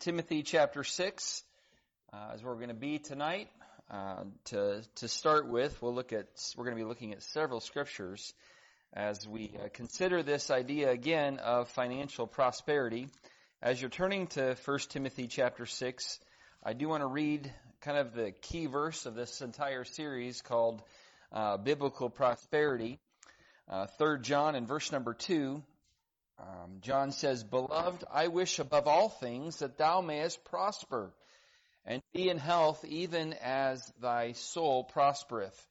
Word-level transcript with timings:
Timothy 0.00 0.42
chapter 0.42 0.84
6 0.84 1.42
uh, 2.12 2.32
is 2.34 2.42
where 2.42 2.52
we're 2.52 2.58
going 2.58 2.68
to 2.68 2.74
be 2.74 2.98
tonight. 2.98 3.48
Uh, 3.90 4.24
to 4.44 4.82
to 4.96 5.08
start 5.08 5.48
with, 5.48 5.80
we'll 5.80 5.94
look 5.94 6.12
at 6.12 6.26
we're 6.56 6.64
going 6.64 6.76
to 6.76 6.82
be 6.82 6.88
looking 6.88 7.12
at 7.12 7.22
several 7.22 7.60
scriptures 7.60 8.34
as 8.92 9.26
we 9.26 9.52
uh, 9.58 9.68
consider 9.72 10.22
this 10.22 10.50
idea 10.50 10.90
again 10.90 11.38
of 11.38 11.68
financial 11.68 12.26
prosperity. 12.26 13.08
As 13.62 13.80
you're 13.80 13.90
turning 13.90 14.26
to 14.28 14.54
First 14.56 14.90
Timothy 14.90 15.26
chapter 15.26 15.64
6, 15.64 16.20
I 16.62 16.72
do 16.74 16.88
want 16.88 17.02
to 17.02 17.08
read 17.08 17.52
kind 17.80 17.98
of 17.98 18.14
the 18.14 18.32
key 18.32 18.66
verse 18.66 19.06
of 19.06 19.14
this 19.14 19.40
entire 19.40 19.84
series 19.84 20.42
called 20.42 20.82
uh, 21.32 21.56
Biblical 21.56 22.10
Prosperity. 22.10 22.98
Uh, 23.68 23.86
Third 23.86 24.22
John 24.22 24.54
in 24.54 24.66
verse 24.66 24.92
number 24.92 25.14
two 25.14 25.62
um, 26.38 26.78
John 26.80 27.10
says, 27.10 27.42
Beloved, 27.42 28.04
I 28.12 28.28
wish 28.28 28.58
above 28.58 28.86
all 28.86 29.08
things 29.08 29.58
that 29.58 29.76
thou 29.76 30.00
mayest 30.00 30.44
prosper 30.44 31.12
and 31.84 32.02
be 32.12 32.28
in 32.28 32.38
health 32.38 32.84
even 32.84 33.34
as 33.42 33.92
thy 34.00 34.32
soul 34.32 34.84
prospereth. 34.84 35.66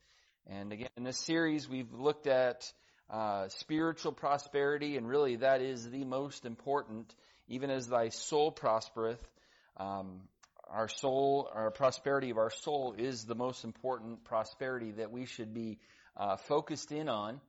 And 0.48 0.74
again, 0.74 0.90
in 0.98 1.04
this 1.04 1.20
series, 1.20 1.70
we've 1.70 1.94
looked 1.94 2.28
at 2.28 2.72
uh, 3.10 3.48
spiritual 3.50 4.12
prosperity, 4.12 4.98
and 4.98 5.08
really 5.08 5.38
that 5.38 5.62
is 5.62 5.90
the 5.90 6.04
most 6.04 6.46
important, 6.46 7.14
even 7.48 7.70
as 7.70 7.88
thy 7.88 8.10
soul 8.10 8.52
prospereth. 8.52 9.24
Um, 9.78 10.22
our 10.70 10.90
soul, 10.90 11.50
our 11.54 11.72
prosperity 11.72 12.30
of 12.30 12.38
our 12.38 12.50
soul 12.50 12.96
is 12.98 13.24
the 13.24 13.36
most 13.36 13.64
important 13.64 14.26
prosperity 14.26 14.92
that 14.94 15.12
we 15.12 15.26
should 15.26 15.54
be 15.54 15.78
uh, 16.18 16.36
focused 16.36 16.92
in 16.92 17.08
on. 17.08 17.40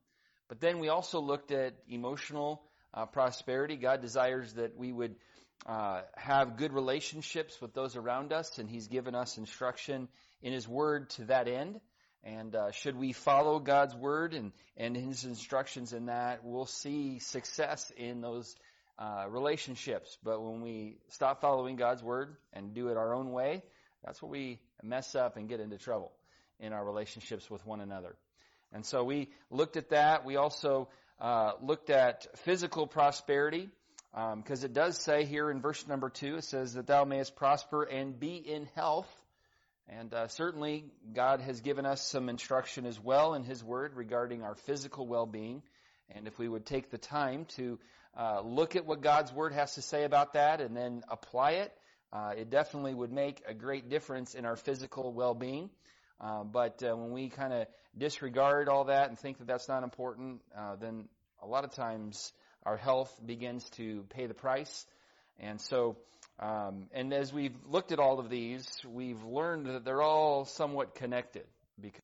But 0.47 0.61
then 0.61 0.79
we 0.79 0.87
also 0.87 1.19
looked 1.19 1.51
at 1.51 1.73
emotional 1.89 2.61
uh, 2.93 3.05
prosperity. 3.05 3.75
God 3.75 4.01
desires 4.01 4.53
that 4.53 4.77
we 4.77 4.91
would 4.91 5.15
uh, 5.65 6.01
have 6.15 6.57
good 6.57 6.73
relationships 6.73 7.59
with 7.61 7.73
those 7.73 7.95
around 7.95 8.31
us, 8.31 8.57
and 8.57 8.69
He's 8.69 8.87
given 8.87 9.15
us 9.15 9.37
instruction 9.37 10.07
in 10.41 10.53
His 10.53 10.67
Word 10.67 11.09
to 11.11 11.25
that 11.25 11.47
end. 11.47 11.79
And 12.23 12.55
uh, 12.55 12.71
should 12.71 12.97
we 12.97 13.13
follow 13.13 13.59
God's 13.59 13.95
Word 13.95 14.33
and, 14.33 14.51
and 14.77 14.95
His 14.95 15.23
instructions 15.23 15.93
in 15.93 16.07
that, 16.07 16.43
we'll 16.43 16.65
see 16.65 17.19
success 17.19 17.91
in 17.95 18.21
those 18.21 18.55
uh, 18.97 19.25
relationships. 19.29 20.17
But 20.23 20.41
when 20.41 20.61
we 20.61 20.97
stop 21.09 21.41
following 21.41 21.75
God's 21.75 22.03
Word 22.03 22.35
and 22.51 22.73
do 22.73 22.89
it 22.89 22.97
our 22.97 23.13
own 23.13 23.31
way, 23.31 23.63
that's 24.03 24.21
where 24.21 24.31
we 24.31 24.59
mess 24.83 25.15
up 25.15 25.37
and 25.37 25.47
get 25.47 25.59
into 25.59 25.77
trouble 25.77 26.11
in 26.59 26.73
our 26.73 26.83
relationships 26.83 27.49
with 27.49 27.65
one 27.65 27.79
another. 27.79 28.15
And 28.71 28.85
so 28.85 29.03
we 29.03 29.29
looked 29.49 29.77
at 29.77 29.89
that. 29.89 30.25
We 30.25 30.35
also 30.35 30.89
uh, 31.19 31.53
looked 31.61 31.89
at 31.89 32.27
physical 32.39 32.87
prosperity, 32.87 33.69
because 34.11 34.63
um, 34.63 34.65
it 34.65 34.73
does 34.73 34.97
say 34.97 35.25
here 35.25 35.51
in 35.51 35.61
verse 35.61 35.87
number 35.87 36.09
two, 36.09 36.37
it 36.37 36.43
says 36.43 36.73
that 36.73 36.87
thou 36.87 37.05
mayest 37.05 37.35
prosper 37.35 37.83
and 37.83 38.19
be 38.19 38.35
in 38.35 38.67
health. 38.75 39.07
And 39.87 40.13
uh, 40.13 40.27
certainly, 40.27 40.85
God 41.13 41.41
has 41.41 41.61
given 41.61 41.85
us 41.85 42.01
some 42.01 42.29
instruction 42.29 42.85
as 42.85 42.99
well 42.99 43.33
in 43.33 43.43
His 43.43 43.63
Word 43.63 43.95
regarding 43.95 44.43
our 44.43 44.55
physical 44.55 45.07
well-being. 45.07 45.63
And 46.11 46.27
if 46.27 46.37
we 46.37 46.47
would 46.47 46.65
take 46.65 46.91
the 46.91 46.97
time 46.97 47.45
to 47.55 47.79
uh, 48.15 48.41
look 48.41 48.75
at 48.75 48.85
what 48.85 49.01
God's 49.01 49.33
Word 49.33 49.53
has 49.53 49.75
to 49.75 49.81
say 49.81 50.03
about 50.03 50.33
that 50.33 50.61
and 50.61 50.75
then 50.77 51.03
apply 51.09 51.51
it, 51.51 51.73
uh, 52.13 52.33
it 52.37 52.49
definitely 52.49 52.93
would 52.93 53.11
make 53.11 53.41
a 53.47 53.53
great 53.53 53.89
difference 53.89 54.35
in 54.35 54.45
our 54.45 54.55
physical 54.55 55.11
well-being. 55.11 55.69
Uh, 56.19 56.43
but 56.43 56.83
uh, 56.83 56.95
when 56.95 57.11
we 57.11 57.29
kind 57.29 57.53
of 57.53 57.67
disregard 57.97 58.67
all 58.67 58.85
that 58.85 59.09
and 59.09 59.17
think 59.17 59.37
that 59.37 59.47
that's 59.47 59.67
not 59.67 59.83
important, 59.83 60.41
uh, 60.57 60.75
then 60.75 61.05
a 61.41 61.47
lot 61.47 61.63
of 61.63 61.71
times 61.71 62.33
our 62.65 62.77
health 62.77 63.13
begins 63.25 63.69
to 63.71 64.05
pay 64.09 64.27
the 64.27 64.33
price. 64.33 64.85
And 65.39 65.61
so, 65.61 65.97
um, 66.39 66.87
and 66.93 67.13
as 67.13 67.31
we've 67.31 67.55
looked 67.67 67.91
at 67.91 67.99
all 67.99 68.19
of 68.19 68.29
these, 68.29 68.67
we've 68.85 69.23
learned 69.23 69.67
that 69.67 69.85
they're 69.85 70.01
all 70.01 70.45
somewhat 70.45 70.95
connected 70.95 71.45
because 71.81 72.01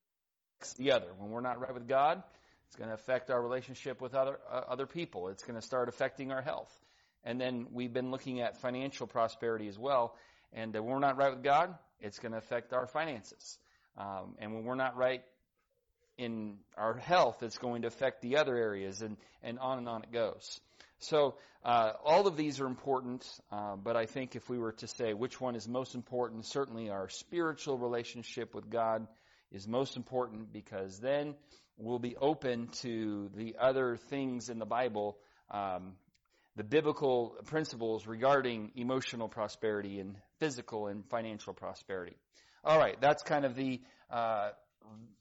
the 0.77 0.93
other. 0.93 1.07
When 1.17 1.31
we're 1.31 1.41
not 1.41 1.59
right 1.59 1.73
with 1.73 1.87
God, 1.87 2.23
it's 2.67 2.75
going 2.77 2.89
to 2.89 2.95
affect 2.95 3.29
our 3.29 3.41
relationship 3.41 4.01
with 4.01 4.15
other 4.15 4.39
uh, 4.51 4.61
other 4.67 4.85
people. 4.85 5.27
It's 5.27 5.43
going 5.43 5.59
to 5.59 5.65
start 5.65 5.89
affecting 5.89 6.31
our 6.31 6.41
health. 6.41 6.71
And 7.23 7.39
then 7.41 7.67
we've 7.71 7.91
been 7.91 8.11
looking 8.11 8.41
at 8.41 8.61
financial 8.61 9.07
prosperity 9.07 9.67
as 9.67 9.77
well. 9.77 10.15
And 10.53 10.73
when 10.73 10.85
we're 10.85 10.99
not 10.99 11.17
right 11.17 11.33
with 11.33 11.43
God, 11.43 11.75
it's 11.99 12.19
going 12.19 12.31
to 12.31 12.37
affect 12.37 12.71
our 12.71 12.87
finances. 12.87 13.57
Um, 13.97 14.35
and 14.39 14.53
when 14.53 14.63
we're 14.63 14.75
not 14.75 14.97
right 14.97 15.23
in 16.17 16.57
our 16.77 16.95
health, 16.95 17.43
it's 17.43 17.57
going 17.57 17.81
to 17.81 17.87
affect 17.87 18.21
the 18.21 18.37
other 18.37 18.55
areas, 18.55 19.01
and, 19.01 19.17
and 19.43 19.59
on 19.59 19.77
and 19.77 19.89
on 19.89 20.03
it 20.03 20.11
goes. 20.11 20.59
So 20.99 21.35
uh, 21.63 21.93
all 22.03 22.27
of 22.27 22.37
these 22.37 22.59
are 22.59 22.67
important, 22.67 23.25
uh, 23.51 23.75
but 23.75 23.95
I 23.95 24.05
think 24.05 24.35
if 24.35 24.49
we 24.49 24.57
were 24.57 24.71
to 24.73 24.87
say 24.87 25.13
which 25.13 25.41
one 25.41 25.55
is 25.55 25.67
most 25.67 25.93
important, 25.93 26.45
certainly 26.45 26.89
our 26.89 27.09
spiritual 27.09 27.77
relationship 27.77 28.55
with 28.55 28.69
God 28.69 29.07
is 29.51 29.67
most 29.67 29.97
important 29.97 30.53
because 30.53 30.99
then 30.99 31.35
we'll 31.77 31.99
be 31.99 32.15
open 32.15 32.67
to 32.81 33.29
the 33.35 33.55
other 33.59 33.97
things 33.97 34.49
in 34.49 34.59
the 34.59 34.65
Bible, 34.65 35.17
um, 35.51 35.93
the 36.55 36.63
biblical 36.63 37.35
principles 37.45 38.07
regarding 38.07 38.71
emotional 38.75 39.27
prosperity 39.27 39.99
and 39.99 40.15
physical 40.39 40.87
and 40.87 41.05
financial 41.09 41.53
prosperity. 41.53 42.15
All 42.65 42.79
right, 42.79 42.99
that's 42.99 43.21
kind 43.21 43.45
of 43.45 43.55
the 43.55 43.79
uh, 44.09 44.49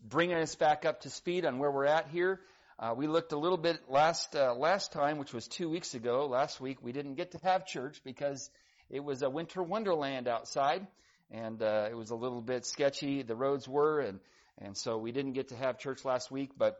bringing 0.03 0.39
us 0.39 0.55
back 0.55 0.87
up 0.87 1.03
to 1.03 1.11
speed 1.11 1.45
on 1.45 1.59
where 1.59 1.71
we're 1.71 1.85
at 1.85 2.09
here. 2.09 2.41
Uh, 2.79 2.95
we 2.97 3.07
looked 3.07 3.33
a 3.33 3.39
little 3.39 3.59
bit 3.59 3.81
last 3.87 4.35
uh, 4.35 4.55
last 4.55 4.93
time, 4.93 5.19
which 5.19 5.35
was 5.35 5.47
two 5.47 5.69
weeks 5.69 5.93
ago. 5.93 6.27
Last 6.27 6.59
week 6.59 6.79
we 6.81 6.93
didn't 6.93 7.17
get 7.17 7.33
to 7.33 7.39
have 7.43 7.67
church 7.67 8.01
because 8.03 8.49
it 8.89 9.05
was 9.05 9.21
a 9.21 9.29
winter 9.29 9.63
wonderland 9.63 10.27
outside, 10.27 10.87
and 11.31 11.63
uh, 11.63 11.87
it 11.91 11.95
was 11.95 12.09
a 12.09 12.15
little 12.15 12.41
bit 12.41 12.65
sketchy. 12.65 13.21
The 13.21 13.37
roads 13.37 13.69
were, 13.69 14.01
and 14.01 14.21
and 14.57 14.75
so 14.75 14.97
we 14.97 15.13
didn't 15.13 15.35
get 15.35 15.49
to 15.49 15.57
have 15.57 15.79
church 15.79 16.03
last 16.03 16.31
week. 16.31 16.53
But 16.57 16.79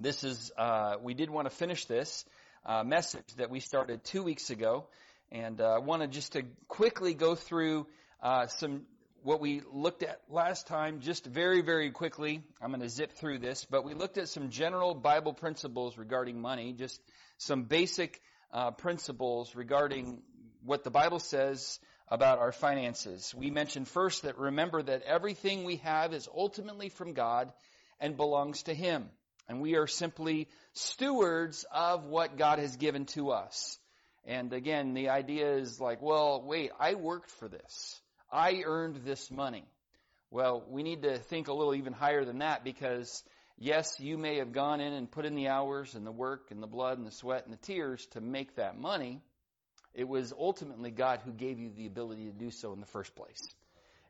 this 0.00 0.24
is 0.24 0.50
uh, 0.58 0.96
we 1.00 1.14
did 1.14 1.30
want 1.30 1.48
to 1.48 1.54
finish 1.54 1.84
this 1.84 2.24
uh, 2.66 2.82
message 2.82 3.32
that 3.36 3.48
we 3.48 3.60
started 3.60 4.02
two 4.02 4.24
weeks 4.24 4.50
ago, 4.50 4.86
and 5.30 5.60
uh, 5.60 5.74
I 5.74 5.78
wanted 5.78 6.10
just 6.10 6.32
to 6.32 6.42
quickly 6.66 7.14
go 7.14 7.36
through 7.36 7.86
some 8.48 8.82
what 9.22 9.40
we 9.40 9.62
looked 9.72 10.02
at 10.02 10.20
last 10.28 10.66
time, 10.66 11.00
just 11.00 11.26
very, 11.26 11.60
very 11.60 11.90
quickly. 11.90 12.42
I'm 12.60 12.70
going 12.70 12.80
to 12.80 12.88
zip 12.88 13.12
through 13.12 13.38
this, 13.38 13.64
but 13.64 13.84
we 13.84 13.94
looked 13.94 14.18
at 14.18 14.28
some 14.28 14.50
general 14.50 14.94
Bible 14.94 15.32
principles 15.32 15.98
regarding 15.98 16.40
money, 16.40 16.72
just 16.72 17.00
some 17.38 17.64
basic 17.64 18.20
uh, 18.52 18.70
principles 18.70 19.54
regarding 19.54 20.22
what 20.64 20.84
the 20.84 20.90
Bible 20.90 21.18
says 21.18 21.78
about 22.08 22.38
our 22.38 22.52
finances. 22.52 23.34
We 23.34 23.50
mentioned 23.50 23.88
first 23.88 24.22
that 24.22 24.38
remember 24.38 24.82
that 24.82 25.02
everything 25.02 25.64
we 25.64 25.76
have 25.76 26.14
is 26.14 26.28
ultimately 26.34 26.88
from 26.88 27.12
God 27.12 27.52
and 28.00 28.16
belongs 28.16 28.62
to 28.64 28.74
Him. 28.74 29.08
And 29.48 29.60
we 29.60 29.76
are 29.76 29.86
simply 29.86 30.48
stewards 30.72 31.64
of 31.72 32.04
what 32.04 32.36
God 32.36 32.58
has 32.58 32.76
given 32.76 33.06
to 33.06 33.30
us. 33.30 33.78
And 34.24 34.52
again, 34.52 34.92
the 34.92 35.08
idea 35.08 35.54
is 35.54 35.80
like, 35.80 36.02
well, 36.02 36.42
wait, 36.42 36.70
I 36.78 36.94
worked 36.94 37.30
for 37.30 37.48
this. 37.48 38.00
I 38.30 38.62
earned 38.64 39.04
this 39.04 39.30
money. 39.30 39.64
Well, 40.30 40.64
we 40.68 40.82
need 40.82 41.02
to 41.02 41.18
think 41.18 41.48
a 41.48 41.52
little 41.54 41.74
even 41.74 41.92
higher 41.92 42.24
than 42.24 42.38
that 42.38 42.62
because 42.62 43.22
yes, 43.56 43.98
you 43.98 44.18
may 44.18 44.36
have 44.36 44.52
gone 44.52 44.80
in 44.80 44.92
and 44.92 45.10
put 45.10 45.24
in 45.24 45.34
the 45.34 45.48
hours 45.48 45.94
and 45.94 46.06
the 46.06 46.12
work 46.12 46.50
and 46.50 46.62
the 46.62 46.66
blood 46.66 46.98
and 46.98 47.06
the 47.06 47.12
sweat 47.12 47.44
and 47.44 47.52
the 47.52 47.58
tears 47.58 48.04
to 48.12 48.20
make 48.20 48.56
that 48.56 48.78
money. 48.78 49.20
It 49.94 50.06
was 50.06 50.32
ultimately 50.38 50.90
God 50.90 51.20
who 51.24 51.32
gave 51.32 51.58
you 51.58 51.70
the 51.70 51.86
ability 51.86 52.26
to 52.26 52.32
do 52.32 52.50
so 52.50 52.72
in 52.72 52.80
the 52.80 52.86
first 52.86 53.16
place. 53.16 53.40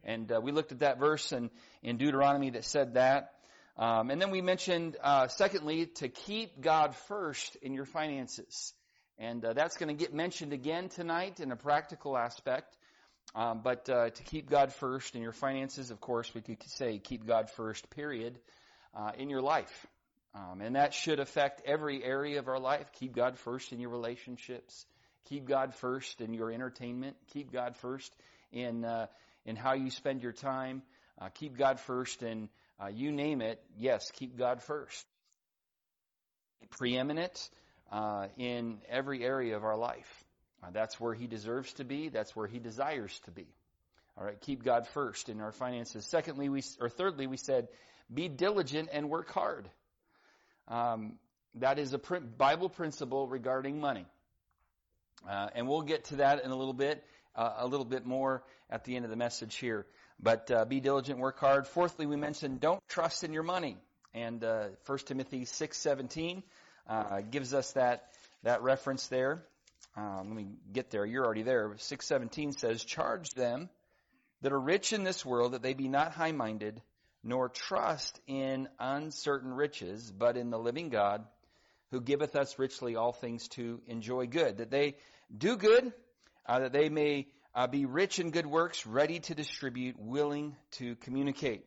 And 0.04 0.30
uh, 0.30 0.40
we 0.40 0.52
looked 0.52 0.72
at 0.72 0.80
that 0.80 0.98
verse 0.98 1.32
in, 1.32 1.50
in 1.82 1.96
Deuteronomy 1.96 2.50
that 2.50 2.64
said 2.64 2.94
that. 2.94 3.32
Um, 3.76 4.10
and 4.10 4.20
then 4.20 4.30
we 4.30 4.42
mentioned, 4.42 4.96
uh, 5.02 5.28
secondly, 5.28 5.86
to 5.86 6.08
keep 6.08 6.60
God 6.60 6.96
first 7.06 7.56
in 7.62 7.74
your 7.74 7.84
finances. 7.84 8.74
And 9.18 9.44
uh, 9.44 9.52
that's 9.52 9.76
going 9.76 9.88
to 9.88 9.94
get 9.94 10.12
mentioned 10.12 10.52
again 10.52 10.88
tonight 10.88 11.40
in 11.40 11.52
a 11.52 11.56
practical 11.56 12.16
aspect. 12.16 12.76
Um, 13.34 13.60
but 13.62 13.88
uh, 13.88 14.10
to 14.10 14.22
keep 14.24 14.48
God 14.48 14.72
first 14.72 15.14
in 15.14 15.22
your 15.22 15.32
finances, 15.32 15.90
of 15.90 16.00
course, 16.00 16.32
we 16.34 16.40
could 16.40 16.62
say 16.62 16.98
keep 16.98 17.26
God 17.26 17.50
first, 17.50 17.88
period, 17.90 18.38
uh, 18.94 19.12
in 19.16 19.28
your 19.30 19.42
life. 19.42 19.86
Um, 20.34 20.60
and 20.60 20.76
that 20.76 20.94
should 20.94 21.20
affect 21.20 21.62
every 21.66 22.02
area 22.02 22.38
of 22.38 22.48
our 22.48 22.58
life. 22.58 22.86
Keep 22.98 23.14
God 23.14 23.38
first 23.38 23.72
in 23.72 23.80
your 23.80 23.90
relationships. 23.90 24.86
Keep 25.26 25.46
God 25.46 25.74
first 25.74 26.20
in 26.20 26.32
your 26.32 26.50
entertainment. 26.50 27.16
Keep 27.32 27.52
God 27.52 27.76
first 27.76 28.14
in 28.52 28.84
uh, 28.84 29.06
in 29.44 29.56
how 29.56 29.74
you 29.74 29.90
spend 29.90 30.22
your 30.22 30.32
time. 30.32 30.82
Uh, 31.20 31.28
keep 31.28 31.56
God 31.56 31.80
first 31.80 32.22
in 32.22 32.48
uh, 32.80 32.88
you 32.88 33.12
name 33.12 33.42
it. 33.42 33.60
Yes, 33.78 34.10
keep 34.12 34.38
God 34.38 34.62
first. 34.62 35.04
Preeminent 36.70 37.50
in 38.36 38.78
every 38.88 39.24
area 39.24 39.56
of 39.56 39.64
our 39.64 39.76
life. 39.76 40.24
Uh, 40.62 40.70
that's 40.72 40.98
where 41.00 41.14
he 41.14 41.26
deserves 41.26 41.72
to 41.74 41.84
be. 41.84 42.08
That's 42.08 42.34
where 42.34 42.46
he 42.46 42.58
desires 42.58 43.18
to 43.24 43.30
be. 43.30 43.46
All 44.16 44.24
right, 44.24 44.40
keep 44.40 44.64
God 44.64 44.86
first 44.88 45.28
in 45.28 45.40
our 45.40 45.52
finances. 45.52 46.04
Secondly, 46.04 46.48
we 46.48 46.62
or 46.80 46.88
thirdly, 46.88 47.26
we 47.26 47.36
said, 47.36 47.68
be 48.12 48.28
diligent 48.28 48.88
and 48.92 49.08
work 49.08 49.30
hard. 49.30 49.68
Um, 50.66 51.14
that 51.54 51.78
is 51.78 51.92
a 51.94 51.98
Bible 51.98 52.68
principle 52.68 53.26
regarding 53.26 53.80
money, 53.80 54.06
uh, 55.28 55.48
and 55.54 55.68
we'll 55.68 55.82
get 55.82 56.04
to 56.06 56.16
that 56.16 56.44
in 56.44 56.50
a 56.50 56.56
little 56.56 56.74
bit. 56.74 57.04
uh, 57.38 57.54
a 57.58 57.66
little 57.66 57.86
bit 57.86 58.04
more 58.04 58.42
at 58.68 58.84
the 58.84 58.96
end 58.96 59.04
of 59.04 59.10
the 59.10 59.16
message 59.16 59.54
here. 59.56 59.86
But 60.20 60.50
uh, 60.50 60.64
be 60.64 60.80
diligent, 60.80 61.20
work 61.20 61.38
hard. 61.38 61.66
Fourthly, 61.68 62.04
we 62.06 62.16
mentioned 62.16 62.60
don't 62.60 62.82
trust 62.88 63.22
in 63.22 63.32
your 63.32 63.44
money. 63.44 63.76
And 64.12 64.42
uh, 64.42 64.68
1 64.86 64.98
Timothy 65.06 65.44
6:17 65.44 66.42
uh, 66.88 67.20
gives 67.30 67.54
us 67.54 67.72
that 67.72 68.08
that 68.42 68.62
reference 68.62 69.06
there. 69.06 69.42
Um, 69.96 70.28
let 70.28 70.36
me 70.36 70.46
get 70.72 70.90
there. 70.90 71.04
You're 71.04 71.24
already 71.24 71.42
there. 71.42 71.74
6:17 71.76 72.52
says, 72.52 72.84
"Charge 72.84 73.30
them 73.30 73.68
that 74.42 74.52
are 74.52 74.60
rich 74.60 74.92
in 74.92 75.04
this 75.04 75.24
world 75.24 75.52
that 75.52 75.62
they 75.62 75.74
be 75.74 75.88
not 75.88 76.12
high-minded, 76.12 76.80
nor 77.24 77.48
trust 77.48 78.20
in 78.26 78.68
uncertain 78.78 79.52
riches, 79.52 80.10
but 80.12 80.36
in 80.36 80.50
the 80.50 80.58
living 80.58 80.88
God, 80.88 81.26
who 81.90 82.00
giveth 82.00 82.36
us 82.36 82.58
richly 82.58 82.94
all 82.94 83.12
things 83.12 83.48
to 83.48 83.80
enjoy 83.86 84.26
good. 84.26 84.58
That 84.58 84.70
they 84.70 84.96
do 85.36 85.56
good, 85.56 85.92
uh, 86.46 86.60
that 86.60 86.72
they 86.72 86.88
may 86.88 87.28
uh, 87.54 87.66
be 87.66 87.86
rich 87.86 88.20
in 88.20 88.30
good 88.30 88.46
works, 88.46 88.86
ready 88.86 89.20
to 89.20 89.34
distribute, 89.34 89.98
willing 89.98 90.56
to 90.72 90.94
communicate." 90.96 91.64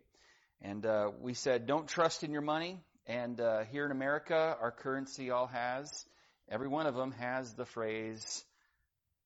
And 0.64 0.86
uh, 0.86 1.10
we 1.20 1.34
said, 1.34 1.66
don't 1.66 1.88
trust 1.88 2.24
in 2.24 2.32
your 2.32 2.42
money. 2.42 2.78
And 3.08 3.42
uh, 3.42 3.64
here 3.72 3.84
in 3.86 3.92
America, 3.92 4.56
our 4.62 4.72
currency 4.72 5.32
all 5.32 5.48
has, 5.48 6.06
every 6.50 6.68
one 6.68 6.88
of 6.88 6.96
them 6.96 7.12
has 7.14 7.54
the 7.54 7.66
phrase, 7.66 8.44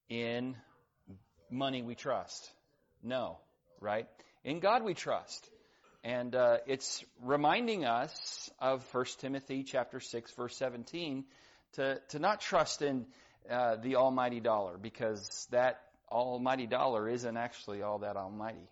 in 0.08 0.56
money 1.50 1.82
we 1.82 1.94
trust. 1.94 2.50
No, 3.02 3.38
right? 3.80 4.06
In 4.44 4.60
God 4.60 4.82
we 4.84 4.94
trust. 4.94 5.48
And 6.04 6.34
uh, 6.34 6.58
it's 6.66 7.04
reminding 7.22 7.84
us 7.84 8.50
of 8.60 8.86
1 8.94 9.04
Timothy 9.18 9.64
chapter 9.64 9.98
6, 9.98 10.32
verse 10.32 10.56
17, 10.56 11.24
to, 11.74 12.00
to 12.10 12.18
not 12.18 12.40
trust 12.40 12.80
in 12.82 13.06
uh, 13.50 13.76
the 13.76 13.96
almighty 13.96 14.40
dollar, 14.40 14.78
because 14.78 15.48
that 15.50 15.80
almighty 16.10 16.66
dollar 16.66 17.08
isn't 17.08 17.36
actually 17.36 17.82
all 17.82 17.98
that 17.98 18.16
almighty. 18.16 18.68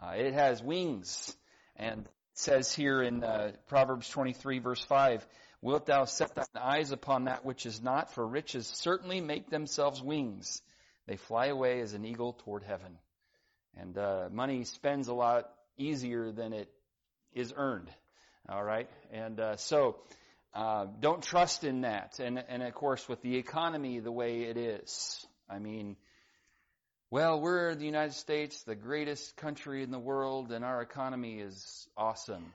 Uh, 0.00 0.12
it 0.16 0.34
has 0.34 0.62
wings 0.62 1.36
and 1.76 2.08
says 2.34 2.72
here 2.74 3.02
in 3.02 3.22
uh, 3.22 3.52
Proverbs 3.68 4.08
23 4.08 4.58
verse 4.60 4.82
5, 4.84 5.26
Wilt 5.64 5.86
thou 5.86 6.04
set 6.04 6.34
thine 6.34 6.44
eyes 6.60 6.92
upon 6.92 7.24
that 7.24 7.46
which 7.46 7.64
is 7.64 7.82
not? 7.82 8.12
For 8.12 8.26
riches 8.26 8.66
certainly 8.66 9.22
make 9.22 9.48
themselves 9.48 10.02
wings. 10.02 10.60
They 11.06 11.16
fly 11.16 11.46
away 11.46 11.80
as 11.80 11.94
an 11.94 12.04
eagle 12.04 12.34
toward 12.44 12.64
heaven. 12.64 12.98
And 13.74 13.96
uh, 13.96 14.28
money 14.30 14.64
spends 14.64 15.08
a 15.08 15.14
lot 15.14 15.50
easier 15.78 16.32
than 16.32 16.52
it 16.52 16.68
is 17.32 17.54
earned. 17.56 17.88
All 18.46 18.62
right? 18.62 18.90
And 19.10 19.40
uh, 19.40 19.56
so, 19.56 19.96
uh, 20.52 20.84
don't 21.00 21.22
trust 21.22 21.64
in 21.64 21.80
that. 21.80 22.18
And, 22.18 22.44
and 22.46 22.62
of 22.62 22.74
course, 22.74 23.08
with 23.08 23.22
the 23.22 23.38
economy 23.38 24.00
the 24.00 24.12
way 24.12 24.42
it 24.42 24.58
is, 24.58 25.26
I 25.48 25.60
mean, 25.60 25.96
well, 27.10 27.40
we're 27.40 27.74
the 27.74 27.86
United 27.86 28.12
States, 28.12 28.62
the 28.64 28.74
greatest 28.74 29.34
country 29.36 29.82
in 29.82 29.90
the 29.90 29.98
world, 29.98 30.52
and 30.52 30.62
our 30.62 30.82
economy 30.82 31.38
is 31.38 31.88
awesome. 31.96 32.52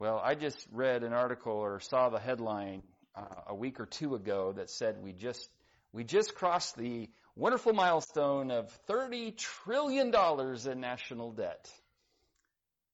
Well, 0.00 0.22
I 0.24 0.36
just 0.36 0.64
read 0.70 1.02
an 1.02 1.12
article 1.12 1.54
or 1.54 1.80
saw 1.80 2.08
the 2.08 2.20
headline 2.20 2.84
uh, 3.16 3.24
a 3.48 3.54
week 3.56 3.80
or 3.80 3.86
two 3.86 4.14
ago 4.14 4.52
that 4.52 4.70
said 4.70 5.02
we 5.02 5.12
just 5.12 5.50
we 5.92 6.04
just 6.04 6.36
crossed 6.36 6.76
the 6.76 7.08
wonderful 7.34 7.72
milestone 7.72 8.52
of 8.52 8.70
30 8.86 9.32
trillion 9.32 10.12
dollars 10.12 10.68
in 10.68 10.78
national 10.78 11.32
debt. 11.32 11.68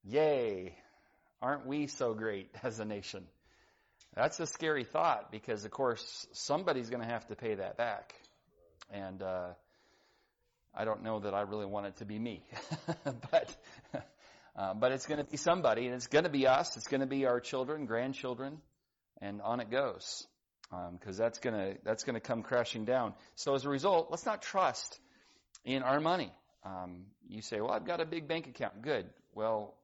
Yay. 0.03 0.75
Aren't 1.43 1.67
we 1.67 1.89
so 1.89 2.15
great 2.15 2.49
as 2.63 2.81
a 2.81 2.87
nation? 2.87 3.27
That's 4.15 4.41
a 4.41 4.47
scary 4.47 4.85
thought 4.85 5.31
because 5.31 5.67
of 5.67 5.73
course 5.73 6.27
somebody's 6.33 6.89
going 6.89 7.03
to 7.03 7.09
have 7.09 7.27
to 7.27 7.37
pay 7.37 7.57
that 7.57 7.77
back. 7.77 8.15
And 8.91 9.21
uh 9.21 9.49
I 10.75 10.87
don't 10.87 11.03
know 11.03 11.21
that 11.21 11.35
I 11.35 11.43
really 11.43 11.67
want 11.67 11.85
it 11.85 11.97
to 11.99 12.07
be 12.07 12.19
me, 12.19 12.43
but 13.31 13.55
uh, 14.57 14.73
but 14.75 14.93
it's 14.93 15.07
going 15.07 15.19
to 15.19 15.25
be 15.25 15.37
somebody, 15.37 15.87
and 15.87 15.95
it's 15.95 16.07
going 16.07 16.25
to 16.25 16.31
be 16.31 16.47
us. 16.47 16.77
It's 16.77 16.87
going 16.87 17.01
to 17.01 17.07
be 17.07 17.27
our 17.27 17.41
children, 17.41 17.87
grandchildren, 17.87 18.59
and 19.21 19.43
on 19.43 19.61
it 19.61 19.71
goes, 19.71 20.27
because 20.71 21.19
um, 21.19 21.25
that's 21.25 21.39
going 21.39 21.55
to 21.55 21.79
that's 21.85 22.05
going 22.05 22.15
to 22.15 22.21
come 22.21 22.43
crashing 22.43 22.85
down. 22.85 23.15
So 23.35 23.55
as 23.55 23.65
a 23.65 23.69
result, 23.69 24.09
let's 24.11 24.27
not 24.27 24.43
trust 24.43 24.99
in 25.65 25.83
our 25.83 26.01
money. 26.01 26.33
Um, 26.65 27.07
you 27.29 27.43
say, 27.43 27.61
"Well, 27.61 27.73
I've 27.73 27.87
got 27.87 28.01
a 28.01 28.07
big 28.07 28.29
bank 28.29 28.47
account." 28.47 28.83
Good. 28.83 29.07
Well, 29.35 29.75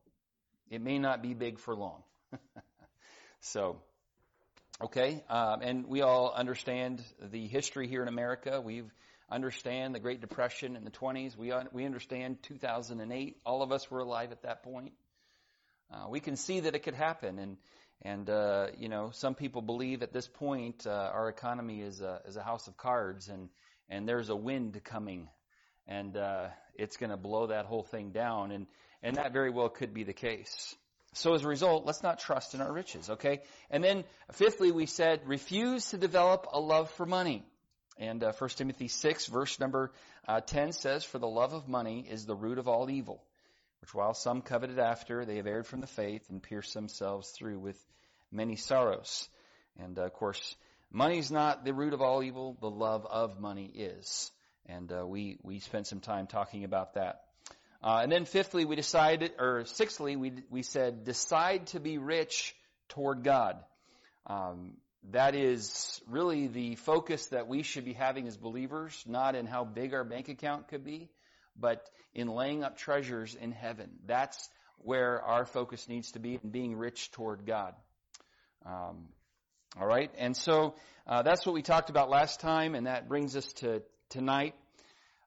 it 0.71 0.81
may 0.81 0.99
not 0.99 1.21
be 1.23 1.35
big 1.35 1.59
for 1.59 1.75
long. 1.75 2.03
so. 3.41 3.81
Okay, 4.83 5.23
um, 5.29 5.61
and 5.61 5.87
we 5.89 6.01
all 6.01 6.33
understand 6.35 7.03
the 7.21 7.47
history 7.49 7.87
here 7.87 8.01
in 8.01 8.09
America. 8.09 8.63
We've 8.63 8.91
understand 9.31 9.95
the 9.95 10.01
Great 10.01 10.21
Depression 10.21 10.77
in 10.77 10.85
the 10.85 10.91
20s. 10.91 11.37
We, 11.37 11.53
we 11.73 11.85
understand 11.85 12.43
2008. 12.43 13.37
All 13.47 13.63
of 13.63 13.73
us 13.73 13.91
were 13.91 14.01
alive 14.01 14.33
at 14.33 14.43
that 14.43 14.63
point. 14.63 14.93
Uh, 15.93 16.09
we 16.09 16.21
can 16.21 16.37
see 16.37 16.61
that 16.61 16.75
it 16.75 16.81
could 16.81 16.95
happen. 16.95 17.39
And, 17.39 17.57
and 18.03 18.29
uh, 18.31 18.69
you 18.79 18.89
know, 18.89 19.11
some 19.13 19.35
people 19.35 19.63
believe 19.63 20.03
at 20.03 20.13
this 20.13 20.27
point 20.27 20.87
uh, 20.87 20.91
our 20.91 21.29
economy 21.29 21.81
is 21.81 22.01
a, 22.01 22.21
is 22.27 22.37
a 22.37 22.43
house 22.43 22.67
of 22.69 22.77
cards 22.77 23.29
and, 23.29 23.49
and 23.89 24.09
there's 24.09 24.31
a 24.31 24.37
wind 24.37 24.81
coming 24.85 25.29
and 25.87 26.17
uh, 26.17 26.49
it's 26.75 26.97
going 26.97 27.11
to 27.11 27.17
blow 27.17 27.49
that 27.49 27.67
whole 27.67 27.83
thing 27.83 28.11
down. 28.11 28.53
And, 28.53 28.67
and 29.03 29.17
that 29.17 29.33
very 29.33 29.51
well 29.51 29.69
could 29.69 29.93
be 29.93 30.05
the 30.05 30.13
case. 30.13 30.75
So 31.13 31.35
as 31.35 31.45
a 31.45 31.49
result, 31.49 31.87
let's 31.87 32.05
not 32.05 32.21
trust 32.21 32.55
in 32.55 32.61
our 32.61 32.73
riches, 32.73 33.11
okay? 33.11 33.41
And 33.69 33.83
then 33.83 34.05
fifthly, 34.33 34.71
we 34.71 34.87
said 34.87 35.23
refuse 35.27 35.91
to 35.91 35.99
develop 35.99 36.47
a 36.53 36.61
love 36.61 36.89
for 36.93 37.05
money. 37.05 37.45
And 38.01 38.25
uh, 38.25 38.33
1 38.33 38.51
Timothy 38.57 38.89
6, 38.89 39.27
verse 39.27 39.61
number 39.61 39.93
uh, 40.27 40.41
10 40.41 40.73
says, 40.73 41.05
For 41.05 41.19
the 41.19 41.29
love 41.29 41.53
of 41.53 41.69
money 41.69 42.07
is 42.11 42.25
the 42.25 42.35
root 42.35 42.57
of 42.57 42.67
all 42.67 42.89
evil, 42.89 43.23
which 43.83 43.95
while 43.95 44.15
some 44.15 44.41
coveted 44.41 44.79
after, 44.79 45.27
they 45.27 45.37
have 45.37 45.47
erred 45.47 45.67
from 45.67 45.83
the 45.83 45.87
faith 45.87 46.23
and 46.31 46.43
pierced 46.43 46.73
themselves 46.73 47.31
through 47.31 47.59
with 47.59 47.77
many 48.33 48.57
sorrows. 48.57 49.29
And 49.79 49.99
uh, 49.99 50.05
of 50.05 50.15
course, 50.15 50.57
money 50.91 51.19
is 51.19 51.31
not 51.31 51.67
the 51.67 51.75
root 51.75 51.93
of 51.93 52.01
all 52.01 52.23
evil, 52.23 52.57
the 52.59 52.71
love 52.71 53.07
of 53.07 53.39
money 53.39 53.67
is. 53.67 54.33
And 54.65 54.91
uh, 54.91 55.07
we, 55.07 55.39
we 55.43 55.59
spent 55.59 55.87
some 55.87 56.01
time 56.01 56.27
talking 56.27 56.65
about 56.65 56.95
that. 56.95 57.25
Uh, 57.83 58.01
and 58.03 58.11
then 58.11 58.25
fifthly, 58.25 58.65
we 58.65 58.77
decided, 58.77 59.33
or 59.39 59.67
sixthly, 59.67 60.17
we, 60.17 60.33
we 60.49 60.63
said, 60.63 61.05
decide 61.05 61.67
to 61.69 61.81
be 61.81 61.99
rich 61.99 62.55
toward 62.89 63.25
God. 63.25 63.57
Um, 64.27 64.77
that 65.11 65.35
is 65.35 66.01
really 66.07 66.47
the 66.47 66.77
focus 66.77 67.27
that 67.27 67.49
we 67.49 67.63
should 67.63 67.85
be 67.85 67.95
having 67.95 68.27
as 68.27 68.37
believers, 68.37 69.03
not 69.07 69.35
in 69.35 69.47
how 69.47 69.65
big 69.65 69.95
our 69.95 70.05
bank 70.05 70.29
account 70.29 70.69
could 70.69 70.85
be, 70.85 71.09
but 71.59 71.89
in 72.15 72.29
laying 72.29 72.63
up 72.63 72.77
treasures 72.77 73.35
in 73.35 73.53
heaven. 73.53 73.91
That's 74.07 74.49
where 74.79 75.23
our 75.23 75.47
focus 75.47 75.89
needs 75.89 76.13
to 76.13 76.19
be 76.19 76.39
in 76.43 76.51
being 76.51 76.77
rich 76.77 77.11
toward 77.13 77.47
God. 77.47 77.75
Um, 78.65 79.09
all 79.79 79.87
right, 79.87 80.11
and 80.19 80.37
so 80.37 80.75
uh, 81.07 81.23
that's 81.23 81.47
what 81.47 81.55
we 81.55 81.63
talked 81.63 81.91
about 81.91 82.11
last 82.11 82.41
time, 82.41 82.75
and 82.75 82.87
that 82.87 83.09
brings 83.09 83.37
us 83.37 83.53
to 83.55 83.83
tonight. 84.11 84.55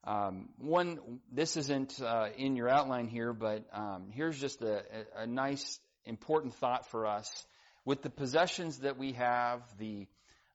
Um, 0.06 0.50
one, 0.58 1.00
this 1.32 1.56
isn't 1.56 2.02
uh, 2.02 2.28
in 2.38 2.58
your 2.58 2.68
outline 2.68 3.08
here, 3.08 3.32
but 3.32 3.66
um, 3.72 4.08
here's 4.12 4.38
just 4.38 4.62
a, 4.62 4.84
a, 5.16 5.26
nice, 5.26 5.80
important 6.04 6.54
thought 6.56 6.86
for 6.88 7.08
us 7.08 7.46
with 7.86 8.02
the 8.02 8.10
possessions 8.10 8.80
that 8.80 8.98
we 8.98 9.14
have, 9.14 9.62
the 9.78 10.08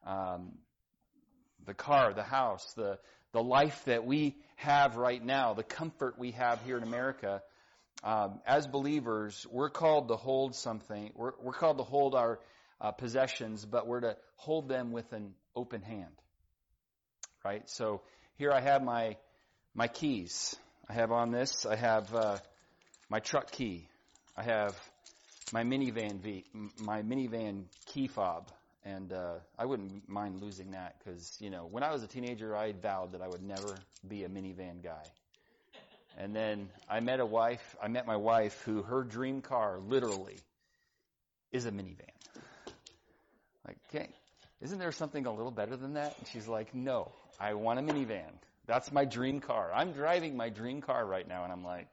um, 0.06 0.52
the 1.66 1.75
car, 1.75 2.14
the 2.14 2.23
house, 2.23 2.73
the 2.75 2.99
the 3.32 3.42
life 3.42 3.85
that 3.85 4.06
we 4.06 4.37
have 4.56 4.97
right 4.97 5.23
now, 5.23 5.54
the 5.54 5.62
comfort 5.62 6.18
we 6.18 6.32
have 6.32 6.62
here 6.62 6.76
in 6.76 6.82
America, 6.82 7.42
um, 8.02 8.40
as 8.47 8.66
believers, 8.66 9.47
we're 9.50 9.70
called 9.70 10.08
to 10.08 10.16
hold 10.16 10.54
something. 10.54 11.11
We're, 11.14 11.32
we're 11.42 11.52
called 11.52 11.78
to 11.78 11.85
hold 11.85 12.14
our 12.14 12.38
uh, 12.80 12.92
possessions, 12.92 13.64
but 13.64 13.87
we're 13.87 14.00
to 14.00 14.16
hold 14.37 14.68
them 14.68 14.92
with 14.92 15.12
an 15.12 15.35
open 15.56 15.82
hand. 15.82 16.14
Right. 17.44 17.68
So 17.68 18.02
here 18.37 18.52
I 18.52 18.61
have 18.61 18.82
my 18.82 19.16
my 19.75 19.88
keys. 19.88 20.56
I 20.88 20.94
have 20.94 21.12
on 21.12 21.30
this. 21.30 21.66
I 21.66 21.76
have 21.76 22.14
uh, 22.14 22.38
my 23.08 23.18
truck 23.20 23.50
key. 23.50 23.88
I 24.37 24.44
have 24.44 24.76
my 25.50 25.64
minivan 25.64 26.21
v, 26.21 26.45
my 26.78 27.02
minivan 27.02 27.64
key 27.87 28.07
fob, 28.07 28.50
and 28.85 29.12
uh, 29.12 29.35
I 29.59 29.64
wouldn't 29.64 30.09
mind 30.09 30.43
losing 30.43 30.73
that 30.73 30.97
because 30.99 31.37
you 31.40 31.50
know 31.50 31.67
when 31.71 31.83
I 31.83 31.93
was 31.93 32.02
a 32.02 32.07
teenager, 32.07 32.57
I 32.57 32.73
vowed 32.73 33.12
that 33.12 33.23
I 33.23 33.28
would 33.28 33.43
never 33.43 33.78
be 34.07 34.25
a 34.25 34.28
minivan 34.28 34.83
guy. 34.83 35.05
And 36.17 36.35
then 36.35 36.69
I 36.88 37.00
met 37.00 37.21
a 37.21 37.26
wife. 37.26 37.76
I 37.81 37.88
met 37.88 38.07
my 38.07 38.17
wife 38.17 38.61
who 38.64 38.83
her 38.83 39.05
dream 39.05 39.40
car 39.40 39.78
literally 39.78 40.40
is 41.52 41.64
a 41.67 41.71
minivan. 41.71 42.11
Like, 43.67 43.76
okay, 43.88 44.09
isn't 44.61 44.78
there 44.78 44.93
something 44.93 45.26
a 45.26 45.33
little 45.33 45.52
better 45.52 45.76
than 45.76 45.95
that? 45.95 46.17
And 46.19 46.26
she's 46.26 46.49
like, 46.49 46.75
no, 46.75 47.12
I 47.38 47.55
want 47.55 47.78
a 47.78 47.83
minivan. 47.83 48.33
That's 48.67 48.90
my 48.90 49.05
dream 49.05 49.40
car. 49.40 49.71
I'm 49.73 49.93
driving 49.93 50.37
my 50.37 50.49
dream 50.49 50.81
car 50.81 51.07
right 51.07 51.26
now, 51.26 51.45
and 51.45 51.52
I'm 51.52 51.64
like, 51.64 51.87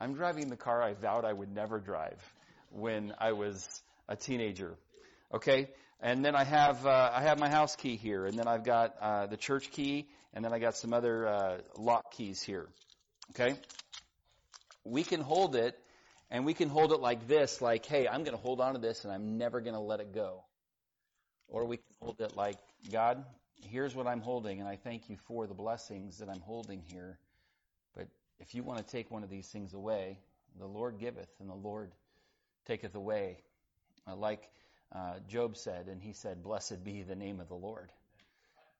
I'm 0.00 0.14
driving 0.14 0.48
the 0.48 0.56
car 0.56 0.82
I 0.82 0.94
vowed 0.94 1.24
I 1.24 1.32
would 1.32 1.52
never 1.52 1.80
drive 1.80 2.33
when 2.74 3.14
I 3.18 3.32
was 3.32 3.82
a 4.08 4.16
teenager. 4.16 4.76
Okay? 5.32 5.68
and 6.04 6.22
then 6.22 6.36
I 6.36 6.44
have 6.44 6.84
uh, 6.86 7.10
I 7.14 7.22
have 7.22 7.38
my 7.38 7.48
house 7.48 7.76
key 7.76 7.96
here, 7.96 8.26
and 8.26 8.38
then 8.38 8.46
I've 8.46 8.62
got 8.62 8.94
uh, 9.00 9.26
the 9.26 9.38
church 9.38 9.70
key, 9.70 10.06
and 10.34 10.44
then 10.44 10.52
I 10.52 10.58
got 10.58 10.76
some 10.76 10.92
other 10.92 11.26
uh, 11.26 11.58
lock 11.78 12.12
keys 12.12 12.42
here. 12.42 12.68
Okay, 13.30 13.58
we 14.84 15.02
can 15.02 15.22
hold 15.22 15.56
it, 15.56 15.78
and 16.30 16.44
we 16.44 16.52
can 16.52 16.68
hold 16.68 16.92
it 16.92 17.00
like 17.00 17.26
this, 17.26 17.62
like, 17.62 17.86
hey, 17.86 18.06
I'm 18.06 18.22
going 18.22 18.36
to 18.36 18.42
hold 18.42 18.60
on 18.60 18.74
to 18.74 18.80
this, 18.80 19.04
and 19.04 19.12
I'm 19.12 19.38
never 19.38 19.62
going 19.62 19.74
to 19.74 19.80
let 19.80 20.00
it 20.00 20.12
go. 20.12 20.44
Or 21.48 21.64
we 21.64 21.78
can 21.78 21.86
hold 22.00 22.20
it 22.20 22.36
like, 22.36 22.58
God, 22.92 23.24
here's 23.70 23.94
what 23.94 24.06
I'm 24.06 24.20
holding, 24.20 24.60
and 24.60 24.68
I 24.68 24.76
thank 24.76 25.08
you 25.08 25.16
for 25.26 25.46
the 25.46 25.54
blessings 25.54 26.18
that 26.18 26.28
I'm 26.28 26.40
holding 26.40 26.82
here. 26.92 27.18
But 27.96 28.08
if 28.40 28.54
you 28.54 28.62
want 28.62 28.78
to 28.78 28.84
take 28.84 29.10
one 29.10 29.22
of 29.22 29.30
these 29.30 29.46
things 29.46 29.72
away, 29.72 30.18
the 30.58 30.66
Lord 30.66 30.98
giveth, 30.98 31.30
and 31.40 31.48
the 31.48 31.54
Lord 31.54 31.92
taketh 32.66 32.94
away. 32.94 33.38
Uh, 34.06 34.16
like 34.16 34.48
uh, 34.94 35.14
Job 35.28 35.56
said, 35.56 35.88
and 35.88 36.02
he 36.02 36.12
said, 36.12 36.42
Blessed 36.42 36.84
be 36.84 37.02
the 37.02 37.14
name 37.14 37.40
of 37.40 37.48
the 37.48 37.54
Lord. 37.54 37.90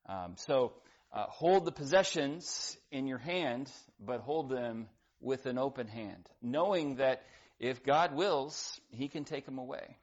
Um, 0.06 0.34
so 0.36 0.72
uh, 1.12 1.24
hold 1.28 1.64
the 1.64 1.72
possessions 1.72 2.76
in 2.90 3.06
your 3.06 3.18
hand, 3.18 3.70
but 3.98 4.20
hold 4.20 4.50
them 4.50 4.88
with 5.20 5.46
an 5.46 5.58
open 5.58 5.86
hand, 5.86 6.28
knowing 6.42 6.96
that 6.96 7.22
if 7.58 7.82
God 7.82 8.14
wills, 8.14 8.78
He 8.90 9.08
can 9.08 9.24
take 9.24 9.46
them 9.46 9.58
away. 9.58 9.96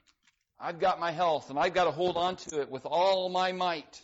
I've 0.60 0.80
got 0.80 1.00
my 1.00 1.12
health, 1.12 1.50
and 1.50 1.60
I've 1.60 1.74
got 1.74 1.86
to 1.86 1.92
hold 1.92 2.18
on 2.18 2.36
to 2.38 2.62
it 2.62 2.70
with 2.70 2.86
all 2.86 3.30
my 3.30 3.52
might. 3.52 4.02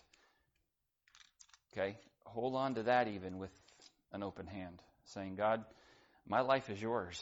Okay, 1.72 1.98
hold 2.26 2.56
on 2.56 2.76
to 2.76 2.84
that 2.84 3.08
even 3.08 3.38
with 3.38 3.52
an 4.12 4.24
open 4.24 4.48
hand, 4.48 4.82
saying, 5.06 5.36
God, 5.36 5.64
my 6.28 6.42
life 6.42 6.70
is 6.70 6.82
yours. 6.82 7.22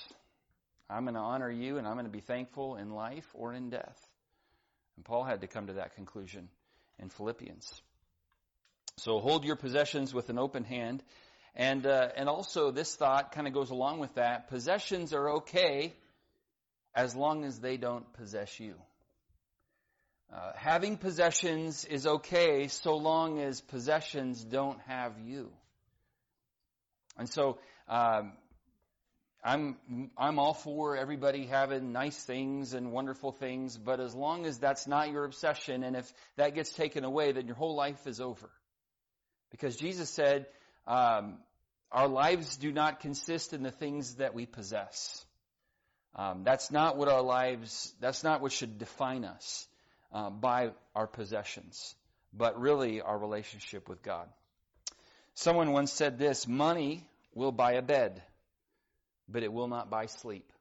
I'm 0.89 1.03
going 1.03 1.15
to 1.15 1.19
honor 1.19 1.49
you, 1.49 1.77
and 1.77 1.87
I'm 1.87 1.93
going 1.93 2.05
to 2.05 2.11
be 2.11 2.19
thankful 2.19 2.75
in 2.75 2.91
life 2.91 3.27
or 3.33 3.53
in 3.53 3.69
death. 3.69 3.99
And 4.95 5.05
Paul 5.05 5.23
had 5.23 5.41
to 5.41 5.47
come 5.47 5.67
to 5.67 5.73
that 5.73 5.95
conclusion 5.95 6.49
in 6.99 7.09
Philippians. 7.09 7.81
So 8.97 9.19
hold 9.19 9.43
your 9.43 9.55
possessions 9.55 10.13
with 10.13 10.29
an 10.29 10.39
open 10.39 10.63
hand. 10.63 11.03
And, 11.55 11.85
uh, 11.85 12.09
and 12.15 12.29
also 12.29 12.71
this 12.71 12.95
thought 12.95 13.31
kind 13.31 13.47
of 13.47 13.53
goes 13.53 13.69
along 13.69 13.99
with 13.99 14.13
that. 14.15 14.49
Possessions 14.49 15.13
are 15.13 15.37
okay 15.37 15.93
as 16.93 17.15
long 17.15 17.43
as 17.43 17.59
they 17.59 17.77
don't 17.77 18.11
possess 18.13 18.59
you. 18.59 18.75
Uh, 20.33 20.51
having 20.55 20.97
possessions 20.97 21.85
is 21.85 22.07
okay 22.07 22.67
so 22.67 22.95
long 22.95 23.39
as 23.39 23.61
possessions 23.61 24.43
don't 24.43 24.79
have 24.81 25.13
you. 25.23 25.51
And 27.17 27.29
so, 27.29 27.59
um, 27.87 28.33
I'm 29.45 29.77
I'm 30.17 30.39
all 30.39 30.55
for 30.55 30.97
everybody 30.97 31.45
having 31.45 31.91
nice 31.91 32.17
things 32.17 32.73
and 32.73 32.91
wonderful 32.91 33.31
things, 33.31 33.77
but 33.77 33.99
as 33.99 34.15
long 34.15 34.47
as 34.47 34.57
that's 34.57 34.87
not 34.87 35.11
your 35.11 35.23
obsession, 35.23 35.83
and 35.83 35.95
if 35.95 36.11
that 36.35 36.55
gets 36.55 36.73
taken 36.73 37.03
away, 37.03 37.31
then 37.31 37.45
your 37.45 37.55
whole 37.55 37.75
life 37.75 38.07
is 38.07 38.19
over. 38.19 38.49
Because 39.51 39.75
Jesus 39.75 40.09
said, 40.09 40.47
um, 40.87 41.37
our 41.91 42.07
lives 42.07 42.57
do 42.57 42.71
not 42.71 43.01
consist 43.01 43.53
in 43.53 43.61
the 43.61 43.69
things 43.69 44.15
that 44.15 44.33
we 44.33 44.47
possess. 44.47 45.23
Um, 46.15 46.43
that's 46.43 46.71
not 46.71 46.97
what 46.97 47.07
our 47.07 47.21
lives. 47.21 47.93
That's 47.99 48.23
not 48.23 48.41
what 48.41 48.51
should 48.51 48.79
define 48.79 49.25
us 49.25 49.67
uh, 50.11 50.31
by 50.31 50.71
our 50.95 51.05
possessions, 51.05 51.93
but 52.33 52.59
really 52.59 52.99
our 52.99 53.17
relationship 53.17 53.89
with 53.89 54.01
God. 54.01 54.27
Someone 55.35 55.71
once 55.71 55.93
said 55.93 56.17
this: 56.17 56.47
"Money 56.47 57.07
will 57.35 57.51
buy 57.51 57.73
a 57.73 57.83
bed." 57.83 58.23
But 59.27 59.43
it 59.43 59.51
will 59.51 59.67
not 59.67 59.89
buy 59.89 60.05
sleep. 60.05 60.51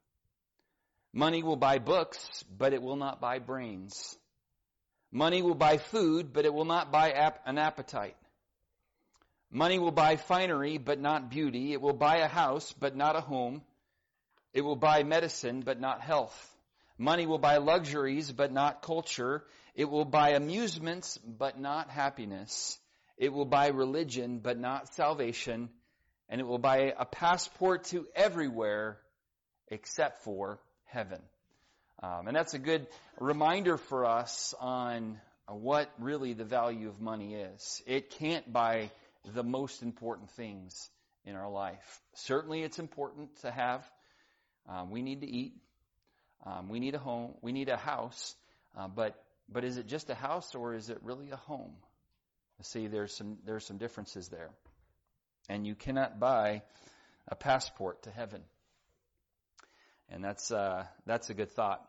Money 1.12 1.42
will 1.42 1.56
buy 1.56 1.78
books, 1.78 2.44
but 2.58 2.72
it 2.72 2.82
will 2.82 2.96
not 2.96 3.20
buy 3.20 3.38
brains. 3.38 4.16
Money 5.12 5.42
will 5.42 5.54
buy 5.54 5.78
food, 5.78 6.32
but 6.32 6.44
it 6.44 6.52
will 6.52 6.64
not 6.64 6.90
buy 6.90 7.12
ap- 7.12 7.46
an 7.46 7.56
appetite. 7.56 8.16
Money 9.50 9.78
will 9.78 9.92
buy 9.92 10.16
finery, 10.16 10.78
but 10.78 10.98
not 10.98 11.30
beauty. 11.30 11.72
It 11.72 11.80
will 11.80 11.92
buy 11.92 12.16
a 12.16 12.26
house, 12.26 12.74
but 12.80 12.96
not 12.96 13.14
a 13.14 13.20
home. 13.20 13.62
It 14.52 14.62
will 14.62 14.74
buy 14.76 15.04
medicine, 15.04 15.60
but 15.60 15.80
not 15.80 16.00
health. 16.00 16.36
Money 16.98 17.26
will 17.26 17.38
buy 17.38 17.58
luxuries, 17.58 18.32
but 18.32 18.52
not 18.52 18.82
culture. 18.82 19.44
It 19.76 19.84
will 19.88 20.04
buy 20.04 20.30
amusements, 20.30 21.18
but 21.18 21.60
not 21.60 21.90
happiness. 21.90 22.78
It 23.16 23.32
will 23.32 23.44
buy 23.44 23.68
religion, 23.68 24.40
but 24.40 24.58
not 24.58 24.92
salvation 24.94 25.70
and 26.34 26.40
it 26.40 26.48
will 26.48 26.58
buy 26.58 26.92
a 26.98 27.04
passport 27.04 27.84
to 27.84 28.08
everywhere 28.12 28.98
except 29.68 30.24
for 30.24 30.58
heaven. 30.86 31.20
Um, 32.02 32.26
and 32.26 32.36
that's 32.36 32.54
a 32.54 32.58
good 32.58 32.88
reminder 33.20 33.76
for 33.76 34.04
us 34.04 34.52
on 34.58 35.20
what 35.46 35.88
really 36.00 36.32
the 36.32 36.44
value 36.44 36.88
of 36.88 37.00
money 37.00 37.34
is. 37.34 37.80
It 37.86 38.10
can't 38.10 38.52
buy 38.52 38.90
the 39.32 39.44
most 39.44 39.84
important 39.84 40.28
things 40.32 40.90
in 41.24 41.36
our 41.36 41.48
life. 41.48 42.00
Certainly, 42.14 42.64
it's 42.64 42.80
important 42.80 43.28
to 43.42 43.52
have. 43.52 43.88
Um, 44.68 44.90
we 44.90 45.02
need 45.02 45.20
to 45.20 45.30
eat. 45.30 45.52
Um, 46.44 46.68
we 46.68 46.80
need 46.80 46.96
a 46.96 46.98
home. 46.98 47.34
We 47.42 47.52
need 47.52 47.68
a 47.68 47.76
house. 47.76 48.34
Uh, 48.76 48.88
but 48.88 49.14
but 49.48 49.62
is 49.62 49.76
it 49.76 49.86
just 49.86 50.10
a 50.10 50.16
house 50.16 50.56
or 50.56 50.74
is 50.74 50.90
it 50.90 50.98
really 51.04 51.30
a 51.30 51.36
home? 51.36 51.74
See, 52.62 52.88
there's 52.88 53.14
some 53.14 53.38
there's 53.46 53.64
some 53.64 53.78
differences 53.78 54.26
there 54.30 54.50
and 55.48 55.66
you 55.66 55.74
cannot 55.74 56.18
buy 56.18 56.62
a 57.28 57.34
passport 57.34 58.02
to 58.04 58.10
heaven. 58.10 58.42
And 60.08 60.22
that's 60.22 60.50
uh, 60.50 60.84
that's 61.06 61.30
a 61.30 61.34
good 61.34 61.50
thought. 61.52 61.82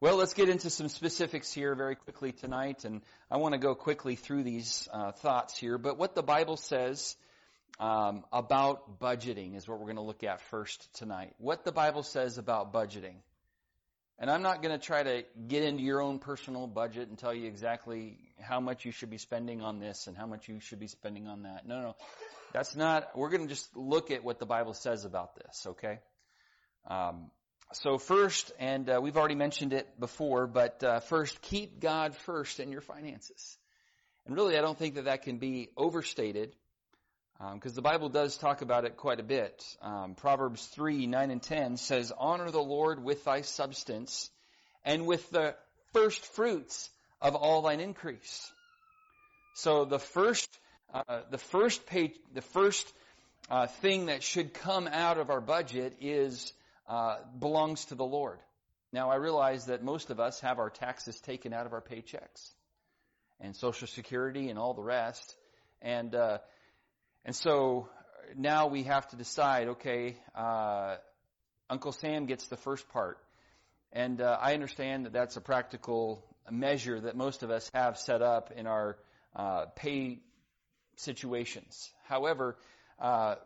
Well, 0.00 0.16
let's 0.16 0.32
get 0.32 0.48
into 0.48 0.70
some 0.70 0.88
specifics 0.88 1.52
here 1.52 1.74
very 1.74 1.96
quickly 1.96 2.30
tonight, 2.30 2.84
and 2.84 3.02
I 3.30 3.38
want 3.38 3.54
to 3.54 3.58
go 3.58 3.74
quickly 3.74 4.14
through 4.14 4.44
these 4.44 4.88
uh, 4.92 5.10
thoughts 5.10 5.58
here. 5.58 5.76
But 5.76 5.98
what 5.98 6.14
the 6.14 6.22
Bible 6.22 6.56
says 6.56 7.16
um, 7.80 8.24
about 8.32 9.00
budgeting 9.00 9.56
is 9.56 9.66
what 9.66 9.78
we're 9.78 9.86
going 9.86 9.96
to 9.96 10.02
look 10.02 10.22
at 10.22 10.40
first 10.40 10.88
tonight. 10.94 11.34
What 11.38 11.64
the 11.64 11.72
Bible 11.72 12.04
says 12.04 12.38
about 12.38 12.72
budgeting. 12.72 13.16
And 14.20 14.30
I'm 14.30 14.42
not 14.42 14.62
going 14.62 14.76
to 14.76 14.84
try 14.84 15.02
to 15.02 15.24
get 15.46 15.62
into 15.62 15.82
your 15.82 16.00
own 16.00 16.18
personal 16.18 16.66
budget 16.66 17.08
and 17.08 17.16
tell 17.16 17.32
you 17.32 17.46
exactly 17.46 18.18
how 18.40 18.58
much 18.58 18.84
you 18.84 18.90
should 18.90 19.10
be 19.10 19.18
spending 19.18 19.62
on 19.62 19.78
this 19.78 20.08
and 20.08 20.16
how 20.16 20.26
much 20.26 20.48
you 20.48 20.58
should 20.58 20.80
be 20.80 20.88
spending 20.88 21.28
on 21.28 21.42
that. 21.42 21.66
No, 21.66 21.80
no. 21.80 21.96
That's 22.52 22.74
not, 22.74 23.16
we're 23.16 23.28
going 23.28 23.42
to 23.42 23.48
just 23.48 23.76
look 23.76 24.10
at 24.10 24.24
what 24.24 24.38
the 24.38 24.46
Bible 24.46 24.72
says 24.72 25.04
about 25.04 25.34
this, 25.36 25.66
okay? 25.66 25.98
Um, 26.86 27.30
so 27.72 27.98
first, 27.98 28.50
and 28.58 28.88
uh, 28.88 29.00
we've 29.02 29.16
already 29.18 29.34
mentioned 29.34 29.74
it 29.74 30.00
before, 30.00 30.46
but 30.46 30.82
uh, 30.82 31.00
first, 31.00 31.42
keep 31.42 31.80
God 31.80 32.16
first 32.16 32.60
in 32.60 32.72
your 32.72 32.80
finances. 32.80 33.58
And 34.26 34.34
really, 34.34 34.56
I 34.56 34.62
don't 34.62 34.78
think 34.78 34.94
that 34.94 35.04
that 35.04 35.22
can 35.22 35.36
be 35.36 35.68
overstated, 35.76 36.54
because 37.38 37.72
um, 37.72 37.76
the 37.76 37.82
Bible 37.82 38.08
does 38.08 38.38
talk 38.38 38.62
about 38.62 38.84
it 38.84 38.96
quite 38.96 39.20
a 39.20 39.22
bit. 39.22 39.62
Um, 39.82 40.14
Proverbs 40.14 40.64
3, 40.66 41.06
9 41.06 41.30
and 41.30 41.42
10 41.42 41.76
says, 41.76 42.12
Honor 42.16 42.50
the 42.50 42.58
Lord 42.58 43.04
with 43.04 43.24
thy 43.24 43.42
substance, 43.42 44.30
and 44.84 45.06
with 45.06 45.28
the 45.30 45.54
first 45.92 46.24
fruits 46.24 46.88
of 47.20 47.34
all 47.34 47.62
thine 47.62 47.80
increase. 47.80 48.50
So 49.54 49.84
the 49.84 49.98
first 49.98 50.48
uh, 50.92 51.20
the 51.30 51.38
first 51.38 51.84
page, 51.86 52.14
the 52.32 52.40
first 52.40 52.90
uh, 53.50 53.66
thing 53.66 54.06
that 54.06 54.22
should 54.22 54.54
come 54.54 54.88
out 54.88 55.18
of 55.18 55.28
our 55.28 55.40
budget 55.40 55.96
is 56.00 56.52
uh, 56.88 57.16
belongs 57.38 57.84
to 57.86 57.94
the 57.94 58.04
Lord. 58.04 58.38
Now 58.90 59.10
I 59.10 59.16
realize 59.16 59.66
that 59.66 59.82
most 59.84 60.08
of 60.08 60.18
us 60.18 60.40
have 60.40 60.58
our 60.58 60.70
taxes 60.70 61.20
taken 61.20 61.52
out 61.52 61.66
of 61.66 61.74
our 61.74 61.82
paychecks, 61.82 62.52
and 63.38 63.54
Social 63.54 63.86
Security 63.86 64.48
and 64.48 64.58
all 64.58 64.72
the 64.72 64.82
rest, 64.82 65.36
and 65.82 66.14
uh, 66.14 66.38
and 67.26 67.36
so 67.36 67.90
now 68.34 68.68
we 68.68 68.84
have 68.84 69.06
to 69.08 69.16
decide. 69.16 69.68
Okay, 69.68 70.16
uh, 70.34 70.96
Uncle 71.68 71.92
Sam 71.92 72.24
gets 72.24 72.46
the 72.48 72.56
first 72.56 72.88
part, 72.88 73.18
and 73.92 74.22
I 74.22 74.54
understand 74.54 75.04
that 75.04 75.12
that's 75.12 75.36
a 75.36 75.42
practical 75.42 76.24
measure 76.50 76.98
that 76.98 77.14
most 77.14 77.42
of 77.42 77.50
us 77.50 77.70
have 77.74 77.98
set 77.98 78.22
up 78.22 78.52
in 78.56 78.66
our 78.66 78.96
pay 79.76 80.20
situations. 80.98 81.90
However, 82.04 82.56
uh, 83.00 83.36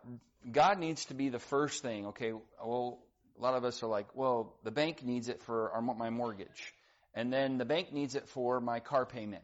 God 0.51 0.79
needs 0.79 1.05
to 1.05 1.13
be 1.13 1.29
the 1.29 1.39
first 1.39 1.81
thing. 1.81 2.07
Okay, 2.07 2.33
well, 2.63 2.99
a 3.37 3.41
lot 3.41 3.55
of 3.55 3.63
us 3.63 3.81
are 3.83 3.87
like, 3.87 4.15
well, 4.15 4.55
the 4.63 4.71
bank 4.71 5.03
needs 5.03 5.29
it 5.29 5.41
for 5.43 5.71
our, 5.71 5.81
my 5.81 6.09
mortgage, 6.09 6.73
and 7.13 7.31
then 7.31 7.57
the 7.57 7.65
bank 7.65 7.93
needs 7.93 8.15
it 8.15 8.27
for 8.29 8.59
my 8.59 8.79
car 8.79 9.05
payment, 9.05 9.43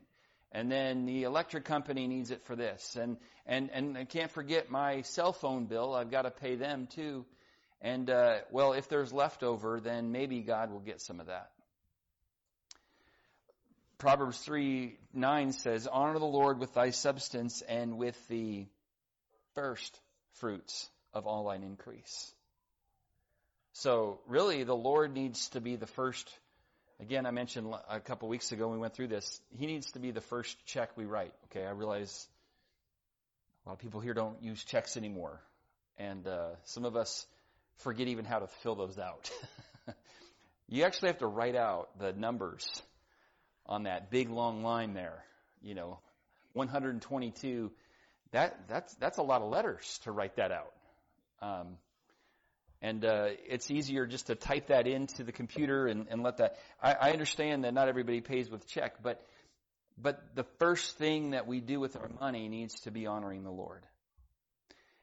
and 0.52 0.72
then 0.72 1.06
the 1.06 1.24
electric 1.24 1.66
company 1.66 2.08
needs 2.08 2.32
it 2.32 2.44
for 2.46 2.56
this, 2.56 2.96
and 2.96 3.18
and 3.46 3.70
and 3.72 3.98
I 3.98 4.06
can't 4.06 4.32
forget 4.32 4.70
my 4.70 5.02
cell 5.02 5.34
phone 5.34 5.66
bill. 5.66 5.94
I've 5.94 6.12
got 6.12 6.24
to 6.24 6.32
pay 6.32 6.56
them 6.56 6.88
too. 6.88 7.26
And 7.82 8.10
uh, 8.10 8.40
well, 8.52 8.74
if 8.74 8.90
there's 8.90 9.14
leftover, 9.14 9.80
then 9.80 10.12
maybe 10.12 10.42
God 10.42 10.70
will 10.72 10.82
get 10.82 11.00
some 11.02 11.22
of 11.22 11.28
that. 11.28 11.50
Proverbs 14.00 14.40
3 14.40 14.98
9 15.14 15.52
says, 15.52 15.86
Honor 15.86 16.18
the 16.18 16.26
Lord 16.26 16.60
with 16.60 16.74
thy 16.74 16.90
substance 16.90 17.62
and 17.62 17.98
with 17.98 18.18
the 18.30 18.66
first 19.56 20.00
fruits 20.40 20.90
of 21.14 21.28
all 21.28 21.48
thine 21.48 21.64
increase. 21.64 22.32
So, 23.74 24.20
really, 24.28 24.64
the 24.64 24.76
Lord 24.76 25.14
needs 25.14 25.50
to 25.50 25.62
be 25.62 25.76
the 25.76 25.88
first 25.88 26.30
Again, 27.02 27.26
I 27.26 27.32
mentioned 27.32 27.74
a 27.90 28.02
couple 28.02 28.28
weeks 28.28 28.52
ago 28.52 28.68
when 28.68 28.76
we 28.76 28.82
went 28.82 28.94
through 28.94 29.08
this, 29.08 29.40
he 29.58 29.68
needs 29.68 29.90
to 29.94 30.00
be 30.00 30.12
the 30.12 30.20
first 30.20 30.58
check 30.66 30.98
we 30.98 31.06
write. 31.06 31.32
Okay, 31.46 31.66
I 31.66 31.72
realize 31.72 32.28
a 33.66 33.70
lot 33.70 33.76
of 33.76 33.80
people 33.80 34.02
here 34.02 34.14
don't 34.14 34.44
use 34.44 34.62
checks 34.66 34.98
anymore. 34.98 35.40
And 35.98 36.28
uh, 36.28 36.56
some 36.66 36.84
of 36.84 36.98
us 36.98 37.26
forget 37.78 38.10
even 38.10 38.26
how 38.26 38.40
to 38.40 38.48
fill 38.48 38.76
those 38.76 39.00
out. 39.00 39.32
you 40.68 40.84
actually 40.84 41.08
have 41.08 41.20
to 41.20 41.28
write 41.28 41.56
out 41.56 41.98
the 42.00 42.12
numbers 42.12 42.68
on 43.70 43.84
that 43.84 44.10
big 44.10 44.30
long 44.30 44.64
line 44.64 44.94
there. 44.94 45.24
You 45.62 45.76
know, 45.76 46.00
122. 46.54 47.72
That 48.32 48.68
that's 48.68 48.94
that's 48.96 49.18
a 49.18 49.24
lot 49.24 49.42
of 49.42 49.50
letters 49.50 50.00
to 50.04 50.12
write 50.12 50.36
that 50.36 50.52
out. 50.52 50.74
Um, 51.42 51.78
and 52.82 53.04
uh, 53.06 53.28
it's 53.48 53.70
easier 53.72 54.06
just 54.06 54.28
to 54.28 54.36
type 54.36 54.68
that 54.68 54.88
into 54.88 55.24
the 55.24 55.32
computer 55.32 55.88
and, 55.88 56.08
and 56.10 56.24
let 56.24 56.38
that. 56.38 56.58
I, 56.82 56.94
I 56.94 57.12
understand 57.12 57.64
that 57.64 57.74
not 57.74 57.88
everybody 57.88 58.22
pays 58.22 58.50
with 58.50 58.68
check, 58.68 59.02
but 59.04 59.22
but 60.02 60.36
the 60.36 60.46
first 60.60 60.98
thing 60.98 61.32
that 61.32 61.46
we 61.48 61.60
do 61.60 61.80
with 61.80 61.96
our 61.96 62.10
money 62.20 62.48
needs 62.48 62.80
to 62.82 62.92
be 62.92 63.06
honoring 63.06 63.44
the 63.44 63.52
Lord. 63.52 63.86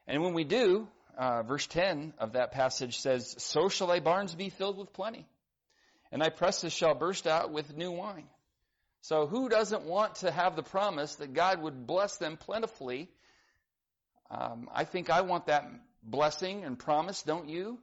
And 0.07 0.23
when 0.23 0.33
we 0.33 0.43
do, 0.43 0.87
uh, 1.17 1.43
verse 1.43 1.67
10 1.67 2.13
of 2.17 2.33
that 2.33 2.51
passage 2.51 2.99
says, 2.99 3.35
So 3.37 3.69
shall 3.69 3.87
thy 3.87 3.99
barns 3.99 4.33
be 4.33 4.49
filled 4.49 4.77
with 4.77 4.93
plenty, 4.93 5.27
and 6.11 6.21
thy 6.21 6.29
presses 6.29 6.73
shall 6.73 6.95
burst 6.95 7.27
out 7.27 7.51
with 7.51 7.75
new 7.75 7.91
wine. 7.91 8.27
So 9.07 9.25
who 9.25 9.47
doesn't 9.47 9.83
want 9.83 10.15
to 10.15 10.31
have 10.31 10.57
the 10.57 10.63
promise 10.63 11.15
that 11.15 11.33
God 11.33 11.61
would 11.61 11.87
bless 11.87 12.17
them 12.17 12.35
plentifully? 12.35 13.07
Um, 14.29 14.69
I 14.73 14.83
think 14.83 15.09
I 15.09 15.21
want 15.21 15.45
that 15.45 15.65
blessing 16.03 16.65
and 16.65 16.77
promise, 16.77 17.23
don't 17.23 17.47
you? 17.47 17.79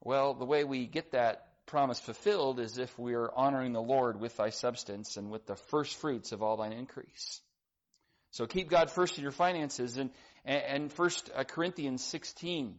Well, 0.00 0.32
the 0.32 0.44
way 0.44 0.62
we 0.62 0.86
get 0.86 1.10
that 1.10 1.48
promise 1.66 1.98
fulfilled 1.98 2.60
is 2.60 2.78
if 2.78 2.96
we 3.00 3.14
are 3.14 3.32
honoring 3.34 3.72
the 3.72 3.82
Lord 3.82 4.20
with 4.20 4.36
thy 4.36 4.50
substance 4.50 5.16
and 5.16 5.32
with 5.32 5.44
the 5.44 5.56
first 5.56 5.96
fruits 5.96 6.30
of 6.30 6.40
all 6.40 6.56
thine 6.56 6.72
increase. 6.72 7.40
So 8.30 8.46
keep 8.46 8.70
God 8.70 8.92
first 8.92 9.18
in 9.18 9.22
your 9.24 9.32
finances 9.32 9.96
and, 9.96 10.10
and 10.44 10.92
first 10.92 11.32
uh, 11.34 11.42
Corinthians 11.42 12.04
16 12.04 12.76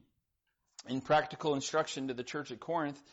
in 0.87 1.01
practical 1.01 1.55
instruction 1.55 2.07
to 2.07 2.13
the 2.13 2.23
church 2.23 2.51
at 2.51 2.61
Corinth, 2.61 3.03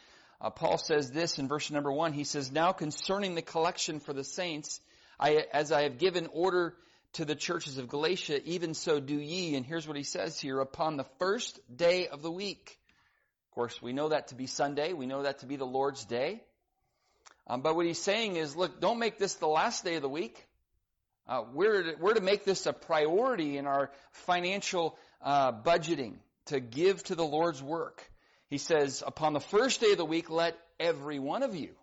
uh, 0.41 0.51
Paul 0.51 0.79
says 0.79 1.11
this 1.11 1.39
in 1.39 1.49
verse 1.49 1.71
number 1.71 1.93
one. 1.93 2.13
He 2.13 2.25
says, 2.25 2.53
now 2.53 2.73
concerning 2.73 3.35
the 3.35 3.43
collection 3.43 4.01
for 4.01 4.13
the 4.13 4.25
saints, 4.25 4.81
I, 5.19 5.47
as 5.53 5.73
I 5.73 5.83
have 5.83 5.99
given 5.99 6.29
order 6.33 6.75
to 7.15 7.25
the 7.25 7.35
churches 7.35 7.79
of 7.79 7.89
Galatia, 7.89 8.41
even 8.45 8.75
so 8.75 9.01
do 9.01 9.17
ye. 9.17 9.57
And 9.57 9.67
here's 9.67 9.89
what 9.89 9.97
he 9.97 10.03
says 10.03 10.39
here, 10.39 10.61
upon 10.61 10.97
the 10.97 11.07
first 11.19 11.59
day 11.75 12.07
of 12.07 12.23
the 12.23 12.31
week. 12.31 12.79
Of 13.51 13.55
course, 13.55 13.83
we 13.83 13.93
know 13.93 14.11
that 14.11 14.29
to 14.29 14.37
be 14.37 14.47
Sunday. 14.47 14.93
We 14.93 15.07
know 15.07 15.23
that 15.23 15.41
to 15.41 15.47
be 15.47 15.57
the 15.57 15.65
Lord's 15.65 16.05
day. 16.05 16.43
Um, 17.49 17.63
but 17.63 17.75
what 17.75 17.87
he's 17.87 18.01
saying 18.01 18.37
is, 18.37 18.55
look, 18.55 18.81
don't 18.81 18.99
make 18.99 19.19
this 19.19 19.35
the 19.35 19.49
last 19.49 19.85
day 19.85 19.97
of 19.97 20.03
the 20.03 20.09
week. 20.09 20.47
Uh, 21.27 21.45
we're, 21.53 21.83
to, 21.83 21.95
we're 21.99 22.15
to 22.15 22.21
make 22.21 22.45
this 22.45 22.67
a 22.67 22.73
priority 22.73 23.57
in 23.57 23.67
our 23.67 23.91
financial 24.13 24.97
uh, 25.23 25.51
budgeting 25.51 26.15
to 26.47 26.61
give 26.61 27.03
to 27.05 27.15
the 27.15 27.25
Lord's 27.25 27.63
work. 27.63 28.09
He 28.49 28.59
says, 28.59 29.03
upon 29.07 29.33
the 29.33 29.41
first 29.41 29.81
day 29.81 29.93
of 29.93 29.99
the 29.99 30.05
week, 30.05 30.31
let 30.31 30.59
every 30.81 31.19
one 31.19 31.43
of 31.43 31.55
you. 31.55 31.75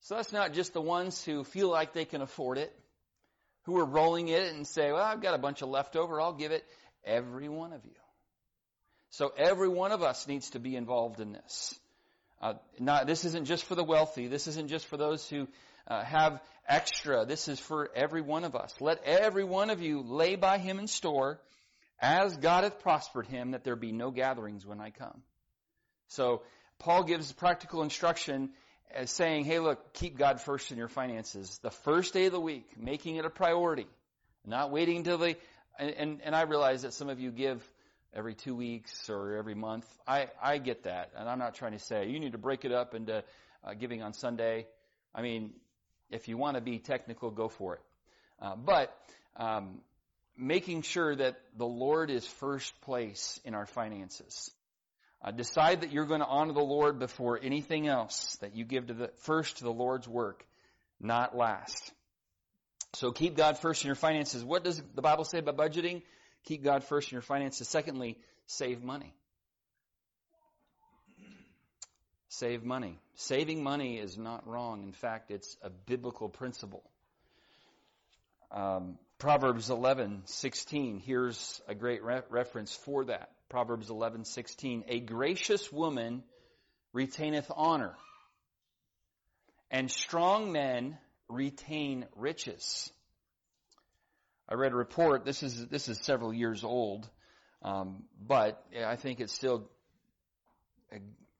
So 0.00 0.14
that's 0.14 0.32
not 0.32 0.52
just 0.52 0.72
the 0.72 0.80
ones 0.80 1.24
who 1.24 1.42
feel 1.42 1.68
like 1.68 1.92
they 1.92 2.04
can 2.04 2.22
afford 2.22 2.58
it 2.58 2.72
who 3.66 3.78
are 3.78 3.84
rolling 3.84 4.28
it 4.28 4.54
and 4.54 4.66
say, 4.66 4.92
well, 4.92 5.02
I've 5.02 5.20
got 5.20 5.34
a 5.34 5.38
bunch 5.38 5.60
of 5.60 5.68
leftover, 5.68 6.20
I'll 6.20 6.32
give 6.32 6.52
it. 6.52 6.64
Every 7.04 7.48
one 7.48 7.72
of 7.72 7.84
you. 7.84 7.90
So 9.10 9.32
every 9.36 9.68
one 9.68 9.92
of 9.92 10.02
us 10.02 10.26
needs 10.26 10.50
to 10.50 10.60
be 10.60 10.76
involved 10.76 11.20
in 11.20 11.32
this. 11.32 11.74
Uh, 12.40 12.54
not, 12.78 13.06
this 13.06 13.24
isn't 13.24 13.46
just 13.46 13.64
for 13.64 13.74
the 13.74 13.84
wealthy. 13.84 14.28
This 14.28 14.46
isn't 14.46 14.68
just 14.68 14.86
for 14.86 14.96
those 14.96 15.28
who 15.28 15.48
uh, 15.88 16.04
have 16.04 16.40
extra. 16.68 17.24
This 17.24 17.48
is 17.48 17.58
for 17.58 17.90
every 17.94 18.20
one 18.20 18.44
of 18.44 18.54
us. 18.54 18.74
Let 18.80 19.02
every 19.04 19.44
one 19.44 19.70
of 19.70 19.80
you 19.80 20.02
lay 20.02 20.36
by 20.36 20.58
him 20.58 20.78
in 20.78 20.86
store 20.86 21.40
as 22.00 22.36
God 22.36 22.64
hath 22.64 22.80
prospered 22.80 23.26
him 23.26 23.52
that 23.52 23.64
there 23.64 23.76
be 23.76 23.92
no 23.92 24.10
gatherings 24.10 24.66
when 24.66 24.80
I 24.80 24.90
come. 24.90 25.22
So 26.08 26.42
Paul 26.78 27.04
gives 27.04 27.32
practical 27.32 27.82
instruction 27.82 28.50
as 28.94 29.10
saying, 29.10 29.44
hey, 29.44 29.58
look, 29.58 29.92
keep 29.94 30.16
God 30.16 30.40
first 30.40 30.70
in 30.70 30.78
your 30.78 30.88
finances. 30.88 31.58
The 31.62 31.70
first 31.70 32.12
day 32.12 32.26
of 32.26 32.32
the 32.32 32.40
week, 32.40 32.68
making 32.78 33.16
it 33.16 33.24
a 33.24 33.30
priority, 33.30 33.86
not 34.44 34.70
waiting 34.70 34.98
until 34.98 35.18
the, 35.18 35.36
and, 35.78 35.90
and, 35.90 36.20
and 36.22 36.36
I 36.36 36.42
realize 36.42 36.82
that 36.82 36.92
some 36.92 37.08
of 37.08 37.18
you 37.18 37.30
give 37.30 37.62
every 38.14 38.34
two 38.34 38.54
weeks 38.54 39.10
or 39.10 39.36
every 39.36 39.54
month. 39.54 39.86
I, 40.06 40.28
I 40.42 40.58
get 40.58 40.84
that. 40.84 41.10
And 41.16 41.28
I'm 41.28 41.38
not 41.38 41.54
trying 41.54 41.72
to 41.72 41.78
say 41.78 42.08
you 42.08 42.20
need 42.20 42.32
to 42.32 42.38
break 42.38 42.64
it 42.64 42.72
up 42.72 42.94
into 42.94 43.22
uh, 43.64 43.74
giving 43.74 44.02
on 44.02 44.12
Sunday. 44.14 44.66
I 45.14 45.22
mean, 45.22 45.52
if 46.10 46.28
you 46.28 46.36
want 46.36 46.56
to 46.56 46.60
be 46.60 46.78
technical, 46.78 47.30
go 47.30 47.48
for 47.48 47.74
it. 47.74 47.82
Uh, 48.40 48.56
but 48.56 48.96
um, 49.36 49.80
making 50.36 50.82
sure 50.82 51.14
that 51.16 51.36
the 51.56 51.66
Lord 51.66 52.10
is 52.10 52.26
first 52.26 52.78
place 52.82 53.40
in 53.44 53.54
our 53.54 53.66
finances. 53.66 54.50
Uh, 55.24 55.30
decide 55.30 55.80
that 55.80 55.92
you're 55.92 56.06
going 56.06 56.20
to 56.20 56.26
honor 56.26 56.52
the 56.52 56.60
Lord 56.60 56.98
before 56.98 57.40
anything 57.42 57.88
else, 57.88 58.36
that 58.40 58.54
you 58.54 58.64
give 58.64 58.88
to 58.88 58.94
the, 58.94 59.10
first 59.22 59.58
to 59.58 59.64
the 59.64 59.72
Lord's 59.72 60.06
work, 60.06 60.44
not 61.00 61.36
last. 61.36 61.92
So 62.94 63.12
keep 63.12 63.36
God 63.36 63.58
first 63.58 63.82
in 63.82 63.88
your 63.88 63.96
finances. 63.96 64.44
What 64.44 64.62
does 64.62 64.80
the 64.94 65.02
Bible 65.02 65.24
say 65.24 65.38
about 65.38 65.56
budgeting? 65.56 66.02
Keep 66.44 66.64
God 66.64 66.84
first 66.84 67.10
in 67.10 67.16
your 67.16 67.22
finances. 67.22 67.68
Secondly, 67.68 68.18
save 68.46 68.82
money. 68.82 69.12
Save 72.28 72.62
money. 72.62 72.98
Saving 73.14 73.62
money 73.62 73.98
is 73.98 74.18
not 74.18 74.46
wrong. 74.46 74.82
In 74.82 74.92
fact, 74.92 75.30
it's 75.30 75.56
a 75.62 75.70
biblical 75.70 76.28
principle. 76.28 76.82
Um, 78.50 78.98
Proverbs 79.18 79.70
11:16. 79.70 81.00
Here's 81.00 81.62
a 81.66 81.74
great 81.74 82.02
re- 82.02 82.22
reference 82.28 82.74
for 82.76 83.06
that. 83.06 83.30
Proverbs 83.48 83.88
11:16, 83.88 84.84
"A 84.88 85.00
gracious 85.00 85.72
woman 85.72 86.22
retaineth 86.92 87.50
honor, 87.54 87.96
and 89.70 89.90
strong 89.90 90.52
men 90.52 90.98
retain 91.28 92.06
riches." 92.14 92.92
I 94.48 94.54
read 94.54 94.72
a 94.72 94.76
report. 94.76 95.24
This 95.24 95.42
is 95.42 95.66
this 95.68 95.88
is 95.88 95.98
several 96.00 96.32
years 96.32 96.62
old, 96.62 97.08
um, 97.62 98.04
but 98.20 98.62
I 98.76 98.96
think 98.96 99.20
it 99.20 99.30
still 99.30 99.70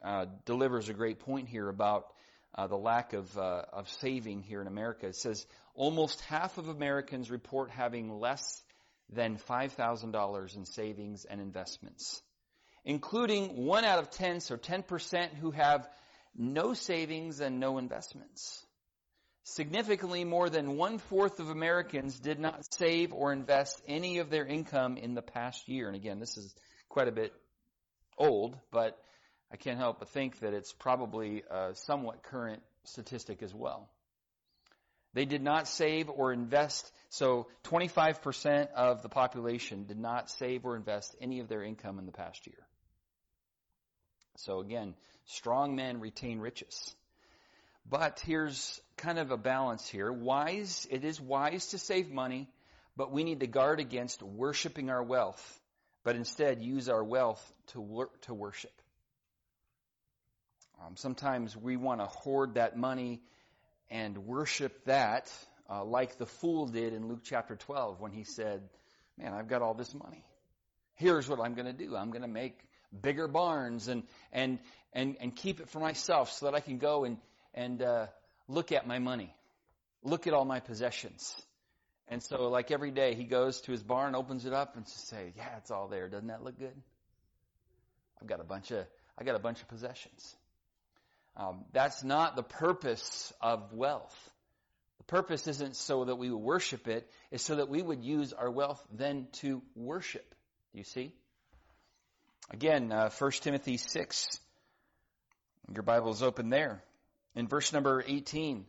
uh, 0.02 0.26
delivers 0.46 0.88
a 0.88 0.94
great 0.94 1.20
point 1.20 1.48
here 1.48 1.68
about 1.68 2.06
uh, 2.54 2.66
the 2.68 2.76
lack 2.76 3.12
of 3.12 3.36
uh, 3.36 3.62
of 3.72 3.88
saving 3.90 4.42
here 4.42 4.62
in 4.62 4.66
America. 4.66 5.06
It 5.06 5.16
says 5.16 5.46
almost 5.76 6.20
half 6.22 6.58
of 6.58 6.68
Americans 6.68 7.30
report 7.30 7.70
having 7.70 8.18
less 8.18 8.62
than 9.10 9.36
$5,000 9.36 10.56
in 10.56 10.64
savings 10.64 11.24
and 11.24 11.40
investments, 11.40 12.22
including 12.84 13.64
one 13.64 13.84
out 13.84 14.00
of 14.00 14.10
10, 14.10 14.40
so 14.40 14.56
10% 14.56 15.34
who 15.34 15.52
have 15.52 15.86
no 16.34 16.74
savings 16.74 17.40
and 17.40 17.60
no 17.60 17.78
investments. 17.78 18.64
Significantly 19.44 20.24
more 20.24 20.50
than 20.50 20.76
one 20.76 20.98
fourth 20.98 21.38
of 21.38 21.50
Americans 21.50 22.18
did 22.18 22.40
not 22.40 22.64
save 22.74 23.12
or 23.12 23.32
invest 23.32 23.80
any 23.86 24.18
of 24.18 24.28
their 24.28 24.44
income 24.44 24.96
in 24.96 25.14
the 25.14 25.22
past 25.22 25.68
year. 25.68 25.86
And 25.86 25.94
again, 25.94 26.18
this 26.18 26.36
is 26.36 26.52
quite 26.88 27.06
a 27.06 27.12
bit 27.12 27.32
old, 28.18 28.58
but 28.72 28.98
I 29.52 29.56
can't 29.56 29.78
help 29.78 30.00
but 30.00 30.08
think 30.08 30.40
that 30.40 30.52
it's 30.52 30.72
probably 30.72 31.44
a 31.48 31.74
somewhat 31.74 32.24
current 32.24 32.62
statistic 32.84 33.42
as 33.42 33.54
well. 33.54 33.88
They 35.16 35.24
did 35.24 35.42
not 35.42 35.66
save 35.66 36.10
or 36.10 36.30
invest. 36.30 36.92
So 37.08 37.46
25% 37.64 38.70
of 38.72 39.00
the 39.00 39.08
population 39.08 39.86
did 39.86 39.98
not 39.98 40.28
save 40.28 40.66
or 40.66 40.76
invest 40.76 41.16
any 41.22 41.40
of 41.40 41.48
their 41.48 41.62
income 41.62 41.98
in 41.98 42.04
the 42.04 42.12
past 42.12 42.46
year. 42.46 42.58
So 44.36 44.60
again, 44.60 44.94
strong 45.24 45.74
men 45.74 46.00
retain 46.00 46.38
riches. 46.38 46.94
But 47.88 48.20
here's 48.26 48.78
kind 48.98 49.18
of 49.18 49.30
a 49.30 49.38
balance 49.38 49.88
here. 49.88 50.12
Wise, 50.12 50.86
it 50.90 51.02
is 51.02 51.18
wise 51.18 51.68
to 51.68 51.78
save 51.78 52.10
money, 52.10 52.50
but 52.94 53.10
we 53.10 53.24
need 53.24 53.40
to 53.40 53.46
guard 53.46 53.80
against 53.80 54.22
worshiping 54.22 54.90
our 54.90 55.02
wealth, 55.02 55.60
but 56.04 56.16
instead 56.16 56.60
use 56.60 56.90
our 56.90 57.02
wealth 57.02 57.42
to, 57.68 57.80
wor- 57.80 58.10
to 58.22 58.34
worship. 58.34 58.82
Um, 60.84 60.96
sometimes 60.96 61.56
we 61.56 61.78
want 61.78 62.02
to 62.02 62.06
hoard 62.06 62.56
that 62.56 62.76
money 62.76 63.22
and 63.90 64.18
worship 64.18 64.84
that 64.84 65.30
uh, 65.68 65.84
like 65.84 66.18
the 66.18 66.26
fool 66.26 66.66
did 66.66 66.92
in 66.92 67.08
Luke 67.08 67.20
chapter 67.24 67.56
12 67.56 68.00
when 68.00 68.12
he 68.12 68.24
said, 68.24 68.62
Man, 69.18 69.32
I've 69.32 69.48
got 69.48 69.62
all 69.62 69.74
this 69.74 69.94
money. 69.94 70.24
Here's 70.94 71.28
what 71.28 71.40
I'm 71.40 71.54
going 71.54 71.66
to 71.66 71.72
do. 71.72 71.96
I'm 71.96 72.10
going 72.10 72.22
to 72.22 72.28
make 72.28 72.58
bigger 73.02 73.28
barns 73.28 73.88
and, 73.88 74.02
and, 74.32 74.58
and, 74.92 75.16
and 75.20 75.34
keep 75.34 75.60
it 75.60 75.70
for 75.70 75.80
myself 75.80 76.32
so 76.32 76.46
that 76.46 76.54
I 76.54 76.60
can 76.60 76.78
go 76.78 77.04
and, 77.04 77.16
and 77.54 77.82
uh, 77.82 78.06
look 78.46 78.72
at 78.72 78.86
my 78.86 78.98
money, 78.98 79.34
look 80.02 80.26
at 80.26 80.34
all 80.34 80.44
my 80.44 80.60
possessions. 80.60 81.34
And 82.08 82.22
so, 82.22 82.48
like 82.48 82.70
every 82.70 82.92
day, 82.92 83.14
he 83.14 83.24
goes 83.24 83.60
to 83.62 83.72
his 83.72 83.82
barn, 83.82 84.14
opens 84.14 84.46
it 84.46 84.52
up, 84.52 84.76
and 84.76 84.84
just 84.84 85.08
say, 85.08 85.32
"Yeah, 85.36 85.56
it's 85.58 85.72
all 85.72 85.88
there. 85.88 86.08
Doesn't 86.08 86.28
that 86.28 86.44
look 86.44 86.56
good? 86.56 86.80
I've 88.20 88.28
got 88.28 88.38
a 88.38 88.44
bunch 88.44 88.70
of 88.70 88.86
I 89.18 89.24
got 89.24 89.34
a 89.34 89.40
bunch 89.40 89.60
of 89.60 89.66
possessions." 89.66 90.36
Um, 91.36 91.64
that's 91.72 92.02
not 92.02 92.34
the 92.34 92.42
purpose 92.42 93.32
of 93.40 93.72
wealth. 93.72 94.16
The 94.98 95.04
purpose 95.04 95.46
isn't 95.46 95.76
so 95.76 96.04
that 96.06 96.16
we 96.16 96.30
worship 96.30 96.88
it, 96.88 97.10
it's 97.30 97.44
so 97.44 97.56
that 97.56 97.68
we 97.68 97.82
would 97.82 98.02
use 98.02 98.32
our 98.32 98.50
wealth 98.50 98.82
then 98.92 99.28
to 99.40 99.62
worship. 99.74 100.34
Do 100.72 100.78
you 100.78 100.84
see? 100.84 101.12
Again, 102.50 102.92
uh, 102.92 103.10
1 103.10 103.30
Timothy 103.42 103.76
6. 103.76 104.40
Your 105.74 105.82
Bible 105.82 106.10
is 106.12 106.22
open 106.22 106.48
there. 106.48 106.82
In 107.34 107.48
verse 107.48 107.72
number 107.72 108.02
18, 108.06 108.64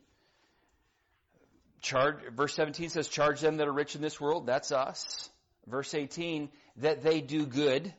charge, 1.81 2.15
verse 2.35 2.53
17 2.55 2.89
says, 2.89 3.07
charge 3.07 3.39
them 3.39 3.57
that 3.57 3.67
are 3.67 3.73
rich 3.73 3.95
in 3.95 4.01
this 4.01 4.19
world. 4.19 4.47
That's 4.47 4.71
us. 4.71 5.29
Verse 5.67 5.93
18, 5.93 6.49
that 6.77 7.03
they 7.03 7.21
do 7.21 7.45
good 7.45 7.93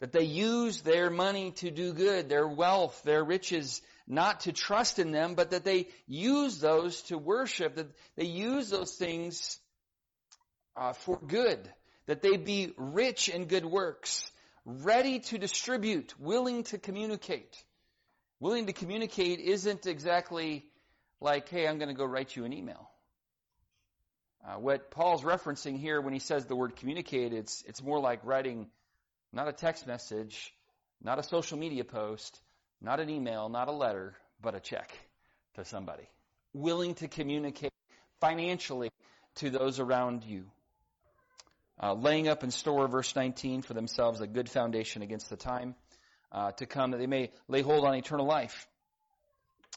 that 0.00 0.12
they 0.12 0.24
use 0.24 0.80
their 0.80 1.10
money 1.10 1.52
to 1.52 1.70
do 1.70 1.92
good, 1.92 2.28
their 2.28 2.48
wealth, 2.48 3.02
their 3.04 3.22
riches, 3.22 3.82
not 4.06 4.40
to 4.40 4.52
trust 4.52 4.98
in 4.98 5.12
them, 5.12 5.34
but 5.34 5.50
that 5.50 5.64
they 5.64 5.88
use 6.06 6.58
those 6.58 7.02
to 7.02 7.18
worship, 7.18 7.76
that 7.76 7.90
they 8.16 8.24
use 8.24 8.70
those 8.70 8.94
things 8.94 9.58
uh, 10.76 10.94
for 10.94 11.18
good, 11.18 11.70
that 12.06 12.22
they 12.22 12.38
be 12.38 12.72
rich 12.76 13.28
in 13.28 13.44
good 13.44 13.64
works, 13.64 14.30
ready 14.64 15.20
to 15.20 15.38
distribute, 15.38 16.18
willing 16.18 16.64
to 16.64 16.78
communicate. 16.78 17.56
Willing 18.40 18.66
to 18.66 18.72
communicate 18.72 19.38
isn't 19.38 19.86
exactly 19.86 20.64
like, 21.20 21.48
hey, 21.50 21.68
I'm 21.68 21.76
going 21.76 21.88
to 21.88 21.94
go 21.94 22.06
write 22.06 22.34
you 22.34 22.46
an 22.46 22.54
email. 22.54 22.90
Uh, 24.42 24.58
what 24.58 24.90
Paul's 24.90 25.22
referencing 25.22 25.78
here 25.78 26.00
when 26.00 26.14
he 26.14 26.18
says 26.18 26.46
the 26.46 26.56
word 26.56 26.76
communicate, 26.76 27.34
it's, 27.34 27.62
it's 27.68 27.82
more 27.82 28.00
like 28.00 28.24
writing 28.24 28.68
not 29.32 29.48
a 29.48 29.52
text 29.52 29.86
message, 29.86 30.52
not 31.02 31.18
a 31.18 31.22
social 31.22 31.58
media 31.58 31.84
post, 31.84 32.40
not 32.80 33.00
an 33.00 33.10
email, 33.10 33.48
not 33.48 33.68
a 33.68 33.72
letter, 33.72 34.14
but 34.42 34.54
a 34.54 34.60
check 34.60 34.92
to 35.54 35.64
somebody. 35.64 36.08
Willing 36.52 36.94
to 36.94 37.08
communicate 37.08 37.72
financially 38.20 38.90
to 39.36 39.50
those 39.50 39.78
around 39.78 40.24
you. 40.24 40.44
Uh, 41.82 41.94
laying 41.94 42.28
up 42.28 42.44
in 42.44 42.50
store, 42.50 42.88
verse 42.88 43.16
19, 43.16 43.62
for 43.62 43.72
themselves 43.72 44.20
a 44.20 44.26
good 44.26 44.50
foundation 44.50 45.00
against 45.02 45.30
the 45.30 45.36
time 45.36 45.74
uh, 46.30 46.52
to 46.52 46.66
come, 46.66 46.90
that 46.90 46.98
they 46.98 47.06
may 47.06 47.30
lay 47.48 47.62
hold 47.62 47.86
on 47.86 47.94
eternal 47.94 48.26
life. 48.26 48.66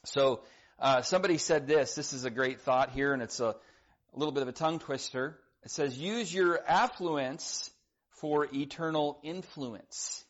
So, 0.05 0.41
uh, 0.79 1.01
somebody 1.01 1.37
said 1.37 1.65
this. 1.65 1.95
This 1.95 2.11
is 2.11 2.25
a 2.25 2.29
great 2.29 2.61
thought 2.61 2.91
here, 2.91 3.13
and 3.13 3.21
it's 3.21 3.39
a, 3.39 3.45
a 3.45 4.17
little 4.17 4.33
bit 4.33 4.43
of 4.43 4.49
a 4.49 4.53
tongue 4.53 4.79
twister. 4.79 5.39
It 5.63 5.71
says, 5.71 5.97
use 5.97 6.33
your 6.33 6.59
affluence 6.67 7.71
for 8.23 8.47
eternal 8.53 9.19
influence. 9.21 10.23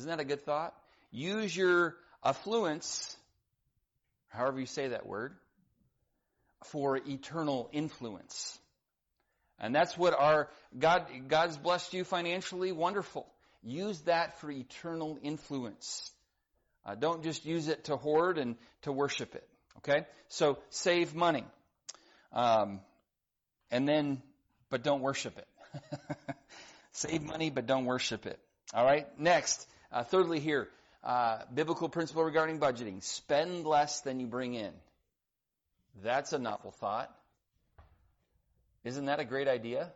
Isn't 0.00 0.10
that 0.10 0.18
a 0.18 0.24
good 0.24 0.44
thought? 0.44 0.74
Use 1.12 1.56
your 1.56 1.94
affluence, 2.24 3.16
however 4.30 4.58
you 4.58 4.66
say 4.66 4.88
that 4.88 5.06
word, 5.06 5.36
for 6.64 6.96
eternal 6.96 7.70
influence. 7.72 8.58
And 9.60 9.72
that's 9.72 9.96
what 9.96 10.18
our 10.18 10.48
God 10.76 11.06
God's 11.28 11.56
blessed 11.56 11.94
you 11.94 12.02
financially, 12.02 12.72
wonderful. 12.72 13.28
Use 13.62 14.00
that 14.00 14.40
for 14.40 14.50
eternal 14.50 15.20
influence. 15.22 16.10
Uh, 16.84 16.96
don't 16.96 17.22
just 17.22 17.46
use 17.46 17.68
it 17.68 17.84
to 17.84 17.96
hoard 17.96 18.38
and 18.38 18.56
to 18.82 18.90
worship 18.90 19.36
it. 19.36 19.46
Okay, 19.78 20.04
so 20.26 20.58
save 20.70 21.14
money, 21.14 21.44
um, 22.32 22.80
and 23.70 23.86
then, 23.88 24.20
but 24.68 24.82
don't 24.82 25.00
worship 25.00 25.38
it. 25.38 25.46
Save 26.96 27.24
money, 27.24 27.50
but 27.50 27.66
don't 27.66 27.84
worship 27.84 28.24
it. 28.24 28.40
All 28.72 28.82
right. 28.82 29.06
Next, 29.20 29.68
uh, 29.92 30.02
thirdly, 30.02 30.40
here, 30.40 30.66
uh, 31.04 31.40
biblical 31.52 31.90
principle 31.90 32.24
regarding 32.24 32.58
budgeting: 32.58 33.02
spend 33.02 33.66
less 33.66 34.00
than 34.00 34.18
you 34.18 34.26
bring 34.26 34.54
in. 34.54 34.72
That's 36.02 36.32
a 36.32 36.38
novel 36.38 36.70
thought. 36.70 37.14
Isn't 38.82 39.04
that 39.06 39.20
a 39.20 39.26
great 39.26 39.46
idea? 39.46 39.92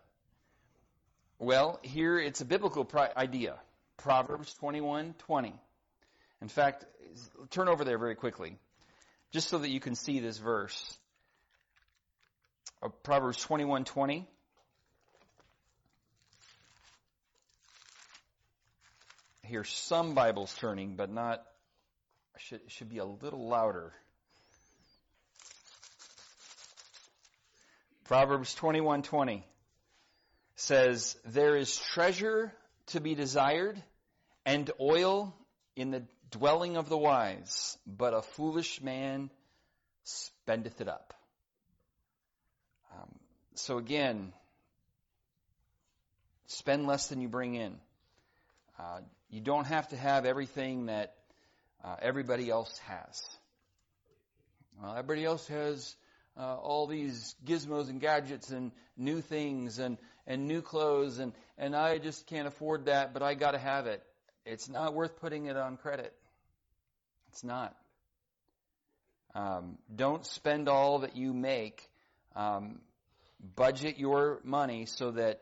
Well, 1.38 1.80
here 1.82 2.18
it's 2.18 2.42
a 2.42 2.44
biblical 2.44 2.84
pri- 2.84 3.12
idea. 3.16 3.58
Proverbs 3.96 4.54
21:20. 4.60 5.54
In 6.42 6.48
fact, 6.48 6.84
turn 7.48 7.68
over 7.68 7.82
there 7.82 7.96
very 7.96 8.14
quickly, 8.14 8.58
just 9.30 9.48
so 9.48 9.56
that 9.56 9.70
you 9.70 9.80
can 9.80 9.94
see 9.94 10.20
this 10.20 10.36
verse. 10.36 10.98
Uh, 12.82 12.88
Proverbs 12.88 13.42
21:20. 13.42 14.26
Hear 19.50 19.64
some 19.64 20.14
Bibles 20.14 20.54
turning, 20.60 20.94
but 20.94 21.10
not, 21.10 21.44
should, 22.38 22.60
should 22.68 22.88
be 22.88 22.98
a 22.98 23.04
little 23.04 23.48
louder. 23.48 23.92
Proverbs 28.04 28.54
21:20 28.54 29.42
says, 30.54 31.16
"There 31.24 31.56
is 31.56 31.76
treasure 31.76 32.52
to 32.86 33.00
be 33.00 33.16
desired 33.16 33.82
and 34.46 34.70
oil 34.80 35.34
in 35.74 35.90
the 35.90 36.04
dwelling 36.30 36.76
of 36.76 36.88
the 36.88 36.98
wise, 36.98 37.76
but 37.84 38.14
a 38.14 38.22
foolish 38.22 38.80
man 38.80 39.30
spendeth 40.04 40.80
it 40.80 40.86
up." 40.88 41.12
Um, 42.92 43.18
so 43.56 43.78
again, 43.78 44.32
spend 46.46 46.86
less 46.86 47.08
than 47.08 47.20
you 47.20 47.28
bring 47.28 47.56
in. 47.56 47.80
Uh, 48.78 49.00
you 49.30 49.40
don't 49.40 49.66
have 49.66 49.88
to 49.88 49.96
have 49.96 50.26
everything 50.26 50.86
that 50.86 51.14
uh, 51.84 51.96
everybody 52.02 52.50
else 52.50 52.76
has. 52.86 53.22
Well, 54.80 54.92
everybody 54.92 55.24
else 55.24 55.46
has 55.48 55.94
uh, 56.36 56.56
all 56.56 56.86
these 56.86 57.34
gizmos 57.44 57.88
and 57.88 58.00
gadgets 58.00 58.50
and 58.50 58.72
new 58.96 59.20
things 59.20 59.78
and, 59.78 59.98
and 60.26 60.48
new 60.48 60.62
clothes 60.62 61.18
and, 61.18 61.32
and 61.58 61.76
I 61.76 61.98
just 61.98 62.26
can't 62.26 62.48
afford 62.48 62.86
that, 62.86 63.12
but 63.12 63.22
I 63.22 63.34
gotta 63.34 63.58
have 63.58 63.86
it. 63.86 64.02
It's 64.44 64.68
not 64.68 64.94
worth 64.94 65.20
putting 65.20 65.46
it 65.46 65.56
on 65.56 65.76
credit. 65.76 66.12
It's 67.28 67.44
not. 67.44 67.76
Um, 69.34 69.78
don't 69.94 70.26
spend 70.26 70.68
all 70.68 71.00
that 71.00 71.16
you 71.16 71.32
make. 71.32 71.88
Um, 72.34 72.80
budget 73.54 73.98
your 73.98 74.40
money 74.44 74.86
so 74.86 75.12
that 75.12 75.40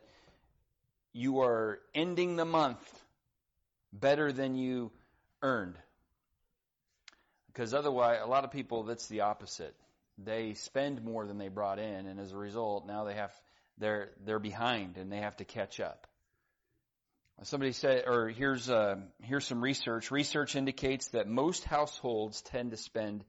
you 1.12 1.40
are 1.40 1.78
ending 1.94 2.36
the 2.36 2.44
month 2.44 2.78
better 3.92 4.32
than 4.32 4.54
you 4.54 4.90
earned. 5.42 5.76
Because 7.46 7.74
otherwise, 7.74 8.20
a 8.22 8.28
lot 8.28 8.44
of 8.44 8.52
people, 8.52 8.84
that's 8.84 9.08
the 9.08 9.22
opposite. 9.22 9.74
They 10.16 10.54
spend 10.54 11.04
more 11.04 11.26
than 11.26 11.38
they 11.38 11.48
brought 11.48 11.78
in, 11.78 12.06
and 12.06 12.18
as 12.20 12.32
a 12.32 12.36
result, 12.36 12.86
now 12.86 13.04
they 13.04 13.14
have 13.14 13.32
they're 13.78 14.10
they're 14.24 14.40
behind 14.40 14.96
and 14.96 15.12
they 15.12 15.18
have 15.18 15.36
to 15.36 15.44
catch 15.44 15.80
up. 15.80 16.06
Somebody 17.44 17.70
said, 17.70 18.02
or 18.06 18.28
here's 18.28 18.68
uh, 18.68 18.96
here's 19.22 19.46
some 19.46 19.62
research. 19.62 20.10
Research 20.10 20.56
indicates 20.56 21.08
that 21.08 21.28
most 21.28 21.62
households 21.62 22.42
tend 22.42 22.72
to 22.72 22.76
spend 22.76 23.24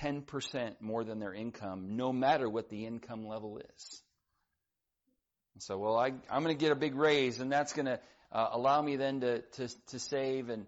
10% 0.00 0.80
more 0.80 1.04
than 1.04 1.20
their 1.20 1.32
income, 1.32 1.96
no 1.96 2.12
matter 2.12 2.48
what 2.48 2.68
the 2.68 2.86
income 2.86 3.26
level 3.26 3.58
is. 3.58 4.02
so, 5.58 5.78
well, 5.78 5.96
I, 5.96 6.12
I'm 6.28 6.42
going 6.42 6.56
to 6.56 6.60
get 6.60 6.72
a 6.72 6.76
big 6.76 6.96
raise, 6.96 7.40
and 7.40 7.50
that's 7.50 7.72
going 7.72 7.86
to 7.86 8.00
uh, 8.36 8.50
allow 8.52 8.82
me 8.82 8.96
then 8.96 9.20
to, 9.20 9.40
to, 9.40 9.68
to 9.86 9.98
save. 9.98 10.50
And 10.50 10.66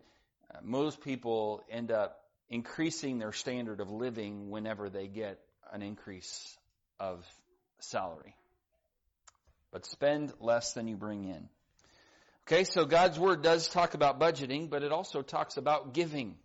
uh, 0.52 0.58
most 0.62 1.02
people 1.02 1.62
end 1.70 1.92
up 1.92 2.18
increasing 2.48 3.18
their 3.18 3.32
standard 3.32 3.80
of 3.80 3.90
living 3.90 4.48
whenever 4.48 4.88
they 4.88 5.06
get 5.06 5.38
an 5.70 5.82
increase 5.82 6.56
of 6.98 7.26
salary. 7.80 8.34
But 9.70 9.84
spend 9.84 10.32
less 10.40 10.72
than 10.72 10.88
you 10.88 10.96
bring 10.96 11.24
in. 11.24 11.50
Okay, 12.46 12.64
so 12.64 12.86
God's 12.86 13.18
Word 13.18 13.42
does 13.42 13.68
talk 13.68 13.92
about 13.92 14.18
budgeting, 14.18 14.70
but 14.70 14.82
it 14.82 14.90
also 14.90 15.20
talks 15.20 15.58
about 15.58 15.92
giving. 15.92 16.36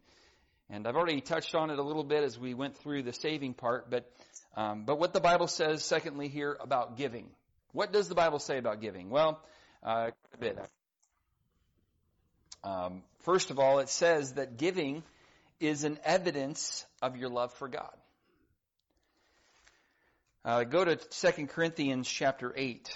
And 0.70 0.86
I've 0.86 0.98
already 0.98 1.22
touched 1.22 1.56
on 1.56 1.70
it 1.70 1.80
a 1.80 1.84
little 1.84 2.04
bit 2.04 2.26
as 2.26 2.38
we 2.38 2.54
went 2.54 2.76
through 2.80 3.04
the 3.04 3.14
saving 3.14 3.54
part, 3.54 3.90
but, 3.90 4.12
um, 4.58 4.84
but 4.84 5.00
what 5.00 5.14
the 5.14 5.22
Bible 5.22 5.48
says, 5.48 5.86
secondly, 5.86 6.28
here 6.28 6.58
about 6.60 6.98
giving. 6.98 7.30
What 7.72 7.94
does 7.94 8.10
the 8.10 8.16
Bible 8.16 8.40
say 8.40 8.58
about 8.58 8.82
giving? 8.82 9.10
Well, 9.10 9.42
uh, 9.82 10.10
a 10.34 10.38
bit. 10.38 10.60
Um, 12.64 13.04
first 13.20 13.52
of 13.52 13.60
all, 13.60 13.80
it 13.80 13.90
says 13.90 14.34
that 14.34 14.58
giving 14.58 15.04
is 15.60 15.84
an 15.84 16.00
evidence 16.04 16.86
of 17.02 17.18
your 17.18 17.30
love 17.30 17.54
for 17.54 17.68
God. 17.68 17.94
Uh, 20.46 20.64
go 20.64 20.84
to 20.84 20.96
2 20.96 21.48
Corinthians 21.48 22.08
chapter 22.08 22.54
8. 22.56 22.90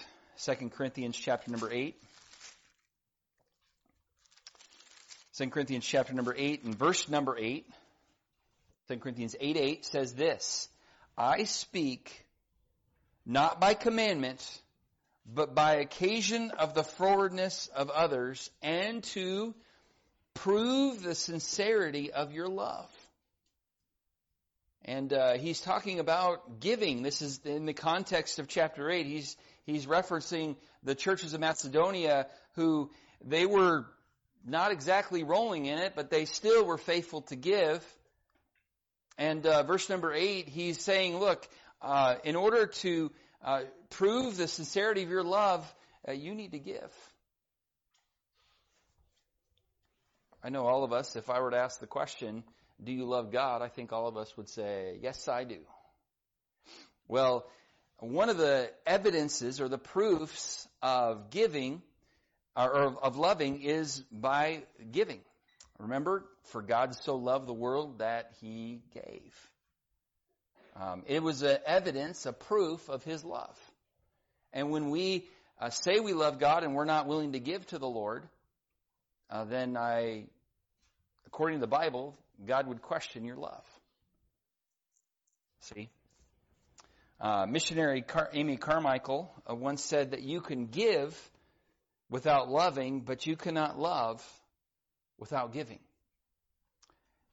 2 0.44 0.70
Corinthians 0.70 1.18
chapter 1.18 1.50
number 1.50 1.72
8. 1.72 1.96
2 5.38 5.50
Corinthians 5.50 5.86
chapter 5.86 6.14
number 6.14 6.34
8 6.38 6.64
and 6.64 6.76
verse 6.76 7.08
number 7.08 7.38
8. 7.38 7.66
2 8.90 8.98
Corinthians 8.98 9.36
8 9.40 9.58
8 9.58 9.86
says 9.86 10.14
this 10.14 10.68
I 11.18 11.44
speak 11.44 12.26
not 13.26 13.60
by 13.60 13.74
commandment, 13.74 14.42
but 15.28 15.54
by 15.54 15.76
occasion 15.76 16.52
of 16.52 16.74
the 16.74 16.84
forwardness 16.84 17.70
of 17.76 17.90
others, 17.90 18.50
and 18.62 19.04
to 19.04 19.54
prove 20.34 21.04
the 21.04 21.16
sincerity 21.16 22.12
of 22.12 22.32
your 22.32 22.48
love. 22.48 22.90
And 24.86 25.12
uh, 25.12 25.34
he's 25.34 25.60
talking 25.60 26.00
about 26.00 26.62
giving. 26.62 27.02
This 27.02 27.22
is 27.22 27.42
in 27.44 27.66
the 27.66 27.74
context 27.74 28.40
of 28.40 28.48
chapter 28.48 28.90
8. 28.90 29.06
He's, 29.06 29.36
he's 29.66 29.86
referencing 29.86 30.56
the 30.84 30.96
churches 30.96 31.34
of 31.34 31.42
Macedonia 31.42 32.28
who 32.56 32.90
they 33.24 33.46
were 33.46 33.86
not 34.46 34.72
exactly 34.72 35.24
rolling 35.24 35.66
in 35.66 35.78
it, 35.80 35.94
but 35.96 36.10
they 36.10 36.24
still 36.24 36.64
were 36.64 36.78
faithful 36.78 37.22
to 37.24 37.36
give. 37.36 37.84
And 39.18 39.46
uh, 39.46 39.64
verse 39.64 39.90
number 39.90 40.14
8, 40.14 40.48
he's 40.48 40.82
saying, 40.82 41.18
look, 41.20 41.46
uh, 41.82 42.16
in 42.24 42.36
order 42.36 42.68
to 42.68 43.12
uh, 43.44 43.62
prove 43.90 44.38
the 44.38 44.48
sincerity 44.48 45.04
of 45.04 45.10
your 45.10 45.24
love, 45.24 45.72
uh, 46.08 46.12
you 46.12 46.34
need 46.34 46.52
to 46.52 46.60
give. 46.60 46.92
I 50.44 50.50
know 50.50 50.66
all 50.66 50.84
of 50.84 50.94
us, 50.94 51.16
if 51.16 51.30
I 51.30 51.40
were 51.42 51.52
to 51.52 51.58
ask 51.58 51.80
the 51.80 51.88
question, 51.88 52.44
do 52.84 52.92
you 52.92 53.06
love 53.06 53.32
God? 53.32 53.62
I 53.62 53.70
think 53.70 53.92
all 53.92 54.08
of 54.08 54.18
us 54.18 54.36
would 54.38 54.50
say, 54.50 54.98
yes, 55.02 55.28
I 55.28 55.44
do. 55.44 55.60
Well, 57.08 57.46
one 58.00 58.30
of 58.30 58.38
the 58.38 58.70
evidences 58.86 59.60
or 59.60 59.68
the 59.68 59.78
proofs 59.78 60.68
of 60.82 61.32
giving 61.32 61.82
or 62.56 62.98
of 63.02 63.18
loving 63.18 63.62
is 63.62 64.00
by 64.12 64.64
giving. 64.92 65.22
Remember, 65.80 66.26
for 66.46 66.62
God 66.62 66.96
so 66.96 67.16
loved 67.16 67.48
the 67.48 67.54
world 67.54 68.00
that 68.00 68.32
he 68.42 68.82
gave. 68.94 69.34
Um, 70.80 71.04
it 71.08 71.24
was 71.24 71.42
an 71.42 71.58
evidence, 71.66 72.26
a 72.26 72.34
proof 72.34 72.88
of 72.90 73.04
his 73.04 73.24
love. 73.24 73.58
And 74.54 74.70
when 74.70 74.90
we 74.90 75.26
uh, 75.60 75.70
say 75.70 76.00
we 76.00 76.14
love 76.14 76.40
God 76.40 76.64
and 76.64 76.76
we're 76.76 76.86
not 76.86 77.08
willing 77.08 77.32
to 77.32 77.40
give 77.40 77.66
to 77.68 77.80
the 77.80 77.88
Lord, 77.88 78.24
uh, 79.30 79.46
then 79.46 79.76
I, 79.76 80.26
according 81.26 81.58
to 81.58 81.62
the 81.62 81.68
Bible, 81.68 82.16
God 82.46 82.68
would 82.68 82.82
question 82.82 83.26
your 83.26 83.38
love. 83.38 83.66
See? 85.62 85.90
Uh, 87.20 87.48
missionary 87.48 88.04
Car- 88.04 88.30
Amy 88.34 88.58
Carmichael 88.58 89.34
uh, 89.50 89.56
once 89.56 89.84
said 89.84 90.12
that 90.12 90.22
you 90.22 90.42
can 90.42 90.68
give 90.68 91.20
without 92.10 92.50
loving, 92.50 93.02
but 93.02 93.26
you 93.26 93.36
cannot 93.36 93.80
love 93.80 94.24
without 95.18 95.52
giving. 95.52 95.80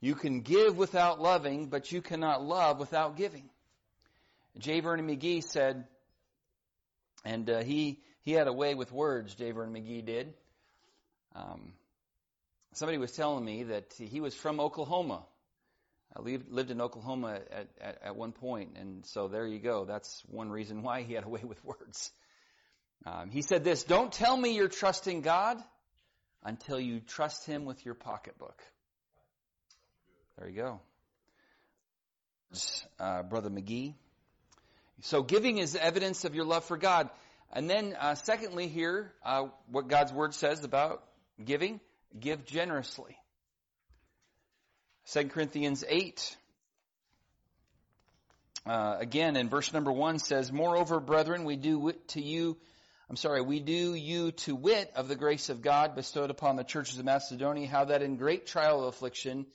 You 0.05 0.14
can 0.14 0.43
give 0.43 0.77
without 0.77 1.19
loving, 1.19 1.69
but 1.69 1.90
you 1.90 2.03
cannot 2.03 2.45
love 2.45 2.79
without 2.79 3.17
giving. 3.17 3.49
J. 4.59 4.81
Vernon 4.81 5.09
McGee 5.09 5.43
said, 5.43 5.87
and 7.25 7.49
uh, 7.49 7.62
he 7.62 8.01
he 8.21 8.33
had 8.33 8.47
a 8.47 8.53
way 8.53 8.75
with 8.75 8.93
words. 8.93 9.35
J. 9.35 9.53
Vernon 9.53 9.73
McGee 9.73 10.05
did. 10.05 10.35
Um, 11.35 11.73
somebody 12.75 12.99
was 12.99 13.12
telling 13.12 13.47
me 13.47 13.62
that 13.62 13.95
he 13.99 14.21
was 14.21 14.35
from 14.35 14.61
Oklahoma. 14.61 15.25
I 16.14 16.21
lived, 16.21 16.51
lived 16.51 16.71
in 16.71 16.83
Oklahoma 16.83 17.40
at, 17.51 17.69
at, 17.81 18.03
at 18.03 18.14
one 18.14 18.33
point, 18.33 18.77
and 18.79 19.07
so 19.07 19.29
there 19.29 19.47
you 19.47 19.59
go. 19.59 19.87
That's 19.87 20.23
one 20.27 20.51
reason 20.51 20.83
why 20.83 21.01
he 21.01 21.14
had 21.14 21.25
a 21.25 21.31
way 21.31 21.40
with 21.43 21.64
words. 21.64 22.12
Um, 23.07 23.31
he 23.31 23.40
said 23.40 23.64
this: 23.64 23.85
"Don't 23.85 24.12
tell 24.12 24.37
me 24.37 24.55
you're 24.55 24.69
trusting 24.69 25.23
God 25.23 25.57
until 26.43 26.79
you 26.79 27.01
trust 27.01 27.47
Him 27.47 27.64
with 27.64 27.87
your 27.87 27.95
pocketbook." 27.95 28.62
There 30.38 30.49
you 30.49 30.57
go, 30.57 30.81
uh, 32.99 33.23
Brother 33.23 33.51
McGee. 33.51 33.94
So 35.03 35.23
giving 35.23 35.59
is 35.59 35.77
evidence 35.77 36.25
of 36.25 36.35
your 36.35 36.44
love 36.44 36.64
for 36.64 36.77
God. 36.77 37.09
And 37.53 37.70
then, 37.70 37.94
uh, 37.97 38.16
secondly, 38.16 38.66
here, 38.66 39.12
uh, 39.25 39.47
what 39.70 39.87
God's 39.87 40.12
Word 40.12 40.35
says 40.35 40.64
about 40.64 41.05
giving 41.42 41.79
give 42.18 42.47
generously. 42.47 43.16
2 45.12 45.29
Corinthians 45.29 45.85
8, 45.87 46.37
uh, 48.66 48.97
again, 48.99 49.37
in 49.37 49.49
verse 49.49 49.73
number 49.73 49.92
1 49.92 50.18
says, 50.18 50.51
Moreover, 50.51 50.99
brethren, 50.99 51.44
we 51.44 51.55
do 51.55 51.92
to 52.09 52.20
you, 52.20 52.57
I'm 53.09 53.16
sorry, 53.16 53.40
we 53.40 53.61
do 53.61 53.94
you 53.94 54.33
to 54.33 54.57
wit 54.57 54.90
of 54.97 55.07
the 55.07 55.16
grace 55.16 55.49
of 55.49 55.62
God 55.62 55.94
bestowed 55.94 56.31
upon 56.31 56.57
the 56.57 56.64
churches 56.64 56.99
of 56.99 57.05
Macedonia, 57.05 57.68
how 57.68 57.85
that 57.85 58.03
in 58.03 58.16
great 58.16 58.47
trial 58.47 58.81
of 58.81 58.94
affliction, 58.94 59.47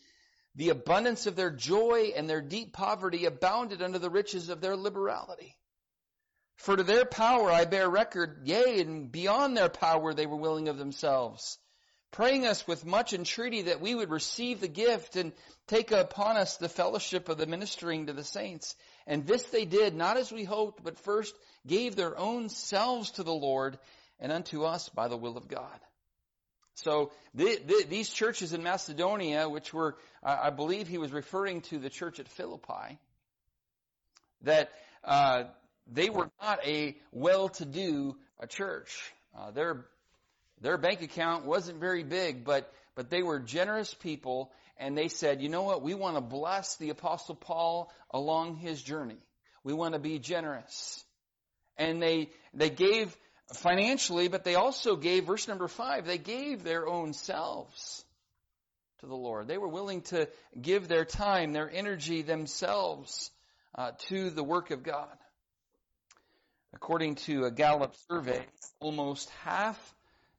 the 0.59 0.69
abundance 0.69 1.25
of 1.25 1.37
their 1.37 1.51
joy 1.51 2.11
and 2.17 2.29
their 2.29 2.41
deep 2.41 2.73
poverty 2.73 3.23
abounded 3.23 3.81
under 3.81 3.97
the 3.97 4.09
riches 4.09 4.49
of 4.49 4.59
their 4.59 4.75
liberality. 4.75 5.55
For 6.57 6.75
to 6.75 6.83
their 6.83 7.05
power 7.05 7.49
I 7.49 7.63
bear 7.63 7.89
record, 7.89 8.41
yea, 8.43 8.81
and 8.81 9.09
beyond 9.09 9.55
their 9.55 9.69
power 9.69 10.13
they 10.13 10.25
were 10.25 10.35
willing 10.35 10.67
of 10.67 10.77
themselves, 10.77 11.57
praying 12.11 12.45
us 12.45 12.67
with 12.67 12.85
much 12.85 13.13
entreaty 13.13 13.61
that 13.63 13.79
we 13.79 13.95
would 13.95 14.09
receive 14.09 14.59
the 14.59 14.67
gift 14.67 15.15
and 15.15 15.31
take 15.67 15.91
upon 15.91 16.35
us 16.35 16.57
the 16.57 16.67
fellowship 16.67 17.29
of 17.29 17.37
the 17.37 17.47
ministering 17.47 18.07
to 18.07 18.13
the 18.13 18.25
saints. 18.25 18.75
And 19.07 19.25
this 19.25 19.43
they 19.43 19.63
did, 19.63 19.95
not 19.95 20.17
as 20.17 20.29
we 20.29 20.43
hoped, 20.43 20.83
but 20.83 20.99
first 20.99 21.33
gave 21.65 21.95
their 21.95 22.19
own 22.19 22.49
selves 22.49 23.11
to 23.11 23.23
the 23.23 23.31
Lord 23.31 23.79
and 24.19 24.29
unto 24.29 24.63
us 24.63 24.89
by 24.89 25.07
the 25.07 25.15
will 25.15 25.37
of 25.37 25.47
God. 25.47 25.79
So 26.83 27.11
the, 27.33 27.59
the, 27.65 27.85
these 27.89 28.09
churches 28.09 28.53
in 28.53 28.63
Macedonia, 28.63 29.49
which 29.49 29.73
were, 29.73 29.97
I 30.23 30.49
believe 30.49 30.87
he 30.87 30.97
was 30.97 31.11
referring 31.11 31.61
to 31.63 31.79
the 31.79 31.89
church 31.89 32.19
at 32.19 32.27
Philippi, 32.29 32.97
that 34.43 34.69
uh, 35.03 35.43
they 35.91 36.09
were 36.09 36.29
not 36.41 36.65
a 36.65 36.95
well-to-do 37.11 38.15
a 38.39 38.47
church. 38.47 39.13
Uh, 39.37 39.51
their 39.51 39.85
their 40.61 40.77
bank 40.77 41.01
account 41.01 41.45
wasn't 41.45 41.79
very 41.79 42.03
big, 42.03 42.43
but 42.45 42.71
but 42.95 43.09
they 43.09 43.21
were 43.23 43.39
generous 43.39 43.93
people, 43.93 44.51
and 44.77 44.97
they 44.97 45.07
said, 45.07 45.41
you 45.41 45.49
know 45.49 45.63
what? 45.63 45.81
We 45.81 45.93
want 45.93 46.15
to 46.15 46.21
bless 46.21 46.75
the 46.77 46.89
apostle 46.89 47.35
Paul 47.35 47.91
along 48.11 48.55
his 48.57 48.81
journey. 48.81 49.19
We 49.63 49.73
want 49.73 49.93
to 49.93 49.99
be 49.99 50.19
generous, 50.19 51.03
and 51.77 52.01
they 52.01 52.29
they 52.53 52.69
gave 52.69 53.15
financially, 53.53 54.27
but 54.27 54.43
they 54.43 54.55
also 54.55 54.95
gave 54.95 55.25
verse 55.25 55.47
number 55.47 55.67
five. 55.67 56.05
They 56.05 56.17
gave 56.17 56.63
their 56.63 56.87
own 56.87 57.13
selves 57.13 58.03
to 58.99 59.05
the 59.05 59.15
Lord. 59.15 59.47
They 59.47 59.57
were 59.57 59.67
willing 59.67 60.01
to 60.03 60.27
give 60.59 60.87
their 60.87 61.05
time, 61.05 61.51
their 61.51 61.69
energy, 61.69 62.21
themselves 62.21 63.31
uh, 63.75 63.91
to 64.09 64.29
the 64.29 64.43
work 64.43 64.71
of 64.71 64.83
God. 64.83 65.17
According 66.73 67.15
to 67.15 67.45
a 67.45 67.51
Gallup 67.51 67.95
survey, 68.09 68.45
almost 68.79 69.29
half 69.43 69.77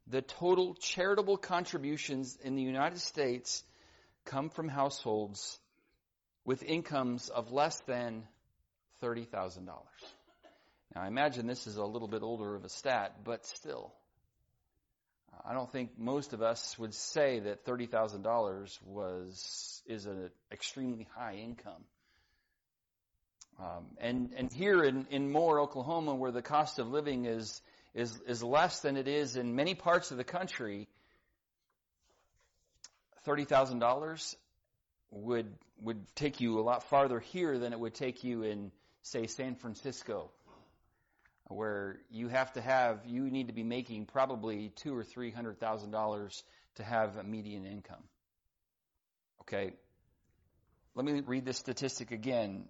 the 0.06 0.22
total 0.22 0.74
charitable 0.74 1.36
contributions 1.36 2.38
in 2.42 2.54
the 2.54 2.62
United 2.62 3.00
States 3.00 3.64
come 4.24 4.50
from 4.50 4.68
households 4.68 5.58
with 6.44 6.62
incomes 6.62 7.28
of 7.28 7.52
less 7.52 7.80
than 7.86 8.24
$30,000. 9.02 9.68
Now, 10.94 11.02
I 11.02 11.06
imagine 11.06 11.46
this 11.46 11.66
is 11.66 11.76
a 11.76 11.84
little 11.84 12.08
bit 12.08 12.22
older 12.22 12.54
of 12.54 12.64
a 12.64 12.68
stat, 12.68 13.24
but 13.24 13.46
still. 13.46 13.92
I 15.44 15.54
don't 15.54 15.70
think 15.70 15.98
most 15.98 16.32
of 16.32 16.42
us 16.42 16.78
would 16.78 16.94
say 16.94 17.40
that 17.40 17.64
$30,000 17.64 18.78
was, 18.84 19.82
is 19.86 20.06
an 20.06 20.30
extremely 20.52 21.06
high 21.16 21.36
income. 21.36 21.84
Um, 23.60 23.86
and 23.98 24.30
and 24.36 24.52
here 24.52 24.82
in, 24.82 25.06
in 25.10 25.30
Moore, 25.30 25.60
Oklahoma, 25.60 26.14
where 26.14 26.30
the 26.30 26.40
cost 26.40 26.78
of 26.78 26.88
living 26.88 27.26
is 27.26 27.60
is 27.94 28.18
is 28.26 28.42
less 28.42 28.80
than 28.80 28.96
it 28.96 29.06
is 29.06 29.36
in 29.36 29.54
many 29.54 29.74
parts 29.74 30.10
of 30.10 30.16
the 30.16 30.24
country, 30.24 30.88
thirty 33.24 33.44
thousand 33.44 33.80
dollars 33.80 34.34
would 35.10 35.52
would 35.82 36.06
take 36.14 36.40
you 36.40 36.58
a 36.58 36.62
lot 36.62 36.84
farther 36.84 37.20
here 37.20 37.58
than 37.58 37.74
it 37.74 37.80
would 37.80 37.94
take 37.94 38.24
you 38.24 38.44
in, 38.44 38.70
say, 39.02 39.26
San 39.26 39.56
Francisco, 39.56 40.30
where 41.54 41.98
you 42.10 42.28
have 42.28 42.52
to 42.54 42.60
have 42.60 43.00
you 43.06 43.30
need 43.30 43.48
to 43.48 43.52
be 43.52 43.62
making 43.62 44.06
probably 44.06 44.72
two 44.76 44.96
or 44.96 45.04
three 45.04 45.30
hundred 45.30 45.58
thousand 45.58 45.90
dollars 45.90 46.42
to 46.76 46.84
have 46.84 47.16
a 47.16 47.24
median 47.24 47.66
income. 47.66 48.02
Okay, 49.42 49.72
let 50.94 51.04
me 51.04 51.22
read 51.26 51.44
this 51.44 51.58
statistic 51.58 52.10
again. 52.10 52.64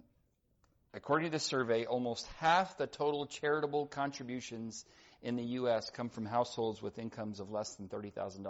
According 0.93 1.27
to 1.27 1.31
the 1.31 1.39
survey, 1.39 1.85
almost 1.85 2.27
half 2.39 2.77
the 2.77 2.87
total 2.87 3.25
charitable 3.25 3.87
contributions 3.87 4.83
in 5.21 5.35
the 5.37 5.43
U.S. 5.43 5.89
come 5.89 6.09
from 6.09 6.25
households 6.25 6.81
with 6.81 6.99
incomes 6.99 7.39
of 7.39 7.49
less 7.49 7.75
than 7.75 7.87
$30,000. 7.87 8.45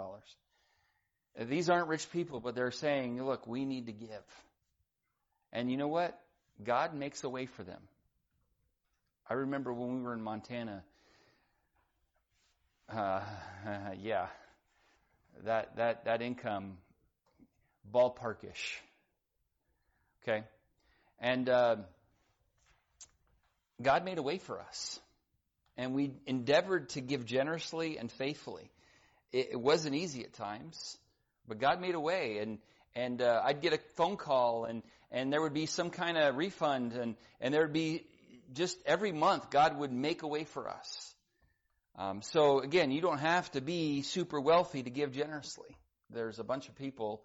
These 1.48 1.70
aren't 1.70 1.88
rich 1.88 2.10
people, 2.10 2.40
but 2.40 2.54
they're 2.54 2.72
saying, 2.72 3.22
look, 3.22 3.46
we 3.46 3.64
need 3.64 3.86
to 3.86 3.92
give. 3.92 4.24
And 5.52 5.70
you 5.70 5.76
know 5.76 5.88
what? 5.88 6.18
God 6.62 6.94
makes 6.94 7.22
a 7.24 7.28
way 7.28 7.46
for 7.46 7.62
them. 7.62 7.80
I 9.28 9.34
remember 9.34 9.72
when 9.72 9.96
we 9.96 10.02
were 10.02 10.14
in 10.14 10.22
Montana, 10.22 10.82
uh, 12.92 13.22
yeah, 14.00 14.26
that, 15.44 15.76
that, 15.76 16.04
that 16.04 16.22
income, 16.22 16.78
ballparkish. 17.92 18.76
Okay? 20.22 20.44
And, 21.18 21.48
uh, 21.48 21.76
God 23.80 24.04
made 24.04 24.18
a 24.18 24.22
way 24.22 24.38
for 24.38 24.60
us. 24.60 25.00
And 25.76 25.94
we 25.94 26.12
endeavored 26.26 26.90
to 26.90 27.00
give 27.00 27.24
generously 27.24 27.98
and 27.98 28.10
faithfully. 28.10 28.70
It, 29.32 29.50
it 29.52 29.60
wasn't 29.60 29.94
easy 29.94 30.22
at 30.22 30.34
times. 30.34 30.96
But 31.48 31.58
God 31.58 31.80
made 31.80 31.94
a 31.94 32.00
way, 32.00 32.38
and 32.38 32.58
and 32.94 33.20
uh, 33.20 33.42
I'd 33.44 33.60
get 33.62 33.72
a 33.72 33.78
phone 33.96 34.16
call, 34.16 34.64
and 34.64 34.82
and 35.10 35.32
there 35.32 35.42
would 35.42 35.54
be 35.54 35.66
some 35.66 35.90
kind 35.90 36.16
of 36.16 36.36
refund, 36.36 36.92
and 36.92 37.16
and 37.40 37.52
there 37.52 37.62
would 37.62 37.72
be 37.72 38.04
just 38.52 38.78
every 38.86 39.12
month 39.12 39.50
God 39.50 39.78
would 39.78 39.92
make 39.92 40.22
a 40.22 40.26
way 40.26 40.44
for 40.44 40.68
us. 40.68 41.14
Um, 41.96 42.22
so 42.22 42.60
again, 42.60 42.90
you 42.90 43.00
don't 43.00 43.18
have 43.18 43.50
to 43.52 43.60
be 43.60 44.02
super 44.02 44.40
wealthy 44.40 44.82
to 44.82 44.90
give 44.90 45.12
generously. 45.12 45.76
There's 46.10 46.38
a 46.38 46.44
bunch 46.44 46.68
of 46.68 46.74
people, 46.74 47.22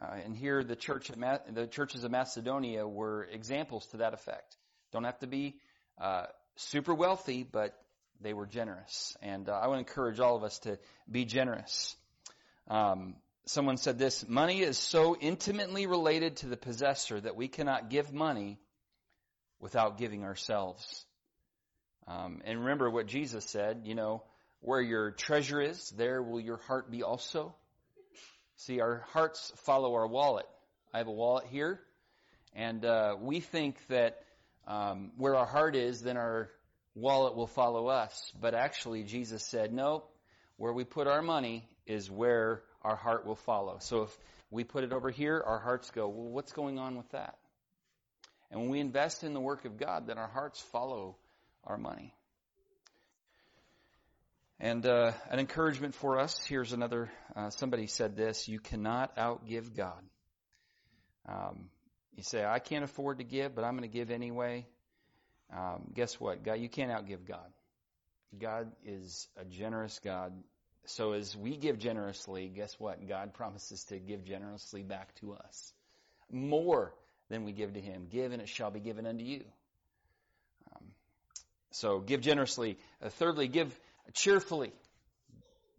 uh, 0.00 0.16
and 0.24 0.36
here 0.36 0.62
the 0.62 0.76
church 0.76 1.10
Ma- 1.16 1.38
the 1.50 1.66
churches 1.66 2.04
of 2.04 2.10
Macedonia 2.10 2.86
were 2.86 3.24
examples 3.24 3.86
to 3.88 3.98
that 3.98 4.14
effect. 4.14 4.56
Don't 4.92 5.04
have 5.04 5.18
to 5.20 5.26
be 5.26 5.56
uh, 5.98 6.26
super 6.56 6.94
wealthy, 6.94 7.44
but 7.44 7.74
they 8.20 8.34
were 8.34 8.46
generous, 8.46 9.16
and 9.22 9.48
uh, 9.48 9.52
I 9.52 9.68
would 9.68 9.78
encourage 9.78 10.20
all 10.20 10.36
of 10.36 10.44
us 10.44 10.58
to 10.60 10.78
be 11.10 11.24
generous. 11.24 11.96
Um, 12.68 13.16
someone 13.46 13.78
said 13.78 13.98
this: 13.98 14.26
money 14.28 14.60
is 14.60 14.78
so 14.78 15.16
intimately 15.18 15.86
related 15.86 16.36
to 16.38 16.46
the 16.46 16.56
possessor 16.56 17.20
that 17.20 17.36
we 17.36 17.48
cannot 17.48 17.88
give 17.88 18.12
money 18.12 18.58
without 19.60 19.98
giving 19.98 20.24
ourselves. 20.24 21.04
Um, 22.06 22.40
and 22.44 22.60
remember 22.60 22.90
what 22.90 23.06
Jesus 23.06 23.44
said, 23.44 23.82
you 23.84 23.94
know, 23.94 24.22
where 24.60 24.80
your 24.80 25.12
treasure 25.12 25.60
is, 25.60 25.90
there 25.90 26.22
will 26.22 26.40
your 26.40 26.58
heart 26.58 26.90
be 26.90 27.02
also. 27.02 27.54
See, 28.56 28.80
our 28.80 29.04
hearts 29.12 29.52
follow 29.64 29.94
our 29.94 30.06
wallet. 30.06 30.46
I 30.92 30.98
have 30.98 31.06
a 31.06 31.12
wallet 31.12 31.46
here, 31.50 31.80
and 32.54 32.84
uh, 32.84 33.16
we 33.20 33.40
think 33.40 33.76
that 33.88 34.18
um, 34.66 35.12
where 35.16 35.36
our 35.36 35.46
heart 35.46 35.76
is, 35.76 36.02
then 36.02 36.16
our 36.16 36.50
wallet 36.94 37.36
will 37.36 37.46
follow 37.46 37.86
us. 37.86 38.32
But 38.40 38.54
actually, 38.54 39.04
Jesus 39.04 39.44
said, 39.44 39.72
no, 39.72 40.04
where 40.56 40.72
we 40.72 40.84
put 40.84 41.06
our 41.06 41.22
money 41.22 41.64
is 41.86 42.10
where 42.10 42.62
our 42.82 42.96
heart 42.96 43.24
will 43.24 43.36
follow. 43.36 43.78
So 43.80 44.02
if 44.02 44.18
we 44.50 44.64
put 44.64 44.84
it 44.84 44.92
over 44.92 45.10
here, 45.10 45.42
our 45.44 45.58
hearts 45.58 45.90
go, 45.90 46.08
well, 46.08 46.30
what's 46.30 46.52
going 46.52 46.78
on 46.78 46.96
with 46.96 47.10
that? 47.12 47.38
And 48.50 48.60
when 48.60 48.70
we 48.70 48.80
invest 48.80 49.22
in 49.22 49.32
the 49.32 49.40
work 49.40 49.64
of 49.64 49.78
God, 49.78 50.06
then 50.06 50.18
our 50.18 50.28
hearts 50.28 50.60
follow 50.72 51.16
our 51.64 51.78
money. 51.78 52.14
And 54.58 54.84
uh, 54.84 55.12
an 55.30 55.38
encouragement 55.38 55.94
for 55.94 56.18
us 56.18 56.38
here's 56.44 56.72
another, 56.72 57.10
uh, 57.34 57.50
somebody 57.50 57.86
said 57.86 58.16
this 58.16 58.48
you 58.48 58.60
cannot 58.60 59.16
outgive 59.16 59.74
God. 59.74 60.02
Um, 61.26 61.70
you 62.16 62.22
say, 62.22 62.44
I 62.44 62.58
can't 62.58 62.84
afford 62.84 63.18
to 63.18 63.24
give, 63.24 63.54
but 63.54 63.64
I'm 63.64 63.76
going 63.76 63.88
to 63.88 63.96
give 63.96 64.10
anyway. 64.10 64.66
Um, 65.56 65.90
guess 65.94 66.20
what? 66.20 66.44
God, 66.44 66.54
you 66.60 66.68
can't 66.68 66.90
outgive 66.90 67.26
God. 67.26 67.46
God 68.38 68.70
is 68.84 69.28
a 69.36 69.44
generous 69.44 69.98
God. 70.04 70.32
So 70.84 71.12
as 71.12 71.36
we 71.36 71.56
give 71.56 71.78
generously, 71.78 72.48
guess 72.48 72.78
what? 72.78 73.08
God 73.08 73.32
promises 73.32 73.84
to 73.84 73.98
give 73.98 74.24
generously 74.24 74.82
back 74.82 75.14
to 75.16 75.34
us. 75.34 75.72
More 76.30 76.92
than 77.30 77.44
we 77.44 77.52
give 77.52 77.74
to 77.74 77.80
him. 77.80 78.08
Give 78.10 78.32
and 78.32 78.42
it 78.42 78.48
shall 78.48 78.70
be 78.70 78.80
given 78.80 79.06
unto 79.06 79.24
you. 79.24 79.44
Um, 80.74 80.84
so 81.70 82.00
give 82.00 82.20
generously. 82.20 82.76
Uh, 83.02 83.08
thirdly, 83.08 83.48
give 83.48 83.72
cheerfully. 84.12 84.72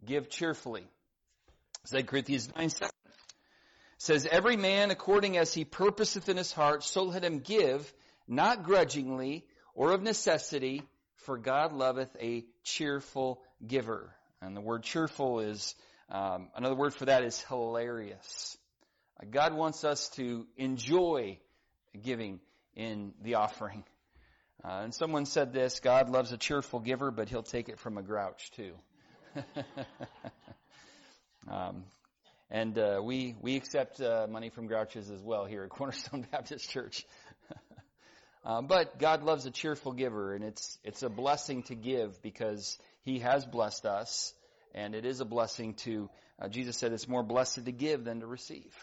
Give 0.04 0.28
cheerfully. 0.28 0.84
2 1.90 2.04
Corinthians 2.04 2.48
9 2.56 2.70
7 2.70 2.90
says, 3.98 4.26
Every 4.28 4.56
man 4.56 4.90
according 4.90 5.36
as 5.36 5.54
he 5.54 5.64
purposeth 5.64 6.28
in 6.28 6.36
his 6.36 6.52
heart, 6.52 6.82
so 6.82 7.04
let 7.04 7.22
him 7.22 7.38
give, 7.38 7.92
not 8.26 8.64
grudgingly 8.64 9.44
or 9.74 9.92
of 9.92 10.02
necessity, 10.02 10.82
for 11.16 11.38
God 11.38 11.72
loveth 11.72 12.14
a 12.20 12.44
cheerful 12.64 13.40
giver. 13.64 14.12
And 14.40 14.56
the 14.56 14.60
word 14.60 14.82
cheerful 14.82 15.40
is, 15.40 15.74
um, 16.08 16.48
another 16.56 16.74
word 16.74 16.94
for 16.94 17.04
that 17.04 17.22
is 17.22 17.40
hilarious. 17.42 18.56
God 19.30 19.54
wants 19.54 19.84
us 19.84 20.08
to 20.10 20.46
enjoy 20.56 21.38
giving 22.02 22.40
in 22.74 23.12
the 23.22 23.34
offering. 23.34 23.84
Uh, 24.64 24.82
and 24.84 24.94
someone 24.94 25.26
said 25.26 25.52
this 25.52 25.80
God 25.80 26.08
loves 26.10 26.32
a 26.32 26.36
cheerful 26.36 26.80
giver, 26.80 27.10
but 27.10 27.28
he'll 27.28 27.42
take 27.42 27.68
it 27.68 27.78
from 27.78 27.98
a 27.98 28.02
grouch 28.02 28.50
too. 28.52 28.74
um, 31.50 31.84
and 32.50 32.78
uh, 32.78 33.00
we, 33.02 33.34
we 33.40 33.56
accept 33.56 34.00
uh, 34.00 34.26
money 34.28 34.50
from 34.50 34.66
grouches 34.66 35.10
as 35.10 35.22
well 35.22 35.46
here 35.46 35.64
at 35.64 35.70
Cornerstone 35.76 36.26
Baptist 36.30 36.70
Church. 36.70 37.04
Uh, 38.44 38.60
but 38.60 38.98
God 38.98 39.22
loves 39.22 39.46
a 39.46 39.52
cheerful 39.52 39.92
giver, 39.92 40.34
and 40.34 40.42
it's, 40.42 40.76
it's 40.82 41.04
a 41.04 41.08
blessing 41.08 41.62
to 41.62 41.76
give 41.76 42.20
because 42.22 42.76
He 43.02 43.20
has 43.20 43.46
blessed 43.46 43.86
us, 43.86 44.34
and 44.74 44.96
it 44.96 45.04
is 45.04 45.20
a 45.20 45.24
blessing 45.24 45.74
to, 45.84 46.10
uh, 46.40 46.48
Jesus 46.48 46.76
said 46.76 46.92
it's 46.92 47.06
more 47.06 47.22
blessed 47.22 47.64
to 47.64 47.70
give 47.70 48.02
than 48.02 48.18
to 48.18 48.26
receive. 48.26 48.74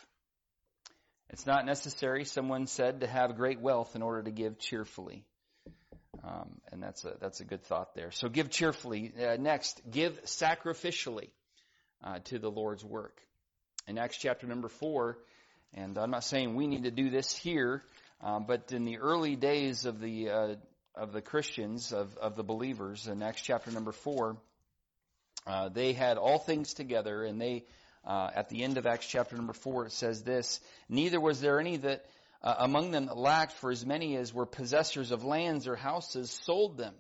It's 1.30 1.46
not 1.46 1.66
necessary, 1.66 2.26
someone 2.26 2.66
said, 2.66 3.02
to 3.02 3.08
have 3.08 3.36
great 3.36 3.60
wealth 3.60 3.96
in 3.96 4.02
order 4.02 4.24
to 4.24 4.32
give 4.32 4.58
cheerfully. 4.58 5.24
Um, 6.24 6.60
and 6.72 6.82
that's 6.82 7.06
a, 7.06 7.14
that's 7.20 7.40
a 7.40 7.46
good 7.46 7.64
thought 7.64 7.94
there. 7.96 8.12
So 8.12 8.30
give 8.30 8.50
cheerfully. 8.50 9.14
Uh, 9.18 9.38
next, 9.40 9.82
give 9.90 10.24
sacrificially 10.26 11.30
uh, 12.04 12.20
to 12.26 12.40
the 12.40 12.50
Lord's 12.50 12.84
work. 12.84 13.22
In 13.88 13.98
Acts 13.98 14.18
chapter 14.18 14.48
number 14.48 14.68
four, 14.68 15.18
and 15.74 15.98
I'm 15.98 16.12
not 16.12 16.24
saying 16.24 16.56
we 16.56 16.68
need 16.68 16.84
to 16.84 16.92
do 16.92 17.10
this 17.10 17.36
here, 17.36 17.84
um, 18.22 18.46
but 18.48 18.72
in 18.72 18.86
the 18.86 19.00
early 19.00 19.36
days 19.36 19.86
of 19.86 20.00
the 20.00 20.30
uh, 20.30 20.56
of 20.96 21.14
the 21.14 21.22
Christians, 21.22 21.94
of, 21.94 22.18
of 22.18 22.36
the 22.36 22.44
believers, 22.44 23.08
in 23.08 23.24
Acts 23.24 23.42
chapter 23.42 23.72
number 23.72 23.92
four, 23.92 24.38
uh, 25.48 25.70
they 25.70 25.94
had 25.94 26.18
all 26.18 26.38
things 26.38 26.74
together, 26.74 27.24
and 27.24 27.40
they 27.40 27.64
uh, 28.06 28.30
at 28.34 28.50
the 28.50 28.64
end 28.64 28.78
of 28.78 28.86
Acts 28.86 29.08
chapter 29.08 29.36
number 29.36 29.54
four, 29.54 29.86
it 29.86 29.92
says 29.92 30.24
this, 30.24 30.60
Neither 30.88 31.20
was 31.20 31.42
there 31.42 31.60
any 31.60 31.78
that 31.78 32.06
uh, 32.42 32.56
among 32.60 32.92
them 32.92 33.08
that 33.08 33.18
lacked, 33.18 33.54
for 33.54 33.72
as 33.72 33.86
many 33.86 34.16
as 34.16 34.34
were 34.34 34.46
possessors 34.46 35.12
of 35.12 35.24
lands 35.26 35.68
or 35.68 35.76
houses 35.76 36.32
sold 36.46 36.78
them, 36.78 36.94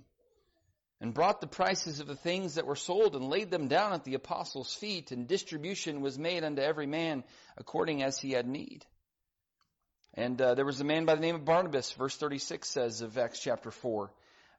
and 1.00 1.14
brought 1.14 1.40
the 1.40 1.48
prices 1.48 2.02
of 2.02 2.08
the 2.08 2.16
things 2.16 2.56
that 2.56 2.66
were 2.66 2.76
sold, 2.76 3.16
and 3.16 3.30
laid 3.30 3.50
them 3.50 3.68
down 3.68 3.94
at 3.94 4.04
the 4.04 4.16
apostles' 4.16 4.74
feet, 4.74 5.12
and 5.12 5.28
distribution 5.28 6.02
was 6.02 6.20
made 6.20 6.44
unto 6.44 6.62
every 6.62 6.88
man 6.88 7.24
according 7.58 8.04
as 8.04 8.20
he 8.20 8.32
had 8.32 8.48
need. 8.48 8.86
And 10.14 10.42
uh, 10.42 10.56
there 10.56 10.66
was 10.66 10.82
a 10.82 10.86
man 10.86 11.06
by 11.06 11.16
the 11.16 11.22
name 11.22 11.36
of 11.36 11.46
Barnabas, 11.46 11.92
verse 11.94 12.18
36 12.18 12.68
says 12.68 13.02
of 13.02 13.18
Acts 13.18 13.40
chapter 13.40 13.72
4, 13.72 14.12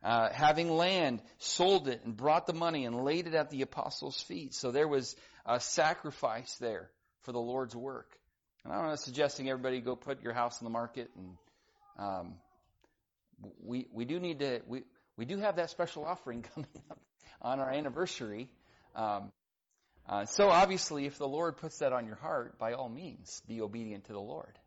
uh, 0.03 0.31
having 0.33 0.71
land, 0.71 1.21
sold 1.39 1.89
it 1.89 2.01
and 2.05 2.17
brought 2.17 2.47
the 2.47 2.55
money 2.55 2.87
and 2.87 3.05
laid 3.05 3.27
it 3.27 3.35
at 3.35 3.51
the 3.51 3.61
apostles' 3.61 4.23
feet. 4.23 4.55
So 4.55 4.71
there 4.71 4.89
was 4.89 5.15
a 5.51 5.61
sacrifice 5.61 6.55
there 6.61 6.91
for 7.23 7.33
the 7.33 7.41
Lord's 7.41 7.75
work. 7.75 8.17
And 8.65 8.73
I'm 8.73 8.87
not 8.87 9.01
suggesting 9.01 9.49
everybody 9.49 9.81
go 9.81 9.97
put 9.97 10.23
your 10.23 10.33
house 10.33 10.61
on 10.61 10.65
the 10.65 10.71
market 10.71 11.11
and, 11.17 11.37
um, 11.99 12.35
we, 13.63 13.87
we 13.93 14.05
do 14.05 14.21
need 14.21 14.41
to, 14.41 14.61
we, 14.67 14.83
we 15.17 15.25
do 15.25 15.39
have 15.39 15.57
that 15.57 15.71
special 15.71 16.05
offering 16.05 16.43
coming 16.55 16.69
up 16.91 16.99
on 17.43 17.59
our 17.59 17.71
anniversary. 17.71 18.49
Um, 18.95 19.33
uh, 20.09 20.25
so 20.27 20.49
obviously, 20.49 21.07
if 21.07 21.19
the 21.19 21.29
Lord 21.29 21.57
puts 21.57 21.79
that 21.79 21.93
on 21.93 22.07
your 22.07 22.17
heart, 22.17 22.59
by 22.59 22.73
all 22.73 22.89
means, 22.89 23.43
be 23.47 23.61
obedient 23.61 24.05
to 24.07 24.13
the 24.13 24.21
Lord. 24.21 24.59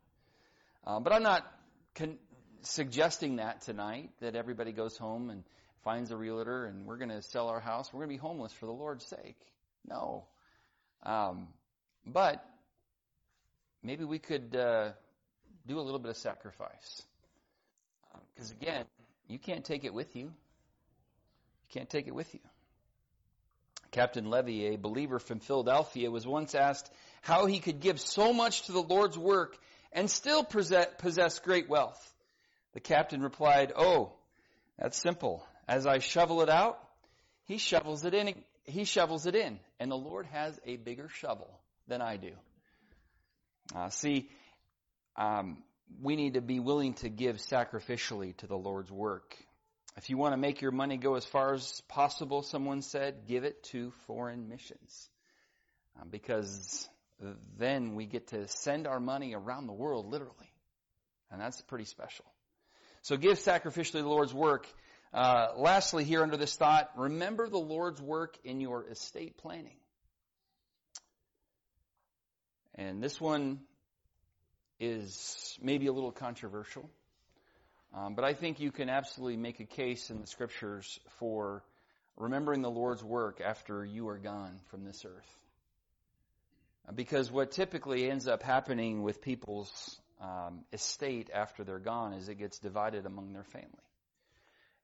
Um, 0.86 1.02
but 1.02 1.12
I'm 1.12 1.22
not 1.22 1.46
con- 1.94 2.18
suggesting 2.62 3.36
that 3.36 3.62
tonight, 3.62 4.10
that 4.20 4.36
everybody 4.36 4.72
goes 4.72 4.96
home 4.96 5.30
and 5.30 5.44
finds 5.82 6.10
a 6.10 6.16
realtor 6.16 6.64
and 6.64 6.86
we're 6.86 6.96
going 6.96 7.10
to 7.10 7.22
sell 7.22 7.48
our 7.48 7.60
house. 7.60 7.92
We're 7.92 8.06
going 8.06 8.16
to 8.16 8.22
be 8.22 8.26
homeless 8.26 8.52
for 8.52 8.66
the 8.66 8.72
Lord's 8.72 9.06
sake. 9.06 9.38
No. 9.86 10.24
Um, 11.04 11.48
but 12.06 12.44
maybe 13.82 14.04
we 14.04 14.18
could 14.18 14.56
uh, 14.56 14.90
do 15.66 15.78
a 15.78 15.82
little 15.82 15.98
bit 15.98 16.10
of 16.10 16.16
sacrifice. 16.16 17.02
Because 18.34 18.50
um, 18.50 18.56
again, 18.60 18.84
you 19.28 19.38
can't 19.38 19.64
take 19.64 19.84
it 19.84 19.92
with 19.92 20.14
you. 20.16 20.24
You 20.24 21.80
can't 21.80 21.88
take 21.88 22.06
it 22.06 22.14
with 22.14 22.32
you. 22.34 22.40
Captain 23.90 24.28
Levy, 24.28 24.74
a 24.74 24.76
believer 24.76 25.18
from 25.18 25.38
Philadelphia, 25.38 26.10
was 26.10 26.26
once 26.26 26.54
asked 26.54 26.90
how 27.22 27.46
he 27.46 27.60
could 27.60 27.80
give 27.80 28.00
so 28.00 28.32
much 28.32 28.62
to 28.62 28.72
the 28.72 28.82
Lord's 28.82 29.16
work 29.16 29.56
and 29.92 30.10
still 30.10 30.42
possess 30.42 31.38
great 31.38 31.68
wealth. 31.68 32.12
The 32.72 32.80
captain 32.80 33.22
replied, 33.22 33.72
Oh, 33.76 34.12
that's 34.78 35.00
simple. 35.00 35.46
As 35.68 35.86
I 35.86 36.00
shovel 36.00 36.42
it 36.42 36.50
out, 36.50 36.78
he 37.44 37.58
shovels 37.58 38.04
it 38.04 38.14
in. 38.14 38.34
He 38.64 38.84
shovels 38.84 39.26
it 39.26 39.34
in. 39.34 39.58
And 39.78 39.90
the 39.90 39.96
Lord 39.96 40.26
has 40.26 40.58
a 40.64 40.76
bigger 40.76 41.08
shovel 41.08 41.50
than 41.86 42.00
I 42.00 42.16
do. 42.16 42.32
Uh, 43.74 43.88
see, 43.90 44.28
um, 45.16 45.62
we 46.02 46.16
need 46.16 46.34
to 46.34 46.40
be 46.40 46.60
willing 46.60 46.94
to 46.94 47.08
give 47.08 47.36
sacrificially 47.36 48.36
to 48.38 48.46
the 48.46 48.56
Lord's 48.56 48.90
work. 48.90 49.36
If 49.96 50.10
you 50.10 50.16
want 50.16 50.32
to 50.32 50.36
make 50.36 50.60
your 50.60 50.72
money 50.72 50.96
go 50.96 51.14
as 51.14 51.24
far 51.24 51.54
as 51.54 51.80
possible, 51.88 52.42
someone 52.42 52.82
said, 52.82 53.26
give 53.28 53.44
it 53.44 53.62
to 53.64 53.92
foreign 54.06 54.48
missions. 54.48 55.08
Uh, 56.00 56.04
because 56.10 56.88
then 57.58 57.94
we 57.94 58.06
get 58.06 58.28
to 58.28 58.48
send 58.48 58.86
our 58.86 58.98
money 58.98 59.34
around 59.34 59.66
the 59.66 59.72
world, 59.72 60.06
literally. 60.06 60.52
And 61.30 61.40
that's 61.40 61.60
pretty 61.62 61.84
special. 61.84 62.24
So 63.02 63.16
give 63.16 63.38
sacrificially 63.38 64.02
the 64.02 64.08
Lord's 64.08 64.34
work. 64.34 64.66
Uh, 65.14 65.52
lastly, 65.56 66.02
here 66.02 66.24
under 66.24 66.36
this 66.36 66.56
thought, 66.56 66.90
remember 66.96 67.48
the 67.48 67.56
Lord's 67.56 68.02
work 68.02 68.36
in 68.42 68.60
your 68.60 68.84
estate 68.88 69.36
planning. 69.36 69.76
And 72.74 73.00
this 73.00 73.20
one 73.20 73.60
is 74.80 75.56
maybe 75.62 75.86
a 75.86 75.92
little 75.92 76.10
controversial, 76.10 76.90
um, 77.94 78.16
but 78.16 78.24
I 78.24 78.34
think 78.34 78.58
you 78.58 78.72
can 78.72 78.88
absolutely 78.88 79.36
make 79.36 79.60
a 79.60 79.64
case 79.64 80.10
in 80.10 80.20
the 80.20 80.26
scriptures 80.26 80.98
for 81.20 81.62
remembering 82.16 82.62
the 82.62 82.70
Lord's 82.70 83.04
work 83.04 83.40
after 83.40 83.84
you 83.84 84.08
are 84.08 84.18
gone 84.18 84.58
from 84.68 84.82
this 84.82 85.04
earth. 85.04 85.38
Because 86.92 87.30
what 87.30 87.52
typically 87.52 88.10
ends 88.10 88.26
up 88.26 88.42
happening 88.42 89.04
with 89.04 89.22
people's 89.22 90.00
um, 90.20 90.64
estate 90.72 91.30
after 91.32 91.62
they're 91.62 91.78
gone 91.78 92.14
is 92.14 92.28
it 92.28 92.34
gets 92.34 92.58
divided 92.58 93.06
among 93.06 93.32
their 93.32 93.44
family. 93.44 93.70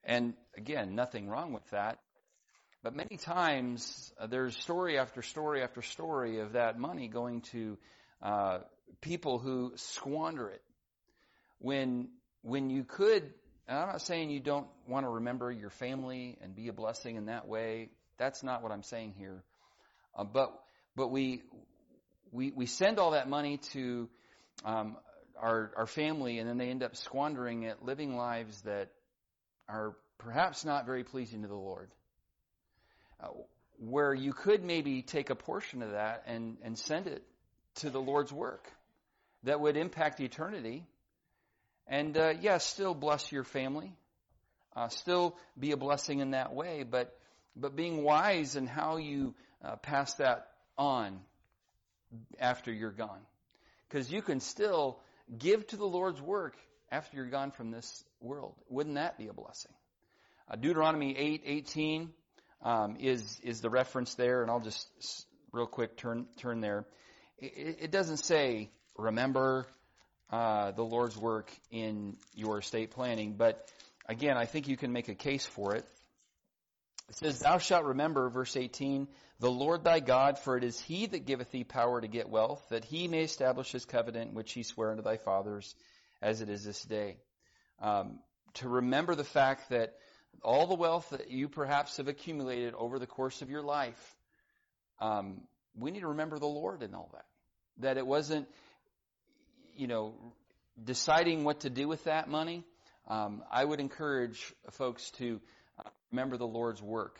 And 0.03 0.33
again, 0.57 0.95
nothing 0.95 1.27
wrong 1.27 1.53
with 1.53 1.69
that. 1.71 1.99
But 2.83 2.95
many 2.95 3.17
times 3.17 4.11
uh, 4.19 4.27
there's 4.27 4.57
story 4.57 4.97
after 4.97 5.21
story 5.21 5.61
after 5.61 5.81
story 5.81 6.39
of 6.39 6.53
that 6.53 6.79
money 6.79 7.07
going 7.07 7.41
to 7.51 7.77
uh, 8.21 8.59
people 9.01 9.37
who 9.37 9.73
squander 9.75 10.49
it. 10.49 10.63
When 11.59 12.09
when 12.41 12.71
you 12.71 12.83
could, 12.83 13.21
and 13.67 13.77
I'm 13.77 13.87
not 13.87 14.01
saying 14.01 14.31
you 14.31 14.39
don't 14.39 14.67
want 14.87 15.05
to 15.05 15.09
remember 15.09 15.51
your 15.51 15.69
family 15.69 16.39
and 16.41 16.55
be 16.55 16.69
a 16.69 16.73
blessing 16.73 17.17
in 17.17 17.27
that 17.27 17.47
way. 17.47 17.89
That's 18.17 18.41
not 18.41 18.63
what 18.63 18.71
I'm 18.71 18.81
saying 18.81 19.13
here. 19.15 19.43
Uh, 20.15 20.23
but 20.23 20.51
but 20.95 21.09
we 21.09 21.43
we 22.31 22.51
we 22.51 22.65
send 22.65 22.97
all 22.97 23.11
that 23.11 23.29
money 23.29 23.57
to 23.73 24.09
um, 24.65 24.97
our 25.39 25.71
our 25.77 25.85
family, 25.85 26.39
and 26.39 26.49
then 26.49 26.57
they 26.57 26.69
end 26.69 26.81
up 26.81 26.95
squandering 26.95 27.63
it, 27.63 27.83
living 27.83 28.15
lives 28.15 28.59
that 28.61 28.89
are 29.71 29.95
perhaps 30.17 30.65
not 30.65 30.85
very 30.85 31.03
pleasing 31.03 31.41
to 31.43 31.47
the 31.47 31.55
Lord. 31.55 31.89
Uh, 33.23 33.27
where 33.79 34.13
you 34.13 34.33
could 34.33 34.63
maybe 34.63 35.01
take 35.01 35.29
a 35.29 35.35
portion 35.35 35.81
of 35.81 35.91
that 35.91 36.23
and 36.27 36.57
and 36.63 36.77
send 36.77 37.07
it 37.07 37.23
to 37.75 37.89
the 37.89 37.99
Lord's 37.99 38.31
work 38.31 38.67
that 39.43 39.59
would 39.59 39.77
impact 39.77 40.19
eternity, 40.19 40.85
and 41.87 42.15
uh, 42.17 42.29
yes, 42.29 42.41
yeah, 42.41 42.57
still 42.57 42.93
bless 42.93 43.31
your 43.31 43.43
family, 43.43 43.91
uh, 44.75 44.89
still 44.89 45.35
be 45.57 45.71
a 45.71 45.77
blessing 45.77 46.19
in 46.19 46.31
that 46.31 46.53
way, 46.53 46.83
but 46.83 47.17
but 47.55 47.75
being 47.75 48.03
wise 48.03 48.55
in 48.55 48.67
how 48.67 48.97
you 48.97 49.33
uh, 49.63 49.77
pass 49.77 50.13
that 50.15 50.47
on 50.77 51.19
after 52.39 52.71
you're 52.71 52.91
gone. 52.91 53.21
Because 53.89 54.11
you 54.11 54.21
can 54.21 54.39
still 54.39 54.99
give 55.37 55.65
to 55.67 55.77
the 55.77 55.85
Lord's 55.85 56.21
work 56.21 56.55
after 56.91 57.17
you're 57.17 57.25
gone 57.25 57.51
from 57.51 57.71
this 57.71 58.03
world. 58.19 58.55
Wouldn't 58.69 58.95
that 58.95 59.17
be 59.17 59.27
a 59.27 59.33
blessing? 59.33 59.71
Uh, 60.49 60.57
Deuteronomy 60.57 61.17
8, 61.17 61.43
18 61.45 62.09
um, 62.63 62.97
is, 62.99 63.39
is 63.43 63.61
the 63.61 63.69
reference 63.69 64.13
there, 64.15 64.41
and 64.41 64.51
I'll 64.51 64.59
just 64.59 64.87
real 65.51 65.67
quick 65.67 65.97
turn, 65.97 66.27
turn 66.37 66.61
there. 66.61 66.85
It, 67.39 67.77
it 67.83 67.91
doesn't 67.91 68.17
say, 68.17 68.69
remember 68.97 69.65
uh, 70.31 70.71
the 70.71 70.83
Lord's 70.83 71.17
work 71.17 71.51
in 71.71 72.17
your 72.35 72.59
estate 72.59 72.91
planning, 72.91 73.35
but 73.37 73.67
again, 74.07 74.37
I 74.37 74.45
think 74.45 74.67
you 74.67 74.77
can 74.77 74.91
make 74.91 75.07
a 75.07 75.15
case 75.15 75.45
for 75.45 75.75
it. 75.75 75.85
It 77.09 77.15
says, 77.17 77.39
Thou 77.39 77.57
shalt 77.57 77.85
remember, 77.85 78.29
verse 78.29 78.55
18, 78.55 79.07
the 79.39 79.51
Lord 79.51 79.83
thy 79.83 79.99
God, 79.99 80.37
for 80.37 80.55
it 80.55 80.63
is 80.63 80.79
he 80.79 81.07
that 81.07 81.25
giveth 81.25 81.51
thee 81.51 81.63
power 81.63 81.99
to 81.99 82.07
get 82.07 82.29
wealth, 82.29 82.63
that 82.69 82.85
he 82.85 83.07
may 83.07 83.23
establish 83.23 83.71
his 83.71 83.85
covenant 83.85 84.33
which 84.33 84.53
he 84.53 84.63
sware 84.63 84.91
unto 84.91 85.03
thy 85.03 85.17
fathers, 85.17 85.75
as 86.21 86.41
it 86.41 86.49
is 86.49 86.63
this 86.63 86.81
day. 86.83 87.17
Um, 87.81 88.19
to 88.55 88.69
remember 88.69 89.15
the 89.15 89.23
fact 89.23 89.69
that 89.69 89.95
all 90.43 90.67
the 90.67 90.75
wealth 90.75 91.09
that 91.11 91.29
you 91.29 91.47
perhaps 91.47 91.97
have 91.97 92.07
accumulated 92.07 92.73
over 92.73 92.99
the 92.99 93.07
course 93.07 93.41
of 93.41 93.49
your 93.49 93.61
life, 93.61 94.15
um, 94.99 95.41
we 95.77 95.91
need 95.91 96.01
to 96.01 96.07
remember 96.07 96.37
the 96.39 96.47
Lord 96.47 96.83
in 96.83 96.93
all 96.93 97.09
that. 97.13 97.25
That 97.77 97.97
it 97.97 98.05
wasn't, 98.05 98.47
you 99.75 99.87
know, 99.87 100.13
deciding 100.83 101.43
what 101.43 101.61
to 101.61 101.69
do 101.69 101.87
with 101.87 102.03
that 102.03 102.29
money. 102.29 102.63
Um, 103.07 103.43
I 103.51 103.63
would 103.63 103.79
encourage 103.79 104.53
folks 104.71 105.09
to 105.11 105.39
remember 106.11 106.37
the 106.37 106.47
Lord's 106.47 106.81
work. 106.81 107.19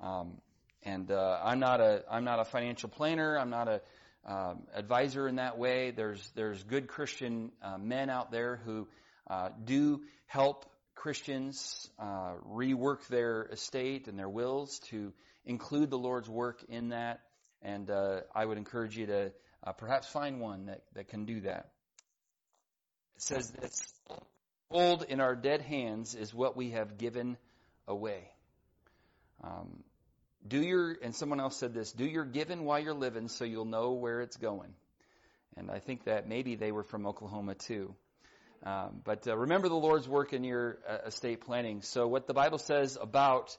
Um, 0.00 0.40
and 0.82 1.10
uh, 1.10 1.40
I'm 1.42 1.58
not 1.58 1.80
a 1.80 2.04
I'm 2.10 2.24
not 2.24 2.38
a 2.38 2.44
financial 2.44 2.88
planner. 2.88 3.36
I'm 3.36 3.50
not 3.50 3.68
a 3.68 3.82
um, 4.26 4.64
advisor 4.74 5.26
in 5.28 5.36
that 5.36 5.58
way. 5.58 5.90
There's 5.90 6.30
there's 6.34 6.62
good 6.62 6.88
Christian 6.88 7.52
uh, 7.62 7.78
men 7.78 8.10
out 8.10 8.30
there 8.30 8.60
who 8.64 8.88
uh, 9.28 9.50
do 9.64 10.02
help 10.26 10.66
Christians 10.94 11.88
uh, 11.98 12.34
rework 12.46 13.06
their 13.08 13.44
estate 13.52 14.08
and 14.08 14.18
their 14.18 14.28
wills 14.28 14.80
to 14.90 15.12
include 15.44 15.90
the 15.90 15.98
Lord's 15.98 16.28
work 16.28 16.62
in 16.68 16.90
that. 16.90 17.20
And 17.62 17.90
uh, 17.90 18.20
I 18.34 18.44
would 18.44 18.58
encourage 18.58 18.96
you 18.96 19.06
to 19.06 19.32
uh, 19.64 19.72
perhaps 19.72 20.08
find 20.08 20.40
one 20.40 20.66
that, 20.66 20.82
that 20.94 21.08
can 21.08 21.24
do 21.24 21.40
that. 21.40 21.70
It 23.16 23.22
says 23.22 23.50
this: 23.50 23.92
"Hold 24.70 25.04
in 25.04 25.20
our 25.20 25.34
dead 25.34 25.60
hands 25.62 26.14
is 26.14 26.32
what 26.32 26.56
we 26.56 26.70
have 26.70 26.98
given 26.98 27.36
away. 27.88 28.28
Um, 29.42 29.82
do 30.46 30.62
your, 30.62 30.96
and 31.02 31.14
someone 31.14 31.40
else 31.40 31.56
said 31.56 31.74
this, 31.74 31.92
do 31.92 32.04
your 32.04 32.24
giving 32.24 32.64
while 32.64 32.78
you're 32.78 32.94
living 32.94 33.28
so 33.28 33.44
you'll 33.44 33.64
know 33.64 33.92
where 33.92 34.20
it's 34.20 34.36
going. 34.36 34.72
And 35.56 35.70
I 35.70 35.80
think 35.80 36.04
that 36.04 36.28
maybe 36.28 36.54
they 36.54 36.72
were 36.72 36.84
from 36.84 37.06
Oklahoma 37.06 37.54
too. 37.54 37.94
Um, 38.64 39.00
but 39.04 39.26
uh, 39.26 39.36
remember 39.36 39.68
the 39.68 39.76
Lord's 39.76 40.08
work 40.08 40.32
in 40.32 40.44
your 40.44 40.78
uh, 40.88 41.06
estate 41.06 41.40
planning. 41.40 41.82
So 41.82 42.06
what 42.06 42.26
the 42.26 42.34
Bible 42.34 42.58
says 42.58 42.98
about 43.00 43.56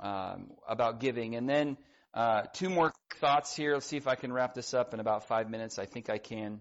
um, 0.00 0.50
about 0.68 1.00
giving, 1.00 1.36
and 1.36 1.48
then 1.48 1.76
uh, 2.14 2.42
two 2.52 2.68
more 2.68 2.92
thoughts 3.20 3.54
here. 3.54 3.74
Let's 3.74 3.86
see 3.86 3.96
if 3.96 4.08
I 4.08 4.14
can 4.14 4.32
wrap 4.32 4.54
this 4.54 4.74
up 4.74 4.94
in 4.94 5.00
about 5.00 5.28
five 5.28 5.50
minutes. 5.50 5.78
I 5.78 5.86
think 5.86 6.10
I 6.10 6.18
can. 6.18 6.60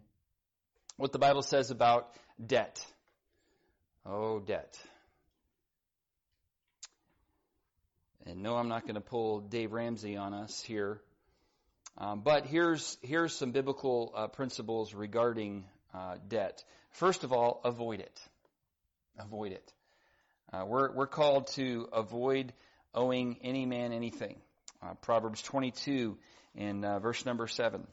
What 0.97 1.11
the 1.11 1.19
Bible 1.19 1.41
says 1.41 1.71
about 1.71 2.09
debt. 2.43 2.85
Oh, 4.05 4.39
debt. 4.39 4.77
And 8.25 8.41
no, 8.41 8.55
I'm 8.55 8.69
not 8.69 8.83
going 8.83 8.95
to 8.95 9.01
pull 9.01 9.41
Dave 9.41 9.73
Ramsey 9.73 10.15
on 10.15 10.33
us 10.33 10.61
here. 10.61 11.01
Um, 11.97 12.21
but 12.21 12.45
here's 12.45 12.97
here's 13.01 13.33
some 13.35 13.51
biblical 13.51 14.13
uh, 14.15 14.27
principles 14.27 14.93
regarding 14.93 15.65
uh, 15.93 16.15
debt. 16.27 16.63
First 16.91 17.23
of 17.23 17.33
all, 17.33 17.59
avoid 17.65 17.99
it. 17.99 18.21
Avoid 19.19 19.51
it. 19.51 19.73
Uh, 20.51 20.63
we're 20.65 20.91
we're 20.93 21.07
called 21.07 21.47
to 21.55 21.87
avoid 21.91 22.53
owing 22.95 23.37
any 23.43 23.65
man 23.65 23.91
anything. 23.91 24.37
Uh, 24.81 24.93
Proverbs 25.01 25.41
22 25.41 26.17
in 26.55 26.85
uh, 26.85 26.99
verse 26.99 27.25
number 27.25 27.47
seven. 27.47 27.85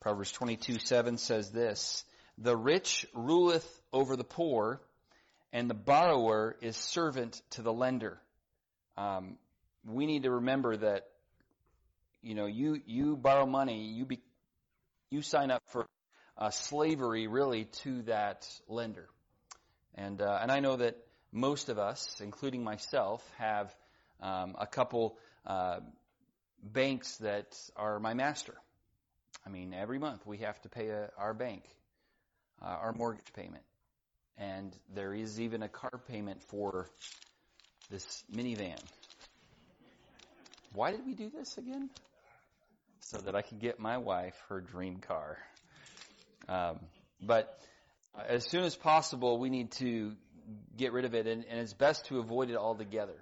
Proverbs 0.00 0.32
22 0.32 0.80
7 0.80 1.16
says 1.16 1.50
this: 1.50 2.04
The 2.38 2.56
rich 2.56 3.06
ruleth 3.14 3.66
over 3.92 4.16
the 4.16 4.24
poor 4.24 4.80
and 5.54 5.70
the 5.70 5.74
borrower 5.74 6.56
is 6.60 6.76
servant 6.76 7.40
to 7.50 7.62
the 7.62 7.72
lender. 7.72 8.20
Um, 8.98 9.38
we 9.86 10.04
need 10.04 10.24
to 10.24 10.30
remember 10.32 10.76
that, 10.76 11.06
you 12.22 12.34
know, 12.34 12.46
you 12.46 12.80
you 12.86 13.16
borrow 13.16 13.46
money, 13.46 13.84
you 13.84 14.04
be, 14.04 14.20
you 15.10 15.22
sign 15.22 15.52
up 15.52 15.62
for 15.68 15.86
uh, 16.36 16.50
slavery 16.50 17.28
really 17.28 17.66
to 17.82 18.02
that 18.02 18.46
lender, 18.68 19.08
and 19.94 20.20
uh, 20.20 20.38
and 20.42 20.50
I 20.50 20.58
know 20.58 20.76
that 20.76 20.96
most 21.30 21.68
of 21.68 21.78
us, 21.78 22.20
including 22.20 22.64
myself, 22.64 23.22
have 23.38 23.72
um, 24.20 24.56
a 24.58 24.66
couple 24.66 25.18
uh, 25.46 25.80
banks 26.62 27.18
that 27.18 27.56
are 27.76 28.00
my 28.00 28.14
master. 28.14 28.54
I 29.46 29.50
mean, 29.50 29.72
every 29.72 29.98
month 29.98 30.26
we 30.26 30.38
have 30.38 30.60
to 30.62 30.68
pay 30.68 30.88
a, 30.88 31.10
our 31.16 31.34
bank, 31.34 31.62
uh, 32.60 32.66
our 32.66 32.92
mortgage 32.92 33.32
payment 33.34 33.62
and 34.38 34.74
there 34.94 35.14
is 35.14 35.40
even 35.40 35.62
a 35.62 35.68
car 35.68 36.00
payment 36.08 36.42
for 36.42 36.88
this 37.90 38.24
minivan. 38.34 38.80
Why 40.72 40.90
did 40.90 41.06
we 41.06 41.14
do 41.14 41.30
this 41.30 41.56
again? 41.56 41.90
So 43.00 43.18
that 43.18 43.36
I 43.36 43.42
could 43.42 43.60
get 43.60 43.78
my 43.78 43.98
wife 43.98 44.34
her 44.48 44.60
dream 44.60 44.96
car. 44.96 45.38
Um, 46.48 46.80
but 47.20 47.58
as 48.28 48.44
soon 48.44 48.64
as 48.64 48.74
possible, 48.74 49.38
we 49.38 49.50
need 49.50 49.72
to 49.72 50.12
get 50.76 50.92
rid 50.92 51.04
of 51.04 51.14
it, 51.14 51.26
and, 51.26 51.44
and 51.48 51.60
it's 51.60 51.72
best 51.72 52.06
to 52.06 52.18
avoid 52.18 52.50
it 52.50 52.56
altogether. 52.56 53.16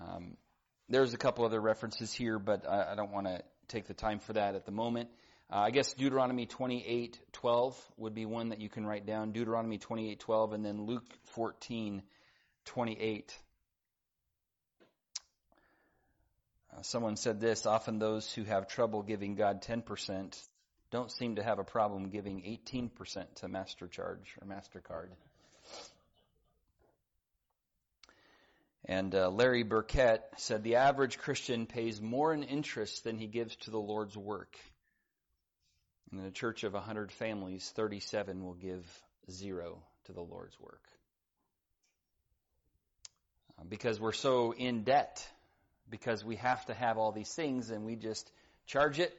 Um, 0.00 0.36
there's 0.88 1.14
a 1.14 1.18
couple 1.18 1.44
other 1.44 1.60
references 1.60 2.12
here, 2.12 2.38
but 2.38 2.68
I, 2.68 2.92
I 2.92 2.94
don't 2.94 3.12
want 3.12 3.26
to 3.26 3.42
take 3.68 3.86
the 3.86 3.94
time 3.94 4.18
for 4.18 4.32
that 4.34 4.54
at 4.54 4.66
the 4.66 4.72
moment. 4.72 5.08
Uh, 5.48 5.58
I 5.58 5.70
guess 5.70 5.92
Deuteronomy 5.92 6.46
28:12 6.46 7.76
would 7.98 8.14
be 8.14 8.26
one 8.26 8.48
that 8.48 8.60
you 8.60 8.68
can 8.68 8.84
write 8.84 9.06
down. 9.06 9.30
Deuteronomy 9.30 9.78
28:12, 9.78 10.52
and 10.52 10.64
then 10.64 10.86
Luke 10.86 11.06
14:28. 11.36 12.02
Uh, 16.76 16.82
someone 16.82 17.16
said 17.16 17.40
this: 17.40 17.64
Often 17.64 18.00
those 18.00 18.32
who 18.32 18.42
have 18.42 18.66
trouble 18.66 19.02
giving 19.02 19.36
God 19.36 19.62
10% 19.62 20.36
don't 20.90 21.12
seem 21.12 21.36
to 21.36 21.42
have 21.42 21.60
a 21.60 21.64
problem 21.64 22.10
giving 22.10 22.42
18% 22.42 23.34
to 23.36 23.48
MasterCharge 23.48 24.26
or 24.40 24.46
Mastercard. 24.46 25.10
And 28.84 29.14
uh, 29.14 29.30
Larry 29.30 29.62
Burkett 29.64 30.22
said 30.36 30.62
the 30.62 30.76
average 30.76 31.18
Christian 31.18 31.66
pays 31.66 32.00
more 32.00 32.32
in 32.32 32.42
interest 32.44 33.04
than 33.04 33.18
he 33.18 33.26
gives 33.26 33.56
to 33.56 33.70
the 33.70 33.80
Lord's 33.80 34.16
work. 34.16 34.56
In 36.12 36.20
a 36.20 36.30
church 36.30 36.64
of 36.64 36.72
100 36.72 37.10
families, 37.12 37.72
37 37.74 38.44
will 38.44 38.54
give 38.54 38.84
zero 39.30 39.82
to 40.04 40.12
the 40.12 40.20
Lord's 40.20 40.58
work. 40.60 40.82
Uh, 43.58 43.64
because 43.68 44.00
we're 44.00 44.12
so 44.12 44.52
in 44.52 44.84
debt, 44.84 45.26
because 45.90 46.24
we 46.24 46.36
have 46.36 46.64
to 46.66 46.74
have 46.74 46.98
all 46.98 47.12
these 47.12 47.32
things 47.32 47.70
and 47.70 47.84
we 47.84 47.96
just 47.96 48.30
charge 48.66 49.00
it. 49.00 49.16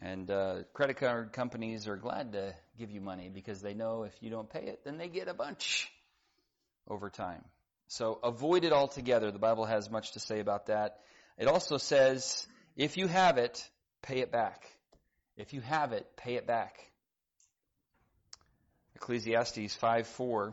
And 0.00 0.30
uh, 0.30 0.64
credit 0.72 0.98
card 0.98 1.32
companies 1.32 1.88
are 1.88 1.96
glad 1.96 2.32
to 2.32 2.54
give 2.78 2.90
you 2.90 3.00
money 3.00 3.30
because 3.32 3.60
they 3.62 3.74
know 3.74 4.02
if 4.02 4.12
you 4.20 4.30
don't 4.30 4.48
pay 4.48 4.64
it, 4.64 4.84
then 4.84 4.98
they 4.98 5.08
get 5.08 5.28
a 5.28 5.34
bunch 5.34 5.90
over 6.88 7.10
time. 7.10 7.44
So 7.88 8.18
avoid 8.22 8.64
it 8.64 8.72
altogether. 8.72 9.30
The 9.30 9.38
Bible 9.38 9.64
has 9.64 9.90
much 9.90 10.12
to 10.12 10.20
say 10.20 10.40
about 10.40 10.66
that. 10.66 11.00
It 11.38 11.48
also 11.48 11.76
says, 11.76 12.46
if 12.76 12.96
you 12.96 13.06
have 13.06 13.38
it, 13.38 13.68
pay 14.04 14.20
it 14.20 14.30
back. 14.30 14.62
If 15.36 15.52
you 15.52 15.60
have 15.62 15.92
it, 15.92 16.06
pay 16.16 16.34
it 16.36 16.46
back. 16.46 16.76
Ecclesiastes 18.96 19.74
5 19.74 20.06
4. 20.06 20.52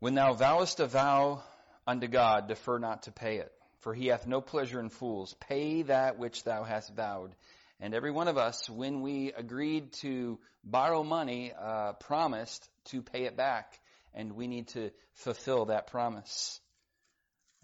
When 0.00 0.14
thou 0.14 0.34
vowest 0.34 0.80
a 0.80 0.86
vow 0.86 1.42
unto 1.86 2.06
God, 2.06 2.46
defer 2.46 2.78
not 2.78 3.04
to 3.04 3.10
pay 3.10 3.38
it, 3.38 3.50
for 3.80 3.94
he 3.94 4.08
hath 4.08 4.26
no 4.26 4.42
pleasure 4.42 4.78
in 4.78 4.90
fools. 4.90 5.34
Pay 5.40 5.82
that 5.82 6.18
which 6.18 6.44
thou 6.44 6.62
hast 6.62 6.94
vowed. 6.94 7.34
And 7.80 7.94
every 7.94 8.10
one 8.10 8.28
of 8.28 8.36
us, 8.36 8.68
when 8.68 9.00
we 9.00 9.32
agreed 9.32 9.92
to 9.94 10.38
borrow 10.62 11.02
money, 11.02 11.52
uh, 11.58 11.94
promised 11.94 12.68
to 12.86 13.02
pay 13.02 13.24
it 13.24 13.36
back, 13.36 13.80
and 14.12 14.36
we 14.36 14.46
need 14.46 14.68
to 14.68 14.90
fulfill 15.14 15.66
that 15.66 15.86
promise. 15.86 16.60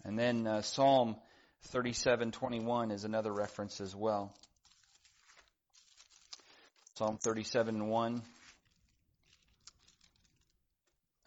And 0.03 0.17
then 0.17 0.47
uh, 0.47 0.61
Psalm 0.61 1.15
37:21 1.73 2.91
is 2.91 3.03
another 3.03 3.31
reference 3.31 3.79
as 3.81 3.95
well. 3.95 4.33
Psalm 6.95 7.17
37:1. 7.17 8.21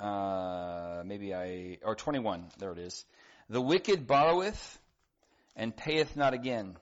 Uh, 0.01 1.03
maybe 1.05 1.35
I 1.35 1.79
or 1.83 1.95
21. 1.95 2.47
There 2.59 2.73
it 2.73 2.79
is. 2.79 3.05
The 3.49 3.61
wicked 3.61 4.07
borroweth 4.07 4.79
and 5.57 5.77
payeth 5.77 6.17
not 6.17 6.35
again, 6.35 6.77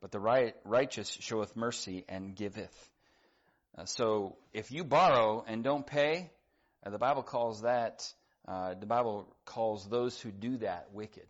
but 0.00 0.10
the 0.10 0.20
right, 0.20 0.54
righteous 0.64 1.08
showeth 1.08 1.56
mercy 1.56 2.04
and 2.08 2.34
giveth. 2.34 2.90
Uh, 3.78 3.84
so 3.84 4.36
if 4.52 4.70
you 4.72 4.84
borrow 4.84 5.44
and 5.46 5.64
don't 5.64 5.86
pay, 5.86 6.30
uh, 6.84 6.90
the 6.90 6.98
Bible 6.98 7.22
calls 7.22 7.62
that 7.62 8.12
uh, 8.46 8.74
the 8.74 8.86
Bible 8.86 9.28
calls 9.44 9.88
those 9.88 10.20
who 10.20 10.30
do 10.30 10.58
that 10.58 10.88
wicked. 10.92 11.26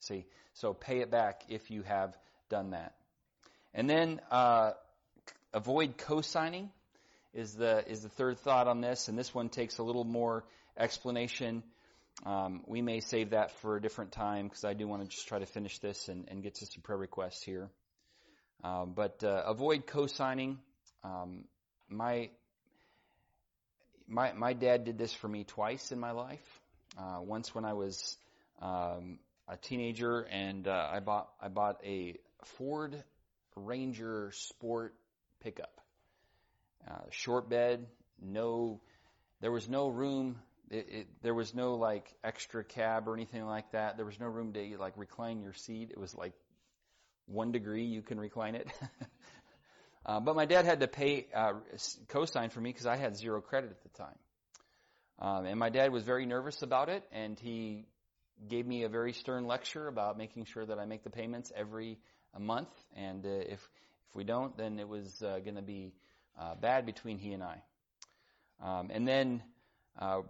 See, 0.00 0.26
so 0.54 0.74
pay 0.74 1.00
it 1.00 1.10
back 1.10 1.42
if 1.48 1.70
you 1.70 1.82
have 1.82 2.16
done 2.48 2.70
that. 2.70 2.94
And 3.74 3.88
then 3.88 4.20
uh, 4.30 4.72
avoid 5.52 5.96
co-signing 5.96 6.70
is 7.32 7.54
the 7.54 7.88
is 7.90 8.02
the 8.02 8.08
third 8.10 8.38
thought 8.40 8.68
on 8.68 8.80
this, 8.80 9.08
and 9.08 9.18
this 9.18 9.34
one 9.34 9.48
takes 9.48 9.78
a 9.78 9.82
little 9.82 10.04
more 10.04 10.44
explanation. 10.76 11.62
Um, 12.26 12.62
we 12.66 12.82
may 12.82 13.00
save 13.00 13.30
that 13.30 13.52
for 13.60 13.76
a 13.76 13.80
different 13.80 14.12
time 14.12 14.48
because 14.48 14.64
I 14.64 14.74
do 14.74 14.86
want 14.86 15.02
to 15.02 15.08
just 15.08 15.26
try 15.26 15.38
to 15.38 15.46
finish 15.46 15.78
this 15.78 16.08
and, 16.08 16.26
and 16.28 16.42
get 16.42 16.56
to 16.56 16.66
some 16.66 16.82
prayer 16.82 16.98
requests 16.98 17.42
here. 17.42 17.70
Um, 18.62 18.92
but 18.94 19.24
uh, 19.24 19.42
avoid 19.46 19.86
co-signing. 19.86 20.58
Um, 21.02 21.44
my 21.88 22.30
my 24.12 24.32
my 24.32 24.52
dad 24.52 24.84
did 24.84 24.98
this 24.98 25.12
for 25.12 25.28
me 25.28 25.44
twice 25.44 25.90
in 25.90 25.98
my 25.98 26.10
life. 26.12 26.60
Uh, 26.98 27.20
once 27.22 27.54
when 27.54 27.64
I 27.64 27.72
was 27.72 28.16
um, 28.60 29.18
a 29.48 29.56
teenager, 29.56 30.20
and 30.20 30.68
uh, 30.68 30.88
I 30.92 31.00
bought 31.00 31.30
I 31.40 31.48
bought 31.48 31.80
a 31.84 32.16
Ford 32.44 33.02
Ranger 33.56 34.30
Sport 34.34 34.94
pickup, 35.40 35.80
uh, 36.88 37.00
short 37.10 37.48
bed, 37.48 37.86
no, 38.20 38.80
there 39.40 39.50
was 39.50 39.68
no 39.68 39.88
room. 39.88 40.38
It, 40.70 40.86
it, 40.90 41.06
there 41.22 41.34
was 41.34 41.54
no 41.54 41.74
like 41.74 42.06
extra 42.24 42.64
cab 42.64 43.08
or 43.08 43.14
anything 43.14 43.44
like 43.44 43.72
that. 43.72 43.96
There 43.96 44.06
was 44.06 44.18
no 44.20 44.26
room 44.26 44.52
to 44.52 44.76
like 44.78 44.94
recline 44.96 45.42
your 45.42 45.52
seat. 45.52 45.90
It 45.90 45.98
was 45.98 46.14
like 46.14 46.32
one 47.26 47.52
degree 47.52 47.84
you 47.84 48.02
can 48.02 48.18
recline 48.20 48.54
it. 48.54 48.68
uh, 50.04 50.20
but 50.20 50.36
my 50.36 50.46
dad 50.46 50.64
had 50.64 50.80
to 50.80 50.88
pay 50.88 51.26
uh, 51.34 51.54
co-sign 52.08 52.50
for 52.50 52.60
me 52.60 52.70
because 52.70 52.86
I 52.86 52.96
had 52.96 53.16
zero 53.16 53.40
credit 53.40 53.70
at 53.70 53.82
the 53.82 53.88
time. 53.90 54.18
Um, 55.18 55.46
and 55.46 55.58
my 55.58 55.70
dad 55.70 55.92
was 55.92 56.02
very 56.04 56.26
nervous 56.26 56.62
about 56.62 56.88
it, 56.88 57.04
and 57.12 57.38
he 57.38 57.86
gave 58.48 58.66
me 58.66 58.82
a 58.82 58.88
very 58.88 59.12
stern 59.12 59.46
lecture 59.46 59.86
about 59.86 60.18
making 60.18 60.46
sure 60.46 60.66
that 60.66 60.78
I 60.78 60.84
make 60.84 61.04
the 61.04 61.10
payments 61.10 61.52
every 61.54 61.98
month, 62.38 62.70
and 62.96 63.24
uh, 63.24 63.28
if 63.28 63.60
if 64.12 64.16
we 64.16 64.24
don't, 64.24 64.54
then 64.58 64.78
it 64.78 64.88
was 64.88 65.22
uh, 65.22 65.38
going 65.38 65.54
to 65.54 65.62
be 65.62 65.94
uh, 66.38 66.54
bad 66.54 66.84
between 66.84 67.16
he 67.16 67.32
and 67.32 67.42
I. 67.42 67.62
Um, 68.62 68.90
and 68.92 69.08
then 69.08 69.42
uh, 69.98 70.20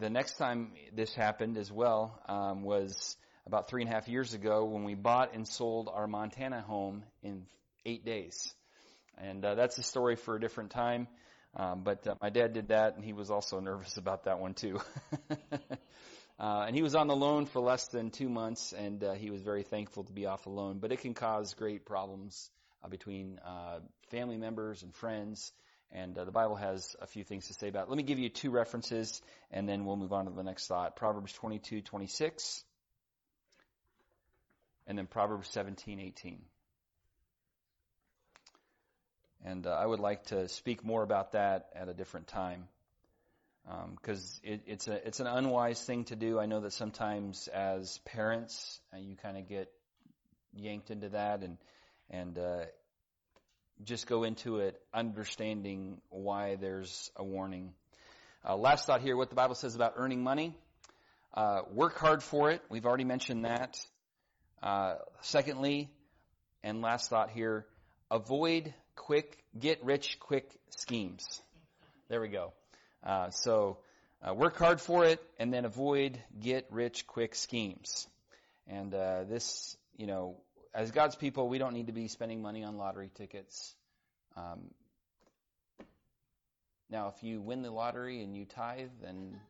the 0.00 0.10
next 0.10 0.38
time 0.38 0.72
this 0.92 1.14
happened 1.14 1.56
as 1.56 1.70
well 1.70 2.20
um, 2.28 2.62
was 2.62 3.16
about 3.46 3.68
three 3.68 3.82
and 3.82 3.90
a 3.90 3.94
half 3.94 4.08
years 4.08 4.34
ago 4.34 4.64
when 4.64 4.84
we 4.84 4.94
bought 4.94 5.34
and 5.34 5.46
sold 5.46 5.88
our 5.92 6.06
Montana 6.08 6.62
home 6.62 7.04
in 7.22 7.46
eight 7.86 8.04
days, 8.04 8.52
and 9.22 9.44
uh, 9.44 9.54
that's 9.54 9.78
a 9.78 9.82
story 9.82 10.16
for 10.16 10.36
a 10.36 10.40
different 10.40 10.70
time. 10.70 11.06
Um, 11.54 11.82
but 11.84 12.06
uh, 12.06 12.14
my 12.20 12.30
dad 12.30 12.52
did 12.54 12.68
that, 12.68 12.96
and 12.96 13.04
he 13.04 13.12
was 13.12 13.30
also 13.30 13.60
nervous 13.60 13.96
about 13.96 14.24
that 14.24 14.38
one 14.38 14.54
too. 14.54 14.80
Uh, 16.38 16.64
and 16.66 16.74
he 16.74 16.82
was 16.82 16.96
on 16.96 17.06
the 17.06 17.14
loan 17.14 17.46
for 17.46 17.60
less 17.60 17.86
than 17.88 18.10
two 18.10 18.28
months, 18.28 18.72
and 18.72 19.04
uh, 19.04 19.12
he 19.12 19.30
was 19.30 19.42
very 19.42 19.62
thankful 19.62 20.02
to 20.02 20.12
be 20.12 20.26
off 20.26 20.42
the 20.42 20.50
loan. 20.50 20.78
But 20.78 20.90
it 20.90 21.00
can 21.00 21.14
cause 21.14 21.54
great 21.54 21.86
problems 21.86 22.50
uh, 22.82 22.88
between 22.88 23.38
uh, 23.46 23.78
family 24.10 24.36
members 24.36 24.82
and 24.82 24.92
friends, 24.92 25.52
and 25.92 26.18
uh, 26.18 26.24
the 26.24 26.32
Bible 26.32 26.56
has 26.56 26.96
a 27.00 27.06
few 27.06 27.22
things 27.22 27.46
to 27.46 27.54
say 27.54 27.68
about 27.68 27.84
it. 27.84 27.90
Let 27.90 27.96
me 27.96 28.02
give 28.02 28.18
you 28.18 28.28
two 28.28 28.50
references, 28.50 29.22
and 29.52 29.68
then 29.68 29.84
we'll 29.84 29.96
move 29.96 30.12
on 30.12 30.24
to 30.24 30.32
the 30.32 30.42
next 30.42 30.66
thought. 30.66 30.96
Proverbs 30.96 31.32
22, 31.34 31.82
26, 31.82 32.64
and 34.88 34.98
then 34.98 35.06
Proverbs 35.06 35.48
17, 35.50 36.00
18. 36.00 36.40
And 39.44 39.66
uh, 39.66 39.70
I 39.70 39.84
would 39.84 40.00
like 40.00 40.26
to 40.26 40.48
speak 40.48 40.84
more 40.84 41.02
about 41.02 41.32
that 41.32 41.70
at 41.74 41.88
a 41.88 41.94
different 41.94 42.28
time 42.28 42.68
because 43.96 44.40
um, 44.44 44.52
it, 44.52 44.60
it's 44.66 44.88
a 44.88 45.06
it's 45.06 45.20
an 45.20 45.26
unwise 45.26 45.82
thing 45.82 46.04
to 46.04 46.16
do. 46.16 46.38
I 46.38 46.46
know 46.46 46.60
that 46.60 46.72
sometimes 46.72 47.48
as 47.48 47.98
parents 48.04 48.80
uh, 48.92 48.98
you 48.98 49.16
kind 49.16 49.36
of 49.36 49.48
get 49.48 49.70
yanked 50.54 50.90
into 50.90 51.10
that 51.10 51.42
and 51.42 51.58
and 52.10 52.38
uh, 52.38 52.64
just 53.84 54.06
go 54.06 54.24
into 54.24 54.58
it 54.58 54.80
understanding 54.92 56.00
why 56.10 56.56
there's 56.56 57.10
a 57.16 57.24
warning. 57.24 57.72
Uh, 58.48 58.56
last 58.56 58.86
thought 58.86 59.00
here: 59.00 59.16
what 59.16 59.28
the 59.28 59.36
Bible 59.36 59.54
says 59.54 59.74
about 59.74 59.94
earning 59.96 60.22
money. 60.22 60.56
Uh, 61.34 61.62
work 61.72 61.98
hard 61.98 62.22
for 62.22 62.50
it. 62.50 62.62
We've 62.68 62.84
already 62.84 63.04
mentioned 63.04 63.44
that. 63.44 63.80
Uh, 64.62 64.96
secondly, 65.22 65.90
and 66.62 66.82
last 66.82 67.10
thought 67.10 67.30
here: 67.30 67.66
avoid 68.10 68.74
quick, 68.96 69.38
get 69.58 69.84
rich 69.84 70.18
quick 70.20 70.50
schemes. 70.70 71.40
There 72.08 72.20
we 72.20 72.28
go. 72.28 72.52
Uh, 73.04 73.30
so 73.30 73.78
uh, 74.26 74.34
work 74.34 74.56
hard 74.56 74.80
for 74.80 75.04
it, 75.04 75.20
and 75.38 75.52
then 75.52 75.64
avoid 75.64 76.18
get 76.40 76.66
rich 76.70 77.06
quick 77.06 77.34
schemes. 77.34 78.06
And 78.68 78.94
uh, 78.94 79.24
this, 79.24 79.76
you 79.96 80.06
know, 80.06 80.36
as 80.74 80.90
God's 80.90 81.16
people, 81.16 81.48
we 81.48 81.58
don't 81.58 81.74
need 81.74 81.88
to 81.88 81.92
be 81.92 82.08
spending 82.08 82.40
money 82.40 82.64
on 82.64 82.76
lottery 82.76 83.10
tickets. 83.14 83.74
Um, 84.36 84.70
now, 86.90 87.12
if 87.16 87.22
you 87.22 87.40
win 87.40 87.62
the 87.62 87.70
lottery 87.70 88.22
and 88.22 88.36
you 88.36 88.44
tithe, 88.44 88.90
then 89.02 89.40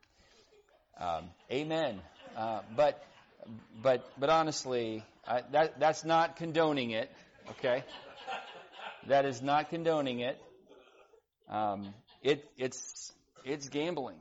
um, 0.99 1.31
amen. 1.51 2.01
Uh, 2.37 2.61
but 2.77 3.05
but 3.83 4.09
but 4.19 4.31
honestly, 4.31 5.05
I, 5.27 5.43
that 5.53 5.81
that's 5.81 6.05
not 6.05 6.37
condoning 6.37 6.93
it. 6.93 7.11
Okay, 7.51 7.83
that 9.09 9.25
is 9.25 9.43
not 9.43 9.71
condoning 9.71 10.21
it. 10.21 10.41
Um, 11.49 11.95
it 12.23 12.49
it's 12.57 13.13
it's 13.45 13.69
gambling. 13.69 14.19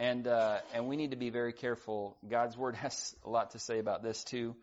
And, 0.00 0.26
uh, 0.26 0.60
and 0.72 0.88
we 0.88 0.96
need 0.96 1.10
to 1.10 1.18
be 1.18 1.28
very 1.28 1.52
careful. 1.52 2.16
God's 2.28 2.56
Word 2.56 2.74
has 2.76 3.14
a 3.24 3.28
lot 3.28 3.50
to 3.50 3.58
say 3.58 3.78
about 3.78 4.02
this 4.02 4.24
too. 4.24 4.56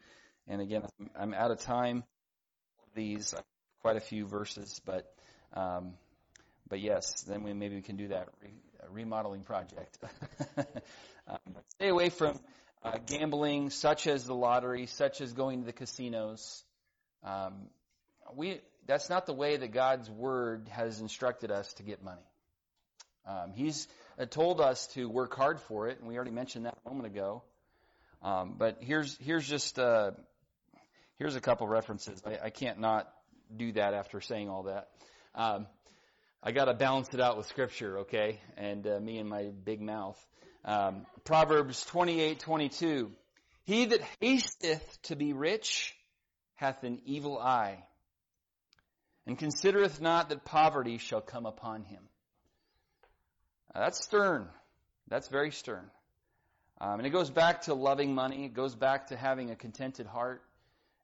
And 0.48 0.62
again, 0.62 0.82
I'm 1.16 1.34
out 1.34 1.52
of 1.52 1.60
time. 1.60 2.04
These, 2.96 3.36
quite 3.82 3.98
a 3.98 4.02
few 4.02 4.26
verses, 4.26 4.82
but, 4.84 5.14
um, 5.54 5.94
but 6.68 6.80
yes, 6.80 7.22
then 7.28 7.44
we 7.44 7.54
maybe 7.54 7.76
we 7.76 7.84
can 7.84 7.96
do 7.96 8.08
that 8.08 8.30
re- 8.42 8.50
remodeling 8.90 9.44
project. 9.44 10.00
um, 11.28 11.38
stay 11.76 11.90
away 11.90 12.10
from 12.10 12.40
uh, 12.84 12.98
gambling, 13.06 13.70
such 13.70 14.08
as 14.08 14.26
the 14.26 14.34
lottery, 14.34 14.88
such 14.88 15.22
as 15.22 15.34
going 15.34 15.60
to 15.60 15.66
the 15.68 15.74
casinos. 15.74 16.64
Um, 17.24 17.68
we 18.36 18.62
that's 18.88 19.10
not 19.10 19.26
the 19.26 19.34
way 19.34 19.58
that 19.58 19.72
God's 19.72 20.10
word 20.10 20.70
has 20.72 21.00
instructed 21.02 21.52
us 21.52 21.72
to 21.74 21.84
get 21.84 22.04
money. 22.04 22.26
Um, 23.28 23.52
he's 23.54 23.88
uh, 24.18 24.26
told 24.26 24.62
us 24.62 24.88
to 24.94 25.10
work 25.10 25.36
hard 25.36 25.60
for 25.60 25.88
it, 25.90 26.00
and 26.00 26.08
we 26.08 26.16
already 26.16 26.32
mentioned 26.32 26.66
that 26.66 26.78
a 26.86 26.90
moment 26.90 27.08
ago. 27.14 27.44
Um, 28.24 28.56
but 28.58 28.78
here's 28.80 29.18
here's 29.18 29.48
just 29.48 29.78
uh, 29.78 30.12
here's 31.20 31.36
a 31.36 31.42
couple 31.42 31.68
references. 31.68 32.22
I, 32.26 32.46
I, 32.46 32.50
can't 32.50 32.80
not 32.80 33.08
do 33.56 33.74
that 33.74 33.94
after 33.94 34.22
saying 34.22 34.50
all 34.50 34.64
that. 34.64 34.88
Um, 35.36 35.68
I 36.42 36.52
got 36.52 36.66
to 36.66 36.74
balance 36.74 37.14
it 37.14 37.20
out 37.20 37.38
with 37.38 37.48
Scripture, 37.48 38.00
okay? 38.00 38.40
And 38.56 38.88
uh, 38.88 39.00
me 39.00 39.20
and 39.20 39.30
my 39.30 39.52
big 39.66 39.82
mouth. 39.82 40.18
Um, 40.66 41.06
Proverbs 41.26 41.86
twenty 41.86 42.22
eight 42.22 42.40
twenty 42.40 42.70
two. 42.70 43.12
He 43.66 43.86
that 43.86 44.02
hasteth 44.22 45.02
to 45.04 45.16
be 45.16 45.34
rich 45.34 45.94
hath 46.56 46.84
an 46.84 47.02
evil 47.06 47.38
eye, 47.38 47.84
and 49.28 49.38
considereth 49.38 50.00
not 50.00 50.30
that 50.30 50.46
poverty 50.46 50.98
shall 50.98 51.22
come 51.22 51.46
upon 51.46 51.84
him. 51.84 52.02
Now, 53.76 53.82
that's 53.82 54.02
stern. 54.02 54.48
That's 55.10 55.28
very 55.28 55.52
stern. 55.52 55.92
Um, 56.80 57.00
and 57.00 57.06
it 57.06 57.10
goes 57.10 57.30
back 57.30 57.64
to 57.64 57.74
loving 57.74 58.16
money. 58.16 58.46
It 58.46 58.54
goes 58.54 58.74
back 58.74 59.08
to 59.08 59.18
having 59.18 59.52
a 59.52 59.56
contented 59.56 60.08
heart, 60.08 60.42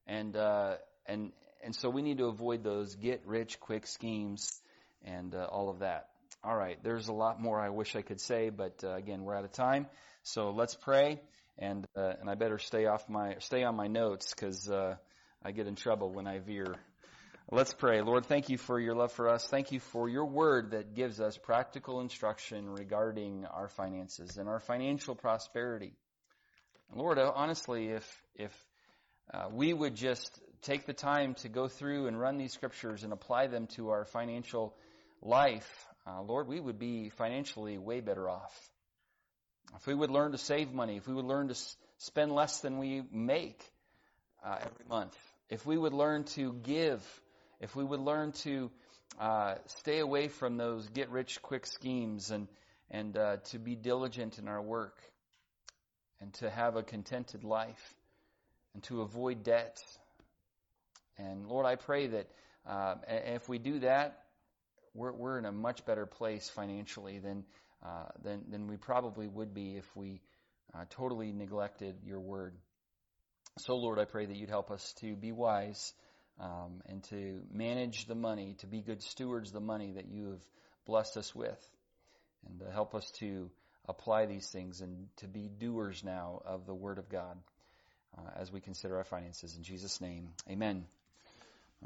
and 0.07 0.35
uh, 0.35 0.75
and 1.05 1.31
and 1.63 1.75
so 1.75 1.89
we 1.89 2.01
need 2.01 2.19
to 2.19 2.25
avoid 2.25 2.63
those 2.63 2.95
get 2.95 3.23
rich 3.25 3.59
quick 3.59 3.87
schemes 3.87 4.59
and 5.03 5.35
uh, 5.35 5.47
all 5.51 5.69
of 5.69 5.79
that. 5.79 6.09
All 6.43 6.55
right, 6.55 6.81
there's 6.83 7.07
a 7.07 7.13
lot 7.13 7.41
more 7.41 7.59
I 7.59 7.69
wish 7.69 7.95
I 7.95 8.01
could 8.03 8.21
say, 8.21 8.49
but 8.49 8.83
uh, 8.83 8.93
again, 8.93 9.23
we're 9.23 9.35
out 9.35 9.45
of 9.45 9.51
time. 9.51 9.87
So 10.21 10.51
let's 10.51 10.75
pray, 10.75 11.21
and 11.57 11.85
uh, 11.97 12.13
and 12.21 12.29
I 12.29 12.35
better 12.35 12.59
stay 12.59 12.85
off 12.85 13.09
my 13.09 13.35
stay 13.39 13.63
on 13.63 13.75
my 13.75 13.87
notes 13.87 14.33
because 14.33 14.69
uh, 14.69 14.95
I 15.43 15.51
get 15.51 15.67
in 15.67 15.75
trouble 15.75 16.11
when 16.11 16.27
I 16.27 16.39
veer. 16.39 16.75
Let's 17.51 17.73
pray. 17.73 18.01
Lord, 18.01 18.25
thank 18.25 18.47
you 18.49 18.57
for 18.57 18.79
your 18.79 18.95
love 18.95 19.11
for 19.11 19.27
us. 19.27 19.45
Thank 19.45 19.71
you 19.71 19.79
for 19.79 20.07
your 20.07 20.25
word 20.25 20.71
that 20.71 20.95
gives 20.95 21.19
us 21.19 21.37
practical 21.37 21.99
instruction 21.99 22.69
regarding 22.69 23.45
our 23.45 23.67
finances 23.67 24.37
and 24.37 24.47
our 24.47 24.61
financial 24.61 25.13
prosperity. 25.13 25.91
Lord, 26.95 27.19
uh, 27.19 27.31
honestly, 27.35 27.89
if, 27.89 28.23
if 28.35 28.51
uh, 29.33 29.49
we 29.51 29.73
would 29.73 29.95
just 29.95 30.39
take 30.61 30.85
the 30.85 30.93
time 30.93 31.35
to 31.35 31.49
go 31.49 31.67
through 31.67 32.07
and 32.07 32.17
run 32.19 32.37
these 32.37 32.53
scriptures 32.53 33.03
and 33.03 33.11
apply 33.11 33.47
them 33.47 33.67
to 33.75 33.89
our 33.89 34.05
financial 34.05 34.73
life, 35.21 35.85
uh, 36.07 36.21
Lord, 36.21 36.47
we 36.47 36.61
would 36.61 36.79
be 36.79 37.09
financially 37.09 37.77
way 37.77 37.99
better 37.99 38.29
off. 38.29 38.69
If 39.75 39.85
we 39.85 39.93
would 39.93 40.11
learn 40.11 40.31
to 40.31 40.37
save 40.37 40.71
money, 40.71 40.95
if 40.95 41.07
we 41.07 41.13
would 41.13 41.25
learn 41.25 41.49
to 41.49 41.55
s- 41.55 41.75
spend 41.97 42.31
less 42.31 42.61
than 42.61 42.77
we 42.79 43.03
make 43.11 43.61
uh, 44.43 44.57
every 44.61 44.85
month, 44.87 45.17
if 45.49 45.65
we 45.65 45.77
would 45.77 45.93
learn 45.93 46.23
to 46.35 46.53
give 46.53 47.03
if 47.63 47.77
we 47.77 47.83
would 47.83 48.01
learn 48.01 48.33
to 48.33 48.69
uh, 49.19 49.55
stay 49.67 49.99
away 49.99 50.27
from 50.27 50.57
those 50.57 50.89
get 50.89 51.09
rich 51.09 51.41
quick 51.41 51.65
schemes 51.65 52.29
and 52.29 52.47
and 52.91 53.17
uh, 53.17 53.37
to 53.45 53.57
be 53.57 53.73
diligent 53.73 54.37
in 54.37 54.49
our 54.49 54.61
work 54.61 54.97
and 56.19 56.33
to 56.33 56.49
have 56.49 56.75
a 56.75 56.83
contented 56.83 57.45
life 57.45 57.95
and 58.73 58.83
to 58.83 59.01
avoid 59.01 59.43
debt. 59.43 59.81
And 61.17 61.47
Lord, 61.47 61.65
I 61.65 61.75
pray 61.75 62.07
that 62.07 62.27
uh, 62.67 62.95
if 63.07 63.47
we 63.47 63.59
do 63.59 63.79
that, 63.79 64.19
we're, 64.93 65.13
we're 65.13 65.39
in 65.39 65.45
a 65.45 65.51
much 65.51 65.85
better 65.85 66.05
place 66.05 66.49
financially 66.49 67.19
than, 67.19 67.45
uh, 67.83 68.09
than, 68.23 68.43
than 68.49 68.67
we 68.67 68.77
probably 68.77 69.27
would 69.27 69.53
be 69.53 69.75
if 69.75 69.95
we 69.95 70.21
uh, 70.75 70.83
totally 70.89 71.31
neglected 71.31 71.95
your 72.05 72.19
word. 72.19 72.53
So, 73.59 73.75
Lord, 73.75 73.99
I 73.99 74.05
pray 74.05 74.25
that 74.25 74.35
you'd 74.35 74.49
help 74.49 74.69
us 74.69 74.93
to 74.99 75.15
be 75.15 75.31
wise 75.31 75.93
um, 76.39 76.81
and 76.87 77.03
to 77.05 77.41
manage 77.51 78.05
the 78.05 78.15
money, 78.15 78.55
to 78.59 78.67
be 78.67 78.81
good 78.81 79.01
stewards 79.01 79.49
of 79.49 79.53
the 79.53 79.61
money 79.61 79.93
that 79.93 80.07
you 80.07 80.31
have 80.31 80.45
blessed 80.85 81.17
us 81.17 81.33
with, 81.33 81.59
and 82.47 82.59
to 82.59 82.71
help 82.71 82.95
us 82.95 83.09
to 83.19 83.49
apply 83.87 84.25
these 84.25 84.47
things 84.47 84.81
and 84.81 85.07
to 85.17 85.27
be 85.27 85.49
doers 85.49 86.03
now 86.03 86.41
of 86.45 86.65
the 86.65 86.73
Word 86.73 86.97
of 86.97 87.09
God 87.09 87.37
uh, 88.17 88.29
as 88.37 88.51
we 88.51 88.61
consider 88.61 88.97
our 88.97 89.03
finances. 89.03 89.55
In 89.55 89.63
Jesus' 89.63 90.01
name, 90.01 90.29
amen. 90.49 90.85